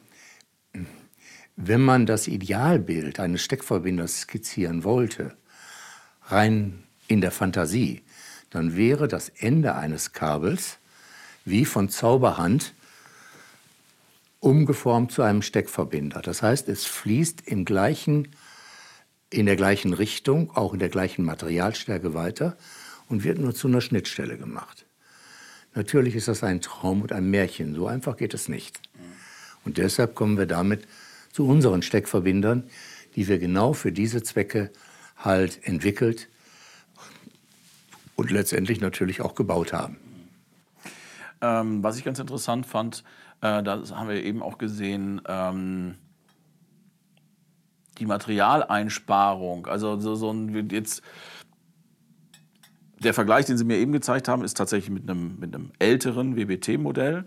[1.56, 5.34] wenn man das Idealbild eines Steckverbinders skizzieren wollte,
[6.24, 8.02] rein in der Fantasie,
[8.50, 10.78] dann wäre das Ende eines Kabels
[11.44, 12.74] wie von Zauberhand
[14.40, 16.20] umgeformt zu einem Steckverbinder.
[16.20, 18.28] Das heißt, es fließt im gleichen,
[19.30, 22.56] in der gleichen Richtung, auch in der gleichen Materialstärke weiter
[23.08, 24.86] und wird nur zu einer Schnittstelle gemacht.
[25.74, 27.74] Natürlich ist das ein Traum und ein Märchen.
[27.74, 28.80] So einfach geht es nicht.
[29.64, 30.86] Und deshalb kommen wir damit
[31.32, 32.64] zu unseren Steckverbindern,
[33.14, 34.70] die wir genau für diese Zwecke
[35.16, 36.28] halt entwickelt
[38.14, 39.98] und letztendlich natürlich auch gebaut haben.
[41.40, 43.04] Ähm, was ich ganz interessant fand,
[43.42, 45.96] äh, das haben wir eben auch gesehen, ähm,
[47.98, 49.66] die Materialeinsparung.
[49.66, 51.02] Also so, so ein jetzt
[52.98, 56.36] der Vergleich, den Sie mir eben gezeigt haben, ist tatsächlich mit einem, mit einem älteren
[56.36, 57.24] WBT-Modell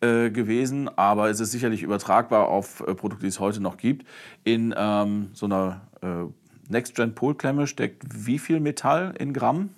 [0.00, 4.06] äh, gewesen, aber es ist sicherlich übertragbar auf äh, Produkte, die es heute noch gibt.
[4.44, 6.24] In ähm, so einer äh,
[6.68, 9.70] Next-Gen-Polklemme steckt wie viel Metall in Gramm?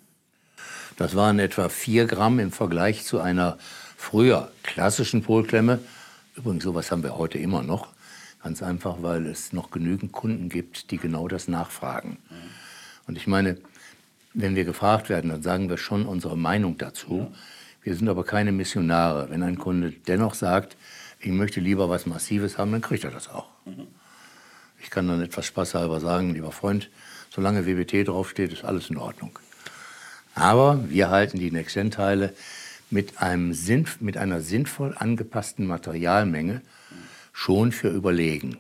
[0.96, 3.58] Das waren etwa 4 Gramm im Vergleich zu einer
[3.96, 5.80] früher klassischen Polklemme.
[6.36, 7.93] Übrigens, sowas haben wir heute immer noch.
[8.44, 12.18] Ganz einfach, weil es noch genügend Kunden gibt, die genau das nachfragen.
[13.06, 13.56] Und ich meine,
[14.34, 17.32] wenn wir gefragt werden, dann sagen wir schon unsere Meinung dazu.
[17.82, 19.30] Wir sind aber keine Missionare.
[19.30, 20.76] Wenn ein Kunde dennoch sagt,
[21.20, 23.48] ich möchte lieber was Massives haben, dann kriegt er das auch.
[24.78, 26.90] Ich kann dann etwas spaßhalber sagen, lieber Freund,
[27.30, 29.38] solange WBT draufsteht, ist alles in Ordnung.
[30.34, 32.34] Aber wir halten die Next-Gen-Teile
[32.90, 33.14] mit,
[34.00, 36.60] mit einer sinnvoll angepassten Materialmenge
[37.35, 38.59] schon für überlegen.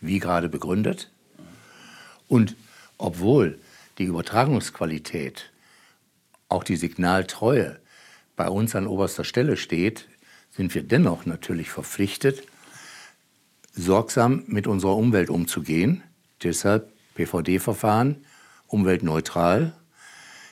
[0.00, 1.10] Wie gerade begründet.
[2.28, 2.56] Und
[2.96, 3.58] obwohl
[3.98, 5.50] die Übertragungsqualität,
[6.48, 7.78] auch die Signaltreue
[8.36, 10.08] bei uns an oberster Stelle steht,
[10.50, 12.44] sind wir dennoch natürlich verpflichtet,
[13.72, 16.02] sorgsam mit unserer Umwelt umzugehen.
[16.42, 18.24] Deshalb PVD-Verfahren,
[18.68, 19.72] umweltneutral,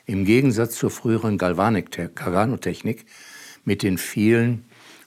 [0.06, 3.06] im Gegensatz zur früheren Galvanotechnik
[3.65, 4.65] mit den vielen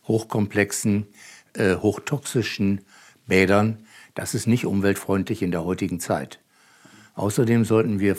[0.08, 1.08] hochkomplexen,
[1.54, 2.82] äh, hochtoxischen
[3.28, 6.40] Bädern, das ist nicht umweltfreundlich in der heutigen Zeit.
[7.16, 8.18] Außerdem sollten wir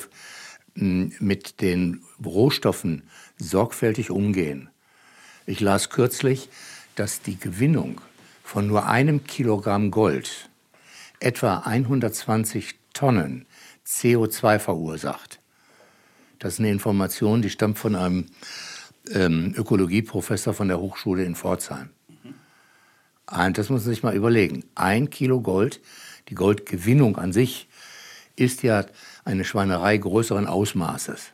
[0.74, 3.02] mit den Rohstoffen
[3.36, 4.70] sorgfältig umgehen.
[5.44, 6.48] Ich las kürzlich,
[6.94, 8.00] dass die Gewinnung
[8.42, 10.50] von nur einem Kilogramm Gold
[11.20, 13.46] etwa 120 Tonnen
[13.86, 15.40] CO2 verursacht.
[16.38, 18.26] Das ist eine Information, die stammt von einem
[19.10, 21.90] ähm, Ökologieprofessor von der Hochschule in Pforzheim.
[23.32, 24.64] Das muss man sich mal überlegen.
[24.74, 25.80] Ein Kilo Gold,
[26.28, 27.66] die Goldgewinnung an sich,
[28.36, 28.84] ist ja
[29.24, 31.32] eine Schweinerei größeren Ausmaßes.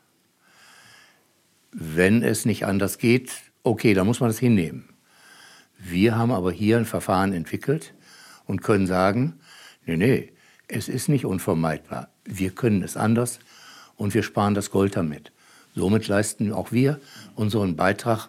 [1.73, 3.33] Wenn es nicht anders geht,
[3.65, 4.89] okay, dann muss man das hinnehmen.
[5.77, 7.95] Wir haben aber hier ein Verfahren entwickelt
[8.47, 9.41] und können sagen,
[9.85, 10.33] nee, nee,
[10.69, 12.09] es ist nicht unvermeidbar.
[12.25, 13.41] Wir können es anders
[13.97, 15.33] und wir sparen das Gold damit.
[15.75, 17.01] Somit leisten auch wir
[17.35, 18.29] unseren Beitrag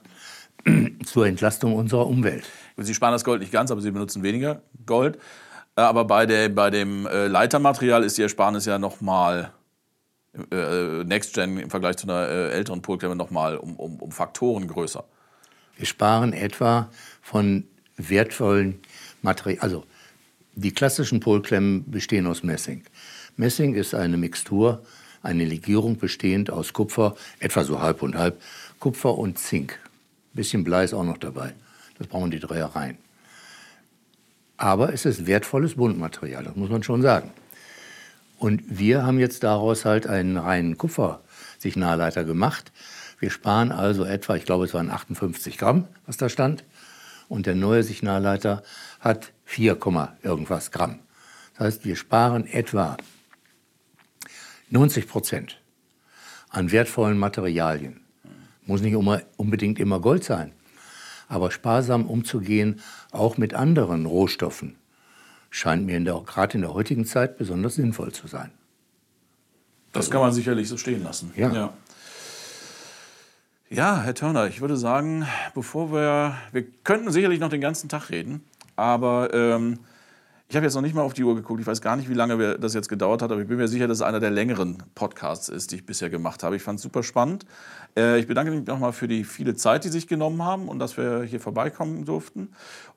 [1.06, 2.46] zur Entlastung unserer Umwelt.
[2.84, 5.18] Sie sparen das Gold nicht ganz, aber Sie benutzen weniger Gold.
[5.76, 9.52] Äh, aber bei, der, bei dem äh, Leitermaterial ist die Ersparnis ja nochmal
[10.52, 14.68] äh, Next Gen im Vergleich zu einer äh, älteren Polklemme nochmal um, um, um Faktoren
[14.68, 15.04] größer.
[15.76, 16.90] Wir sparen etwa
[17.22, 17.66] von
[17.98, 18.80] wertvollen
[19.22, 19.62] Materialien.
[19.62, 19.86] Also
[20.56, 22.84] die klassischen Polklemmen bestehen aus Messing.
[23.38, 24.84] Messing ist eine Mixtur
[25.22, 28.42] eine Legierung bestehend aus Kupfer, etwa so halb und halb,
[28.80, 29.80] Kupfer und Zink.
[30.34, 31.54] Bisschen Blei ist auch noch dabei.
[32.00, 32.98] Das brauchen die Drehereien.
[34.58, 37.32] Aber es ist wertvolles Buntmaterial, das muss man schon sagen.
[38.40, 42.72] Und wir haben jetzt daraus halt einen reinen Kupfersignalleiter gemacht.
[43.20, 46.64] Wir sparen also etwa, ich glaube, es waren 58 Gramm, was da stand.
[47.28, 48.64] Und der neue Signalleiter
[49.02, 49.78] hat 4,
[50.24, 51.00] irgendwas Gramm.
[51.54, 52.98] Das heißt, wir sparen etwa
[54.70, 55.60] 90 Prozent
[56.50, 58.02] an wertvollen Materialien.
[58.66, 60.54] Muss nicht unbedingt immer Gold sein,
[61.30, 62.82] aber sparsam umzugehen,
[63.12, 64.76] auch mit anderen Rohstoffen,
[65.50, 68.52] scheint mir gerade in der heutigen Zeit besonders sinnvoll zu sein.
[69.94, 71.32] Das kann man sicherlich so stehen lassen.
[71.36, 71.54] Ja.
[71.54, 71.74] ja.
[73.72, 78.10] Ja, Herr Törner, ich würde sagen, bevor wir, wir könnten sicherlich noch den ganzen Tag
[78.10, 78.44] reden,
[78.76, 79.80] aber ähm,
[80.50, 81.62] ich habe jetzt noch nicht mal auf die Uhr geguckt.
[81.62, 83.88] Ich weiß gar nicht, wie lange das jetzt gedauert hat, aber ich bin mir sicher,
[83.88, 86.56] dass es einer der längeren Podcasts ist, die ich bisher gemacht habe.
[86.56, 87.46] Ich fand es super spannend.
[87.96, 90.98] Äh, ich bedanke mich nochmal für die viele Zeit, die sich genommen haben und dass
[90.98, 92.50] wir hier vorbeikommen durften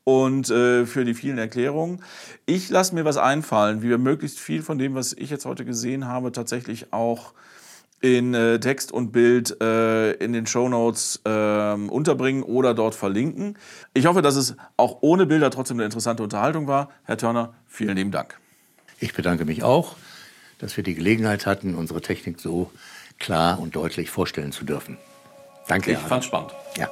[0.02, 2.02] und äh, für die vielen Erklärungen.
[2.46, 5.66] Ich lasse mir was einfallen, wie wir möglichst viel von dem, was ich jetzt heute
[5.66, 7.34] gesehen habe, tatsächlich auch
[8.02, 13.56] in äh, Text und Bild äh, in den Show Notes äh, unterbringen oder dort verlinken.
[13.94, 16.90] Ich hoffe, dass es auch ohne Bilder trotzdem eine interessante Unterhaltung war.
[17.04, 18.38] Herr Törner, vielen lieben Dank.
[18.98, 19.96] Ich bedanke mich auch,
[20.58, 22.70] dass wir die Gelegenheit hatten, unsere Technik so
[23.18, 24.98] klar und deutlich vorstellen zu dürfen.
[25.68, 25.92] Danke.
[25.92, 26.52] Ich fand spannend.
[26.76, 26.90] Ja.